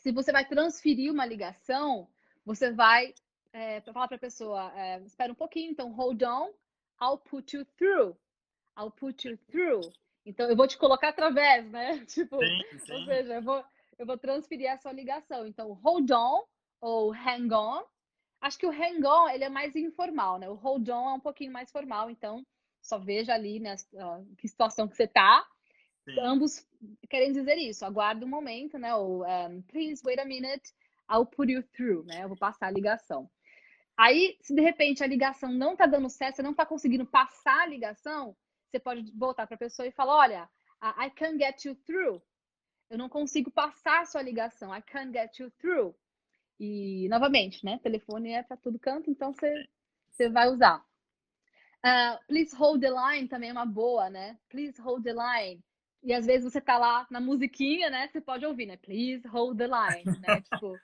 se 0.00 0.12
você 0.12 0.32
vai 0.32 0.44
transferir 0.44 1.12
uma 1.12 1.26
ligação, 1.26 2.08
você 2.44 2.70
vai 2.70 3.14
é, 3.52 3.80
falar 3.80 4.08
para 4.08 4.16
a 4.16 4.20
pessoa, 4.20 4.72
é, 4.76 5.00
espera 5.00 5.32
um 5.32 5.36
pouquinho, 5.36 5.70
então 5.70 5.92
hold 5.92 6.22
on, 6.22 6.52
I'll 7.00 7.18
put 7.18 7.56
you 7.56 7.64
through. 7.76 8.16
I'll 8.78 8.90
put 8.90 9.26
you 9.26 9.38
through. 9.50 9.80
Então, 10.24 10.48
eu 10.50 10.56
vou 10.56 10.66
te 10.66 10.76
colocar 10.76 11.08
através, 11.08 11.70
né? 11.70 12.04
Tipo, 12.06 12.38
sim, 12.38 12.78
sim. 12.78 12.92
ou 12.92 13.04
seja, 13.04 13.34
eu 13.34 13.42
vou, 13.42 13.64
eu 13.98 14.06
vou 14.06 14.18
transferir 14.18 14.70
a 14.70 14.76
sua 14.76 14.92
ligação. 14.92 15.46
Então, 15.46 15.72
hold 15.72 16.10
on 16.10 16.44
ou 16.80 17.12
hang 17.12 17.52
on. 17.54 17.84
Acho 18.40 18.58
que 18.58 18.66
o 18.66 18.70
hang 18.70 19.04
on, 19.06 19.28
ele 19.28 19.44
é 19.44 19.48
mais 19.48 19.74
informal, 19.76 20.38
né? 20.38 20.48
O 20.48 20.54
hold 20.54 20.88
on 20.88 21.10
é 21.10 21.14
um 21.14 21.20
pouquinho 21.20 21.52
mais 21.52 21.70
formal, 21.70 22.10
então 22.10 22.44
só 22.82 22.98
veja 22.98 23.34
ali, 23.34 23.58
né, 23.58 23.74
que 24.38 24.46
situação 24.46 24.86
que 24.86 24.94
você 24.94 25.08
tá. 25.08 25.44
Sim. 26.06 26.20
Ambos 26.20 26.64
querem 27.10 27.32
dizer 27.32 27.56
isso. 27.56 27.84
Aguarde 27.84 28.24
um 28.24 28.28
momento, 28.28 28.78
né? 28.78 28.94
Ou 28.94 29.24
um, 29.24 29.62
please 29.62 30.00
wait 30.04 30.20
a 30.20 30.24
minute, 30.24 30.72
I'll 31.10 31.26
put 31.26 31.50
you 31.50 31.62
through, 31.62 32.04
né? 32.04 32.22
Eu 32.22 32.28
vou 32.28 32.36
passar 32.36 32.68
a 32.68 32.70
ligação. 32.70 33.28
Aí, 33.96 34.36
se 34.40 34.54
de 34.54 34.60
repente 34.60 35.02
a 35.02 35.06
ligação 35.06 35.50
não 35.50 35.74
tá 35.74 35.86
dando 35.86 36.08
certo, 36.08 36.36
você 36.36 36.42
não 36.42 36.54
tá 36.54 36.64
conseguindo 36.64 37.06
passar 37.06 37.62
a 37.62 37.66
ligação, 37.66 38.36
você 38.70 38.78
pode 38.78 39.10
voltar 39.12 39.46
para 39.46 39.56
a 39.56 39.58
pessoa 39.58 39.88
e 39.88 39.92
falar: 39.92 40.16
olha, 40.16 40.50
I 40.82 41.10
can't 41.10 41.38
get 41.38 41.64
you 41.64 41.74
through. 41.74 42.22
Eu 42.88 42.98
não 42.98 43.08
consigo 43.08 43.50
passar 43.50 44.02
a 44.02 44.06
sua 44.06 44.22
ligação. 44.22 44.74
I 44.74 44.82
can't 44.82 45.12
get 45.12 45.38
you 45.40 45.50
through. 45.58 45.94
E, 46.60 47.08
novamente, 47.08 47.64
né? 47.64 47.78
Telefone 47.82 48.32
é 48.32 48.42
para 48.42 48.56
todo 48.56 48.78
canto, 48.78 49.10
então 49.10 49.32
você, 49.32 49.66
você 50.10 50.28
vai 50.28 50.48
usar. 50.48 50.84
Uh, 51.84 52.18
please 52.26 52.54
hold 52.56 52.80
the 52.80 52.90
line 52.90 53.28
também 53.28 53.50
é 53.50 53.52
uma 53.52 53.66
boa, 53.66 54.08
né? 54.08 54.38
Please 54.48 54.80
hold 54.80 55.02
the 55.02 55.12
line. 55.12 55.62
E 56.02 56.12
às 56.12 56.26
vezes 56.26 56.50
você 56.50 56.60
tá 56.60 56.78
lá 56.78 57.06
na 57.10 57.20
musiquinha, 57.20 57.90
né? 57.90 58.08
Você 58.08 58.20
pode 58.20 58.46
ouvir, 58.46 58.66
né? 58.66 58.76
Please 58.76 59.26
hold 59.28 59.58
the 59.58 59.66
line, 59.66 60.18
né? 60.20 60.40
tipo, 60.50 60.78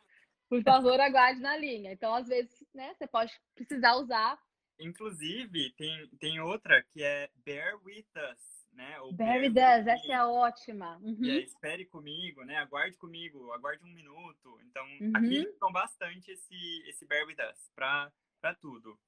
por 0.49 0.63
favor, 0.63 0.99
aguarde 1.01 1.41
na 1.41 1.57
linha. 1.57 1.93
Então, 1.93 2.15
às 2.15 2.29
vezes, 2.29 2.53
né? 2.75 2.95
Você 2.95 3.07
pode 3.07 3.33
precisar 3.55 3.95
usar. 3.97 4.39
Inclusive, 4.81 5.71
tem, 5.77 6.09
tem 6.19 6.41
outra 6.41 6.83
que 6.91 7.03
é 7.03 7.31
bear 7.45 7.77
with 7.85 8.07
us 8.33 8.63
né? 8.75 9.01
O 9.01 9.13
Barry 9.13 9.49
does, 9.49 9.87
essa 9.87 10.13
é 10.13 10.25
ótima. 10.25 10.99
Uhum. 11.03 11.19
Aí, 11.23 11.45
espere 11.45 11.85
comigo, 11.87 12.45
né? 12.45 12.57
Aguarde 12.57 12.97
comigo, 12.97 13.53
aguarde 13.53 13.85
um 13.85 13.93
minuto. 13.93 14.59
Então, 14.65 14.85
uhum. 15.01 15.13
aqui 15.15 15.47
usam 15.47 15.73
bastante 15.73 16.31
esse, 16.31 16.83
esse 16.89 17.07
Bear 17.07 17.27
with 17.27 17.37
us 17.51 17.71
para 17.75 18.55
tudo. 18.61 18.99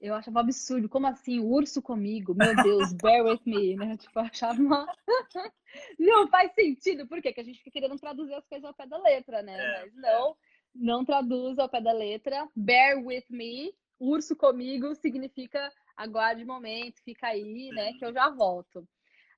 Eu 0.00 0.14
achava 0.14 0.40
absurdo. 0.40 0.88
Como 0.88 1.06
assim? 1.06 1.40
Urso 1.40 1.80
comigo? 1.80 2.34
Meu 2.34 2.54
Deus, 2.62 2.92
bear 2.92 3.24
with 3.24 3.40
me, 3.46 3.76
né? 3.76 3.96
Tipo, 3.98 4.18
eu 4.18 4.24
achava 4.24 4.60
uma... 4.60 4.86
Não 5.98 6.28
faz 6.28 6.52
sentido. 6.54 7.06
Por 7.06 7.20
quê? 7.20 7.28
Porque 7.30 7.40
a 7.40 7.44
gente 7.44 7.58
fica 7.58 7.70
querendo 7.70 7.98
traduzir 7.98 8.34
as 8.34 8.46
coisas 8.46 8.64
ao 8.64 8.74
pé 8.74 8.86
da 8.86 8.98
letra, 8.98 9.42
né? 9.42 9.56
É, 9.56 9.80
Mas 9.80 9.94
não, 9.94 10.30
é. 10.30 10.34
não 10.74 11.04
traduz 11.04 11.58
ao 11.58 11.68
pé 11.68 11.80
da 11.80 11.92
letra. 11.92 12.48
Bear 12.54 12.98
with 13.04 13.24
me, 13.30 13.74
urso 13.98 14.36
comigo, 14.36 14.94
significa 14.94 15.72
aguarde 15.96 16.44
um 16.44 16.46
momento, 16.46 17.02
fica 17.04 17.28
aí, 17.28 17.70
né? 17.70 17.92
Que 17.94 18.04
eu 18.04 18.12
já 18.12 18.30
volto. 18.30 18.86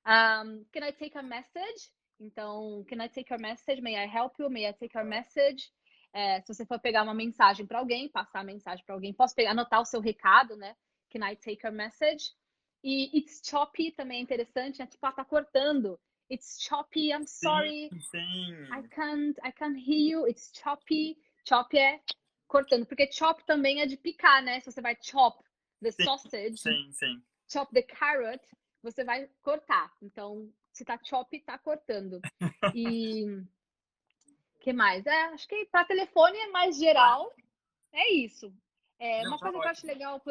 Um, 0.05 0.63
can 0.71 0.87
I 0.87 0.91
take 0.91 1.17
a 1.17 1.23
message? 1.23 1.91
Então, 2.19 2.83
can 2.87 3.03
I 3.03 3.09
take 3.09 3.31
your 3.31 3.39
message? 3.39 3.81
May 3.81 3.95
I 3.95 4.07
help 4.07 4.33
you? 4.39 4.49
May 4.49 4.67
I 4.67 4.73
take 4.73 4.97
your 4.97 5.05
message? 5.05 5.71
É, 6.13 6.41
se 6.41 6.53
você 6.53 6.65
for 6.65 6.79
pegar 6.79 7.03
uma 7.03 7.13
mensagem 7.13 7.65
para 7.65 7.79
alguém, 7.79 8.09
passar 8.09 8.39
a 8.39 8.43
mensagem 8.43 8.83
para 8.85 8.95
alguém, 8.95 9.13
posso 9.13 9.35
pegar, 9.35 9.51
anotar 9.51 9.81
o 9.81 9.85
seu 9.85 9.99
recado, 9.99 10.55
né? 10.55 10.75
Can 11.09 11.27
I 11.27 11.35
take 11.35 11.65
your 11.65 11.73
message? 11.73 12.33
E 12.83 13.17
it's 13.17 13.41
choppy 13.43 13.91
também 13.91 14.19
é 14.19 14.21
interessante, 14.21 14.79
né? 14.79 14.87
Tipo, 14.87 15.05
ah, 15.05 15.11
tá 15.11 15.25
cortando. 15.25 15.99
It's 16.29 16.61
choppy, 16.61 17.11
I'm 17.11 17.25
sorry. 17.25 17.89
Sim, 17.89 17.99
sim. 17.99 18.63
I 18.71 18.87
can't, 18.89 19.39
I 19.43 19.51
can't 19.51 19.79
hear 19.79 19.99
you. 19.99 20.27
It's 20.27 20.51
choppy. 20.53 21.17
Chop 21.47 21.77
é 21.77 22.01
cortando, 22.47 22.85
porque 22.85 23.11
chop 23.11 23.43
também 23.45 23.81
é 23.81 23.85
de 23.85 23.97
picar, 23.97 24.43
né? 24.43 24.59
Se 24.59 24.71
você 24.71 24.81
vai 24.81 24.97
chop 25.01 25.41
the 25.81 25.91
sim, 25.91 26.03
sausage, 26.03 26.57
sim, 26.57 26.91
sim. 26.91 27.23
chop 27.51 27.71
the 27.73 27.81
carrot, 27.81 28.43
você 28.81 29.03
vai 29.03 29.29
cortar. 29.41 29.93
Então, 30.01 30.51
se 30.73 30.83
tá 30.83 30.99
chop, 31.03 31.39
tá 31.41 31.57
cortando. 31.57 32.19
E 32.75 33.25
que 34.59 34.73
mais? 34.73 35.05
É, 35.05 35.23
acho 35.25 35.47
que 35.47 35.65
para 35.65 35.85
telefone 35.85 36.37
é 36.37 36.47
mais 36.47 36.77
geral. 36.77 37.33
É 37.93 38.13
isso. 38.13 38.53
É, 38.99 39.21
Não, 39.21 39.31
uma 39.31 39.37
tá 39.37 39.45
coisa 39.45 39.59
que 39.59 39.65
eu 39.65 39.71
acho 39.71 39.87
legal 39.87 40.21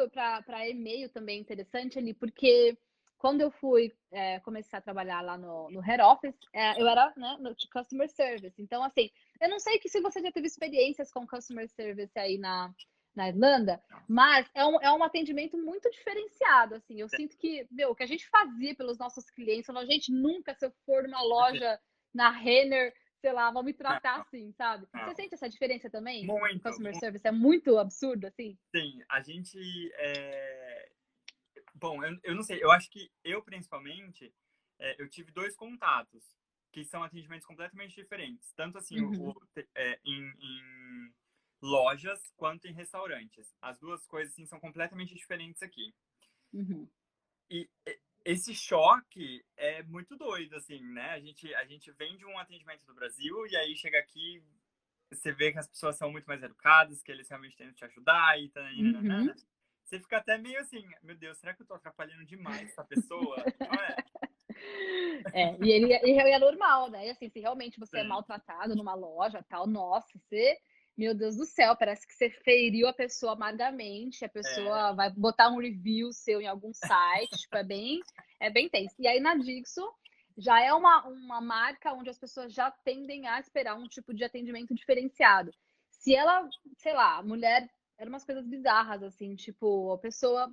para 0.45 0.69
e-mail 0.69 1.09
também 1.09 1.39
interessante 1.39 1.97
ali, 1.97 2.13
porque 2.13 2.77
quando 3.17 3.41
eu 3.41 3.49
fui 3.49 3.93
é, 4.11 4.39
começar 4.41 4.77
a 4.77 4.81
trabalhar 4.81 5.21
lá 5.21 5.37
no, 5.37 5.71
no 5.71 5.79
head 5.79 6.01
office, 6.01 6.37
é, 6.53 6.79
eu 6.79 6.87
era 6.87 7.11
né, 7.17 7.37
no 7.39 7.55
customer 7.71 8.09
service. 8.09 8.61
Então, 8.61 8.83
assim, 8.83 9.09
eu 9.41 9.49
não 9.49 9.59
sei 9.59 9.79
que 9.79 9.89
se 9.89 10.01
você 10.01 10.21
já 10.21 10.31
teve 10.31 10.47
experiências 10.47 11.11
com 11.11 11.25
customer 11.25 11.67
service 11.69 12.17
aí 12.17 12.37
na, 12.37 12.71
na 13.15 13.29
Irlanda, 13.29 13.81
mas 14.07 14.47
é 14.53 14.65
um, 14.65 14.79
é 14.81 14.91
um 14.91 15.03
atendimento 15.03 15.57
muito 15.57 15.89
diferenciado, 15.89 16.75
assim, 16.75 16.99
eu 17.01 17.09
sinto 17.09 17.35
que, 17.37 17.65
meu, 17.71 17.91
o 17.91 17.95
que 17.95 18.03
a 18.03 18.07
gente 18.07 18.27
fazia 18.29 18.75
pelos 18.75 18.97
nossos 18.97 19.29
clientes, 19.31 19.69
a 19.69 19.85
gente 19.85 20.11
nunca, 20.11 20.53
se 20.53 20.65
eu 20.65 20.71
for 20.85 21.03
numa 21.03 21.23
loja 21.23 21.79
na 22.13 22.29
Renner, 22.29 22.93
sei 23.21 23.33
lá, 23.33 23.51
vão 23.51 23.63
me 23.63 23.73
tratar 23.73 24.21
assim, 24.21 24.51
sabe? 24.53 24.87
Você 24.91 25.15
sente 25.15 25.33
essa 25.33 25.49
diferença 25.49 25.89
também? 25.89 26.25
Muito. 26.25 26.61
Customer 26.61 26.95
service 26.95 27.27
é 27.27 27.31
muito 27.31 27.77
absurdo, 27.77 28.27
assim? 28.27 28.57
Sim, 28.75 29.01
a 29.09 29.21
gente, 29.21 29.57
é... 29.95 30.91
bom, 31.73 32.03
eu, 32.03 32.17
eu 32.23 32.35
não 32.35 32.43
sei, 32.43 32.63
eu 32.63 32.71
acho 32.71 32.89
que 32.89 33.11
eu, 33.23 33.41
principalmente, 33.43 34.33
é, 34.79 35.01
eu 35.01 35.09
tive 35.09 35.31
dois 35.31 35.55
contatos, 35.55 36.23
que 36.71 36.83
são 36.83 37.01
atendimentos 37.03 37.45
completamente 37.45 37.95
diferentes, 37.95 38.53
tanto 38.53 38.77
assim, 38.77 39.01
uhum. 39.01 39.29
o, 39.29 39.35
é, 39.75 39.99
em, 40.05 40.33
em 40.39 41.13
lojas 41.61 42.31
quanto 42.35 42.67
em 42.67 42.73
restaurantes. 42.73 43.55
As 43.61 43.79
duas 43.79 44.05
coisas 44.05 44.33
assim, 44.33 44.45
são 44.45 44.59
completamente 44.59 45.15
diferentes 45.15 45.63
aqui. 45.63 45.93
Uhum. 46.53 46.87
E 47.49 47.69
esse 48.27 48.53
choque 48.53 49.41
é 49.55 49.81
muito 49.83 50.17
doido, 50.17 50.57
assim, 50.57 50.83
né? 50.91 51.11
A 51.11 51.19
gente, 51.19 51.55
a 51.55 51.63
gente 51.63 51.89
vem 51.93 52.17
de 52.17 52.25
um 52.25 52.37
atendimento 52.37 52.85
do 52.85 52.93
Brasil 52.93 53.47
e 53.47 53.55
aí 53.55 53.73
chega 53.73 53.97
aqui, 53.97 54.43
você 55.09 55.31
vê 55.31 55.53
que 55.53 55.59
as 55.59 55.69
pessoas 55.69 55.95
são 55.95 56.11
muito 56.11 56.25
mais 56.25 56.43
educadas, 56.43 57.01
que 57.01 57.09
eles 57.09 57.29
realmente 57.29 57.55
tentam 57.55 57.73
te 57.73 57.85
ajudar 57.85 58.37
e 58.37 58.49
tá, 58.49 58.61
uhum. 58.61 59.25
né? 59.25 59.35
Você 59.85 59.97
fica 60.01 60.17
até 60.17 60.37
meio 60.37 60.59
assim, 60.59 60.85
meu 61.01 61.15
Deus, 61.15 61.37
será 61.37 61.53
que 61.53 61.61
eu 61.61 61.65
tô 61.65 61.73
atrapalhando 61.73 62.25
demais 62.25 62.69
essa 62.69 62.83
pessoa? 62.83 63.37
Não 63.61 63.81
é? 63.81 63.95
É, 65.33 65.57
e 65.63 65.71
ele 65.71 65.87
e 65.87 66.19
é 66.19 66.39
normal, 66.39 66.89
né? 66.89 67.07
E 67.07 67.09
assim, 67.11 67.29
se 67.29 67.39
realmente 67.39 67.79
você 67.79 67.99
é 67.99 68.01
Sim. 68.01 68.07
é 68.07 68.09
maltratado 68.09 68.75
numa 68.75 68.93
loja, 68.93 69.45
tal, 69.47 69.65
nossa, 69.67 70.19
você 70.19 70.57
meu 70.97 71.13
Deus 71.13 71.35
do 71.35 71.45
céu, 71.45 71.75
parece 71.75 72.07
que 72.07 72.13
você 72.13 72.29
feriu 72.29 72.87
a 72.87 72.93
pessoa 72.93 73.33
amargamente, 73.33 74.25
a 74.25 74.29
pessoa 74.29 74.89
é. 74.89 74.93
vai 74.95 75.11
botar 75.11 75.49
um 75.49 75.59
review 75.59 76.11
seu 76.11 76.41
em 76.41 76.47
algum 76.47 76.73
site, 76.73 77.37
tipo, 77.37 77.55
é 77.55 77.63
bem, 77.63 78.01
é 78.39 78.49
bem 78.49 78.67
tenso. 78.67 78.95
E 78.97 79.07
aí 79.07 79.19
na 79.19 79.35
Dixo 79.35 79.87
já 80.35 80.59
é 80.59 80.73
uma, 80.73 81.05
uma 81.07 81.39
marca 81.39 81.93
onde 81.93 82.09
as 82.09 82.17
pessoas 82.17 82.51
já 82.51 82.71
tendem 82.71 83.27
a 83.27 83.39
esperar 83.39 83.75
um 83.75 83.87
tipo 83.87 84.13
de 84.13 84.23
atendimento 84.23 84.73
diferenciado. 84.73 85.51
Se 85.91 86.15
ela, 86.15 86.49
sei 86.77 86.93
lá, 86.93 87.21
mulher, 87.21 87.69
eram 87.97 88.11
umas 88.11 88.25
coisas 88.25 88.45
bizarras, 88.45 89.03
assim, 89.03 89.35
tipo, 89.35 89.91
a 89.91 89.97
pessoa. 89.99 90.51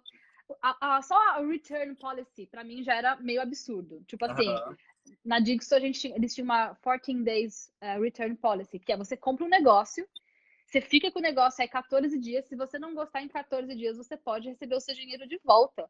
A, 0.63 0.97
a, 0.97 1.03
só 1.03 1.17
a 1.31 1.41
return 1.41 1.95
policy, 1.97 2.47
para 2.47 2.63
mim, 2.63 2.83
já 2.83 2.95
era 2.95 3.17
meio 3.17 3.41
absurdo. 3.41 4.03
Tipo 4.07 4.27
assim, 4.27 4.49
uhum. 4.49 4.77
na 5.25 5.41
Dixo 5.41 5.75
a 5.75 5.81
gente, 5.81 6.09
eles 6.09 6.35
tinham 6.35 6.45
uma 6.45 6.75
14 6.77 7.23
days 7.23 7.73
uh, 7.83 8.01
return 8.01 8.37
policy, 8.37 8.79
que 8.79 8.93
é 8.93 8.97
você 8.97 9.17
compra 9.17 9.45
um 9.45 9.49
negócio 9.49 10.07
você 10.75 10.81
fica 10.81 11.09
com 11.13 11.21
o 11.21 11.23
negócio 11.23 11.63
aí 11.63 11.69
14 11.69 12.19
dias. 12.19 12.47
Se 12.47 12.57
você 12.57 12.81
não 12.81 12.95
gostar 12.95 13.23
em 13.23 13.29
14 13.29 13.73
dias, 13.77 13.97
você 13.97 14.17
pode 14.17 14.49
receber 14.49 14.75
o 14.75 14.81
seu 14.81 14.93
dinheiro 14.93 15.27
de 15.29 15.39
volta. 15.45 15.89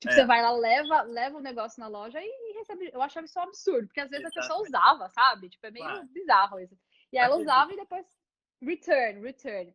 Tipo, 0.00 0.12
é. 0.12 0.16
você 0.16 0.24
vai 0.24 0.42
lá, 0.42 0.50
leva, 0.50 1.02
leva 1.02 1.38
o 1.38 1.40
negócio 1.40 1.78
na 1.80 1.86
loja 1.86 2.18
e, 2.20 2.52
recebe. 2.58 2.90
Eu 2.92 3.00
achava 3.00 3.26
isso 3.26 3.38
um 3.38 3.42
absurdo, 3.42 3.86
porque 3.86 4.00
às 4.00 4.10
vezes 4.10 4.26
Exatamente. 4.26 4.38
a 4.38 4.56
pessoa 4.56 4.66
usava, 4.66 5.08
sabe? 5.10 5.48
Tipo, 5.48 5.66
é 5.66 5.70
meio 5.70 5.84
claro. 5.84 6.06
bizarro 6.08 6.60
isso. 6.60 6.76
E 7.12 7.18
aí 7.18 7.24
ela 7.24 7.36
usava 7.36 7.72
e 7.72 7.76
depois 7.76 8.06
return, 8.60 9.20
return. 9.20 9.74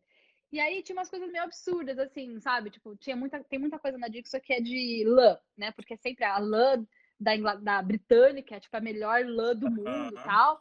E 0.52 0.60
aí 0.60 0.82
tinha 0.82 0.96
umas 0.96 1.08
coisas 1.08 1.30
meio 1.30 1.44
absurdas, 1.44 1.98
assim, 1.98 2.38
sabe? 2.38 2.68
Tipo, 2.68 2.94
tinha 2.96 3.16
muita, 3.16 3.42
tem 3.44 3.58
muita 3.58 3.78
coisa 3.78 3.96
na 3.96 4.08
Dixon 4.08 4.40
que 4.40 4.52
é 4.52 4.60
de 4.60 5.04
lã, 5.06 5.38
né? 5.56 5.72
Porque 5.72 5.96
sempre 5.96 6.24
a 6.24 6.38
lã 6.38 6.86
da, 7.18 7.34
Ingl... 7.34 7.62
da 7.62 7.80
britânica 7.80 8.56
é 8.56 8.60
tipo 8.60 8.76
a 8.76 8.80
melhor 8.80 9.24
lã 9.24 9.56
do 9.56 9.70
mundo 9.70 10.18
e 10.18 10.22
tal. 10.22 10.58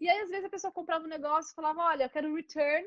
E 0.00 0.08
aí, 0.08 0.18
às 0.20 0.30
vezes, 0.30 0.46
a 0.46 0.50
pessoa 0.50 0.72
comprava 0.72 1.04
um 1.04 1.08
negócio 1.08 1.52
e 1.52 1.54
falava, 1.54 1.80
olha, 1.82 2.04
eu 2.04 2.10
quero 2.10 2.34
return 2.34 2.84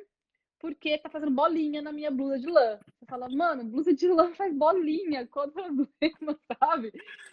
porque 0.63 0.97
tá 0.97 1.09
fazendo 1.09 1.29
bolinha 1.29 1.81
na 1.81 1.91
minha 1.91 2.09
blusa 2.09 2.39
de 2.39 2.47
lã. 2.47 2.79
Você 2.97 3.05
fala, 3.05 3.27
mano, 3.27 3.65
blusa 3.65 3.93
de 3.93 4.07
lã 4.07 4.33
faz 4.33 4.55
bolinha, 4.55 5.27
qual 5.27 5.47
o 5.47 5.51
problema, 5.51 6.39
sabe? 6.57 6.89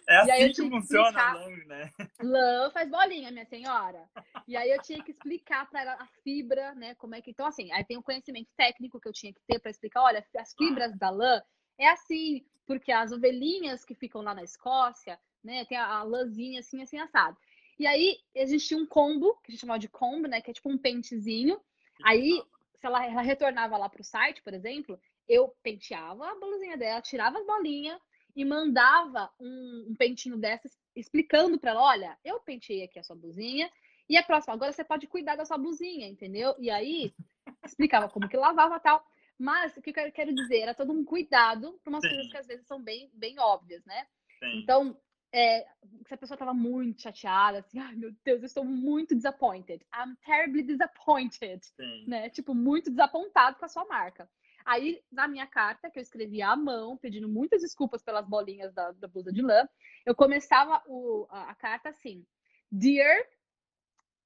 É 0.09 0.17
assim 0.17 0.51
que 0.51 0.69
funciona 0.69 1.07
explicar, 1.07 1.33
lã, 1.35 1.49
né? 1.65 1.89
Lã 2.21 2.69
faz 2.71 2.89
bolinha, 2.89 3.31
minha 3.31 3.45
senhora. 3.45 4.05
E 4.45 4.57
aí 4.57 4.69
eu 4.69 4.81
tinha 4.81 5.01
que 5.01 5.11
explicar 5.11 5.69
para 5.69 5.81
ela 5.81 5.93
a 5.93 6.07
fibra, 6.25 6.75
né, 6.75 6.93
como 6.95 7.15
é 7.15 7.21
que... 7.21 7.31
Então, 7.31 7.45
assim, 7.45 7.71
aí 7.71 7.85
tem 7.85 7.97
o 7.97 8.03
conhecimento 8.03 8.49
técnico 8.57 8.99
que 8.99 9.07
eu 9.07 9.13
tinha 9.13 9.31
que 9.31 9.39
ter 9.47 9.59
para 9.59 9.71
explicar, 9.71 10.03
olha, 10.03 10.27
as 10.37 10.53
fibras 10.53 10.93
da 10.97 11.09
lã 11.09 11.41
é 11.79 11.87
assim, 11.87 12.45
porque 12.67 12.91
as 12.91 13.13
ovelhinhas 13.13 13.85
que 13.85 13.95
ficam 13.95 14.21
lá 14.21 14.35
na 14.35 14.43
Escócia, 14.43 15.17
né, 15.41 15.63
tem 15.63 15.77
a, 15.77 15.85
a 15.85 16.03
lãzinha 16.03 16.59
assim, 16.59 16.81
assim, 16.81 16.99
assado. 16.99 17.37
E 17.79 17.87
aí, 17.87 18.17
existia 18.35 18.77
um 18.77 18.85
combo, 18.85 19.39
que 19.41 19.47
a 19.47 19.51
gente 19.51 19.61
chamava 19.61 19.79
de 19.79 19.87
combo, 19.87 20.27
né, 20.27 20.41
que 20.41 20.51
é 20.51 20.53
tipo 20.53 20.69
um 20.69 20.77
pentezinho. 20.77 21.57
Aí, 22.03 22.43
se 22.81 22.87
ela, 22.87 23.05
ela 23.05 23.21
retornava 23.21 23.77
lá 23.77 23.87
para 23.87 24.01
o 24.01 24.03
site, 24.03 24.41
por 24.41 24.53
exemplo, 24.53 24.99
eu 25.29 25.55
penteava 25.61 26.27
a 26.27 26.35
blusinha 26.35 26.75
dela, 26.75 26.99
tirava 26.99 27.37
as 27.37 27.45
bolinhas 27.45 28.01
e 28.35 28.43
mandava 28.43 29.31
um, 29.39 29.87
um 29.89 29.95
pentinho 29.95 30.35
dessas 30.35 30.75
explicando 30.95 31.59
para 31.59 31.71
ela, 31.71 31.83
olha, 31.83 32.17
eu 32.25 32.39
penteei 32.39 32.83
aqui 32.83 32.97
a 32.97 33.03
sua 33.03 33.15
blusinha 33.15 33.71
e 34.09 34.17
a 34.17 34.23
próxima, 34.23 34.55
agora 34.55 34.71
você 34.71 34.83
pode 34.83 35.05
cuidar 35.05 35.35
da 35.35 35.45
sua 35.45 35.59
blusinha, 35.59 36.07
entendeu? 36.07 36.55
E 36.57 36.71
aí 36.71 37.13
explicava 37.63 38.09
como 38.09 38.27
que 38.27 38.35
lavava 38.35 38.79
tal. 38.79 39.05
Mas 39.37 39.77
o 39.77 39.81
que 39.81 39.91
eu 39.91 40.11
quero 40.11 40.33
dizer 40.33 40.59
era 40.59 40.73
todo 40.73 40.91
um 40.91 41.05
cuidado 41.05 41.79
para 41.83 41.89
umas 41.91 42.03
Sim. 42.03 42.09
coisas 42.09 42.31
que 42.31 42.37
às 42.37 42.47
vezes 42.47 42.65
são 42.65 42.81
bem, 42.81 43.09
bem 43.13 43.39
óbvias, 43.39 43.85
né? 43.85 44.07
Sim. 44.39 44.59
Então, 44.59 44.97
é, 45.33 45.65
se 46.07 46.13
a 46.13 46.17
pessoa 46.17 46.35
estava 46.35 46.53
muito 46.53 47.01
chateada, 47.01 47.59
assim, 47.59 47.79
ai 47.79 47.95
meu 47.95 48.11
Deus, 48.23 48.41
eu 48.41 48.45
estou 48.45 48.65
muito 48.65 49.15
disappointed. 49.15 49.85
I'm 49.95 50.15
terribly 50.25 50.63
disappointed. 50.63 51.63
Sim. 51.65 52.05
Né? 52.07 52.29
Tipo, 52.29 52.53
muito 52.53 52.89
desapontado 52.89 53.57
com 53.57 53.65
a 53.65 53.69
sua 53.69 53.85
marca. 53.85 54.29
Aí, 54.65 55.01
na 55.11 55.27
minha 55.27 55.47
carta, 55.47 55.89
que 55.89 55.97
eu 55.97 56.03
escrevi 56.03 56.41
à 56.41 56.55
mão, 56.55 56.97
pedindo 56.97 57.27
muitas 57.27 57.61
desculpas 57.61 58.03
pelas 58.03 58.27
bolinhas 58.27 58.73
da, 58.73 58.91
da 58.91 59.07
blusa 59.07 59.31
de 59.31 59.41
lã, 59.41 59.67
eu 60.05 60.13
começava 60.13 60.83
o, 60.85 61.25
a, 61.29 61.49
a, 61.49 61.55
carta 61.55 61.89
assim: 61.89 62.25
Dear, 62.71 63.25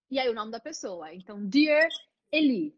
e 0.09 0.19
aí 0.19 0.27
o 0.27 0.33
nome 0.33 0.51
da 0.51 0.59
pessoa. 0.59 1.13
Então, 1.13 1.45
Dear 1.47 1.87
Eli. 2.31 2.75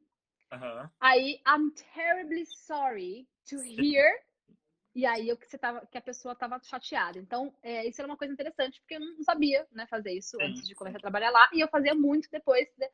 Uh 0.52 0.58
-huh. 0.58 0.92
Aí, 1.00 1.42
I'm 1.48 1.72
terribly 1.94 2.46
sorry 2.46 3.28
to 3.50 3.58
hear 3.58 4.27
e 4.98 5.06
aí 5.06 5.30
eu, 5.30 5.38
que, 5.38 5.48
você 5.48 5.60
tava, 5.60 5.86
que 5.86 5.96
a 5.96 6.02
pessoa 6.02 6.34
estava 6.34 6.60
chateada. 6.64 7.20
Então, 7.20 7.54
é, 7.62 7.88
isso 7.88 8.02
era 8.02 8.10
uma 8.10 8.18
coisa 8.18 8.34
interessante, 8.34 8.80
porque 8.80 8.96
eu 8.96 9.00
não 9.00 9.22
sabia 9.22 9.68
né, 9.72 9.86
fazer 9.86 10.12
isso 10.12 10.36
Sim. 10.38 10.44
antes 10.44 10.68
de 10.68 10.74
começar 10.74 10.98
a 10.98 11.02
trabalhar 11.02 11.30
lá, 11.30 11.48
e 11.54 11.60
eu 11.60 11.68
fazia 11.68 11.94
muito 11.94 12.28
depois 12.32 12.68
de, 12.76 12.90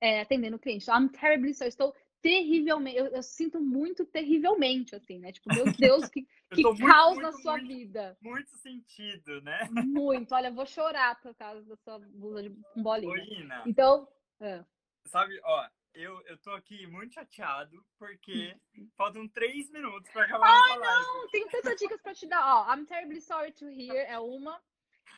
é, 0.00 0.22
atendendo 0.22 0.56
o 0.56 0.58
cliente. 0.58 0.90
I'm 0.90 1.08
terribly 1.10 1.54
sorry, 1.54 1.68
estou 1.68 1.94
terrivelmente, 2.20 2.96
eu, 2.96 3.06
eu, 3.06 3.22
sinto 3.22 3.60
muito 3.60 4.04
terrivelmente, 4.04 4.96
assim, 4.96 5.20
né? 5.20 5.30
Tipo, 5.30 5.54
meu 5.54 5.66
Deus, 5.78 6.08
que, 6.08 6.26
que 6.50 6.62
caos 6.78 7.14
muito, 7.14 7.22
na 7.22 7.32
sua 7.34 7.52
muito, 7.52 7.68
vida. 7.68 8.18
Muito 8.20 8.56
sentido, 8.56 9.40
né? 9.42 9.68
Muito, 9.70 10.34
olha, 10.34 10.48
eu 10.48 10.54
vou 10.54 10.66
chorar 10.66 11.20
por 11.20 11.36
causa 11.36 11.64
da 11.68 11.76
sua 11.76 12.00
blusa 12.00 12.42
de 12.42 12.50
bolinha. 12.74 13.12
Oi, 13.12 13.48
então. 13.64 14.08
É. 14.40 14.64
Sabe, 15.06 15.40
ó, 15.44 15.68
eu, 15.94 16.20
eu 16.26 16.36
tô 16.38 16.50
aqui 16.50 16.86
muito 16.86 17.14
chateado 17.14 17.84
porque 17.98 18.54
faltam 18.96 19.28
três 19.28 19.70
minutos 19.70 20.10
pra 20.10 20.24
acabar 20.24 20.46
Ai, 20.46 20.78
live. 20.78 20.82
não! 20.82 21.28
Tem 21.28 21.48
tantas 21.48 21.76
dicas 21.76 22.02
pra 22.02 22.14
te 22.14 22.26
dar. 22.26 22.44
Ó, 22.44 22.74
I'm 22.74 22.84
terribly 22.84 23.20
sorry 23.20 23.52
to 23.52 23.66
hear 23.66 24.04
é 24.08 24.18
uma. 24.18 24.56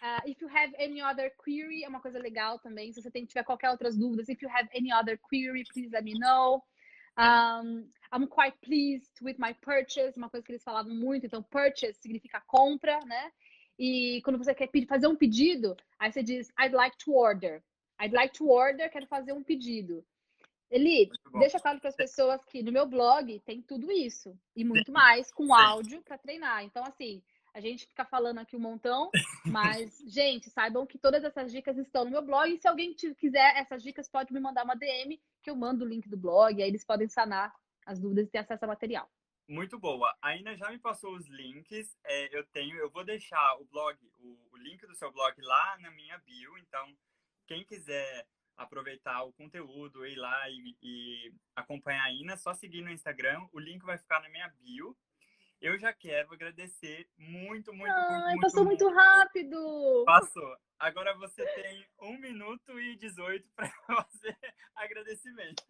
Uh, 0.03 0.31
if 0.31 0.41
you 0.43 0.49
have 0.49 0.75
any 0.79 1.01
other 1.01 1.33
query, 1.43 1.83
é 1.83 1.89
uma 1.89 2.01
coisa 2.01 2.19
legal 2.19 2.59
também. 2.59 2.93
Se 2.93 3.01
você 3.01 3.11
tem, 3.11 3.25
tiver 3.25 3.45
qualquer 3.45 3.71
outras 3.71 3.97
dúvidas, 3.97 4.29
if 4.29 4.43
you 4.43 4.51
have 4.51 4.69
any 4.75 4.93
other 4.93 5.19
query, 5.31 5.65
please 5.73 5.91
let 5.91 6.05
me 6.05 6.19
know. 6.19 6.63
Um, 7.19 7.91
I'm 8.13 8.27
quite 8.27 8.57
pleased 8.61 9.11
with 9.23 9.37
my 9.39 9.55
purchase, 9.55 10.19
uma 10.19 10.29
coisa 10.29 10.45
que 10.45 10.53
eles 10.53 10.63
falavam 10.63 10.95
muito. 10.95 11.25
Então, 11.25 11.43
purchase 11.43 11.99
significa 12.01 12.43
compra, 12.47 13.01
né? 13.07 13.33
E 13.79 14.21
quando 14.23 14.39
você 14.39 14.55
quer 14.55 14.71
fazer 14.87 15.07
um 15.07 15.17
pedido, 15.17 15.75
aí 15.99 16.13
você 16.13 16.23
diz, 16.23 16.51
I'd 16.61 16.75
like 16.75 16.97
to 16.99 17.13
order. 17.13 17.63
I'd 18.01 18.15
like 18.15 18.35
to 18.35 18.49
order, 18.49 18.91
quero 18.91 19.07
fazer 19.07 19.33
um 19.33 19.43
pedido. 19.43 20.05
Eli, 20.71 21.09
deixa 21.39 21.61
claro 21.61 21.79
para 21.79 21.89
as 21.89 21.97
pessoas 21.97 22.45
que 22.45 22.63
no 22.63 22.73
meu 22.73 22.87
blog 22.87 23.39
tem 23.41 23.63
tudo 23.63 23.91
isso 23.91 24.37
e 24.55 24.65
muito 24.65 24.91
mais 24.91 25.31
com 25.31 25.55
áudio 25.55 26.03
para 26.03 26.19
treinar. 26.19 26.65
Então, 26.65 26.83
assim, 26.85 27.23
a 27.55 27.61
gente 27.61 27.87
fica 27.87 28.05
falando 28.05 28.39
aqui 28.39 28.57
um 28.57 28.61
montão, 28.61 29.11
mas, 29.47 30.03
gente, 30.07 30.51
saibam 30.51 30.85
que 30.85 30.99
todas 30.99 31.25
essas 31.25 31.53
dicas 31.53 31.79
estão 31.79 32.05
no 32.05 32.11
meu 32.11 32.23
blog. 32.23 32.53
E 32.53 32.59
se 32.59 32.69
alguém 32.69 32.93
quiser 32.95 33.57
essas 33.57 33.83
dicas, 33.83 34.09
pode 34.09 34.33
me 34.33 34.41
mandar 34.41 34.65
uma 34.65 34.75
DM, 34.75 35.21
que 35.43 35.49
eu 35.49 35.57
mando 35.57 35.85
o 35.85 35.89
link 35.89 36.09
do 36.09 36.17
blog, 36.17 36.61
aí 36.61 36.69
eles 36.69 36.85
podem 36.85 37.09
sanar 37.09 37.55
as 37.87 38.01
dúvidas 38.01 38.27
e 38.27 38.31
ter 38.31 38.39
acesso 38.39 38.65
ao 38.65 38.69
material. 38.69 39.09
Muito 39.49 39.79
boa. 39.79 40.13
A 40.21 40.37
Ina 40.37 40.57
já 40.57 40.71
me 40.71 40.79
passou 40.79 41.15
os 41.15 41.27
links. 41.29 41.97
É, 42.05 42.37
eu 42.37 42.45
tenho, 42.49 42.77
eu 42.77 42.91
vou 42.91 43.05
deixar 43.05 43.55
o 43.61 43.65
blog, 43.65 43.97
o, 44.19 44.37
o 44.51 44.57
link 44.57 44.85
do 44.85 44.95
seu 44.97 45.13
blog 45.13 45.41
lá 45.41 45.79
na 45.79 45.91
minha 45.93 46.19
bio. 46.19 46.59
Então, 46.59 46.95
quem 47.47 47.65
quiser 47.65 48.27
aproveitar 48.57 49.23
o 49.25 49.33
conteúdo, 49.33 50.07
ir 50.07 50.17
lá 50.17 50.49
e, 50.51 50.77
e 50.83 51.33
acompanhar 51.55 52.05
a 52.05 52.13
Ina, 52.13 52.37
só 52.37 52.55
seguir 52.55 52.83
no 52.83 52.91
Instagram. 52.91 53.47
O 53.53 53.59
link 53.59 53.85
vai 53.85 53.99
ficar 53.99 54.21
na 54.21 54.29
minha 54.29 54.49
bio. 54.49 54.97
Eu 55.61 55.79
já 55.79 55.93
quero 55.93 56.33
agradecer 56.35 57.09
muito, 57.17 57.73
muito, 57.73 57.91
Ai, 57.91 58.33
muito, 58.33 58.41
passou 58.43 58.65
muito, 58.65 58.85
muito 58.85 58.95
rápido! 58.95 60.05
Passou. 60.05 60.57
Agora 60.79 61.17
você 61.17 61.43
tem 61.55 61.87
um 62.03 62.19
minuto 62.19 62.79
e 62.79 62.97
18 62.97 63.49
para 63.57 63.69
fazer 63.87 64.37
agradecimento. 64.75 65.65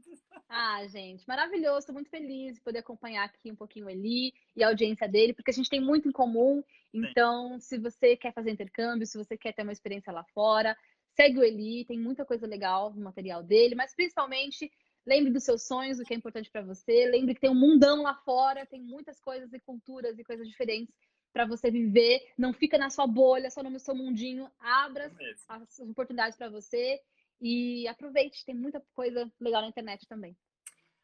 Ah, 0.49 0.85
gente, 0.89 1.27
maravilhoso. 1.29 1.79
Estou 1.79 1.95
muito 1.95 2.11
feliz 2.11 2.57
de 2.57 2.61
poder 2.61 2.81
acompanhar 2.81 3.25
aqui 3.25 3.53
um 3.53 3.57
pouquinho 3.57 3.87
o 3.87 3.91
Eli 3.91 4.35
e 4.57 4.65
a 4.65 4.69
audiência 4.69 5.09
dele, 5.09 5.33
porque 5.33 5.53
a 5.53 5.55
gente 5.55 5.71
tem 5.71 5.81
muito 5.81 6.09
em 6.09 6.13
comum. 6.13 6.63
Então, 6.93 7.61
Sim. 7.61 7.61
se 7.61 7.79
você 7.79 8.17
quer 8.17 8.33
fazer 8.33 8.51
intercâmbio, 8.51 9.07
se 9.07 9.17
você 9.17 9.37
quer 9.37 9.53
ter 9.53 9.63
uma 9.63 9.73
experiência 9.73 10.13
lá 10.13 10.25
fora, 10.35 10.77
Segue 11.17 11.39
o 11.39 11.43
Eli, 11.43 11.87
tem 11.87 11.99
muita 11.99 12.27
coisa 12.27 12.47
legal 12.47 12.93
no 12.93 13.03
material 13.03 13.43
dele, 13.43 13.75
mas 13.75 13.95
principalmente 13.95 14.71
lembre 15.07 15.33
dos 15.33 15.45
seus 15.45 15.67
sonhos, 15.67 15.99
o 15.99 16.05
que 16.05 16.13
é 16.13 16.17
importante 16.17 16.51
para 16.51 16.61
você. 16.61 17.07
Lembre 17.07 17.35
que 17.35 17.41
tem 17.41 17.49
um 17.49 17.55
mundão 17.55 18.03
lá 18.03 18.15
fora, 18.15 18.67
tem 18.67 18.83
muitas 18.83 19.19
coisas 19.19 19.51
e 19.51 19.59
culturas 19.61 20.19
e 20.19 20.25
coisas 20.25 20.47
diferentes 20.47 20.95
para 21.33 21.47
você 21.47 21.71
viver. 21.71 22.21
Não 22.37 22.53
fica 22.53 22.77
na 22.77 22.91
sua 22.91 23.07
bolha, 23.07 23.51
só 23.51 23.63
no 23.63 23.79
seu 23.79 23.95
mundinho. 23.95 24.51
Abra 24.59 25.11
as 25.49 25.79
oportunidades 25.79 26.37
para 26.37 26.51
você 26.51 27.01
e 27.41 27.89
aproveite. 27.89 28.45
Tem 28.45 28.55
muita 28.55 28.83
coisa 28.95 29.33
legal 29.41 29.63
na 29.63 29.69
internet 29.69 30.07
também. 30.07 30.37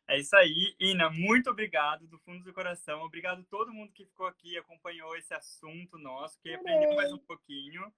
É 0.07 0.19
isso 0.19 0.37
aí, 0.37 0.75
Ina. 0.79 1.09
Muito 1.09 1.49
obrigado 1.49 2.07
do 2.07 2.19
fundo 2.19 2.45
do 2.45 2.53
coração. 2.53 3.01
Obrigado 3.03 3.41
a 3.41 3.45
todo 3.45 3.73
mundo 3.73 3.93
que 3.95 4.05
ficou 4.05 4.27
aqui, 4.27 4.59
acompanhou 4.59 5.17
esse 5.17 5.33
assunto 5.33 5.97
nosso, 5.97 6.39
que 6.43 6.53
aprendeu 6.53 6.95
mais 6.97 7.11
um 7.13 7.19
pouquinho 7.19 7.91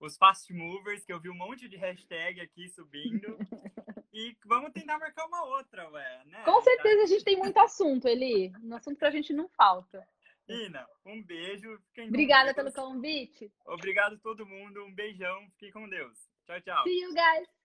os 0.00 0.16
fast 0.16 0.52
movers, 0.52 1.04
que 1.04 1.12
eu 1.12 1.20
vi 1.20 1.28
um 1.28 1.36
monte 1.36 1.68
de 1.68 1.76
hashtag 1.76 2.40
aqui 2.40 2.68
subindo. 2.68 3.36
e 4.12 4.36
vamos 4.46 4.72
tentar 4.72 4.98
marcar 4.98 5.26
uma 5.26 5.44
outra, 5.44 5.88
ué, 5.90 6.22
né? 6.24 6.42
Com 6.44 6.60
certeza 6.62 7.02
a 7.02 7.06
gente 7.06 7.24
tem 7.24 7.36
muito 7.36 7.58
assunto, 7.58 8.08
Eli. 8.08 8.50
Um 8.62 8.74
assunto 8.74 8.98
pra 8.98 9.10
gente 9.10 9.32
não 9.32 9.48
falta. 9.50 10.06
Ina, 10.48 10.84
um 11.06 11.22
beijo. 11.22 11.78
Obrigada 12.08 12.52
pelo 12.52 12.72
convite. 12.72 13.52
Obrigado 13.66 14.18
todo 14.18 14.46
mundo. 14.46 14.84
Um 14.84 14.92
beijão. 14.92 15.48
Fiquem 15.52 15.70
com 15.70 15.88
Deus. 15.88 16.18
Tchau, 16.44 16.60
tchau. 16.60 16.82
See 16.82 17.00
you 17.00 17.14
guys. 17.14 17.59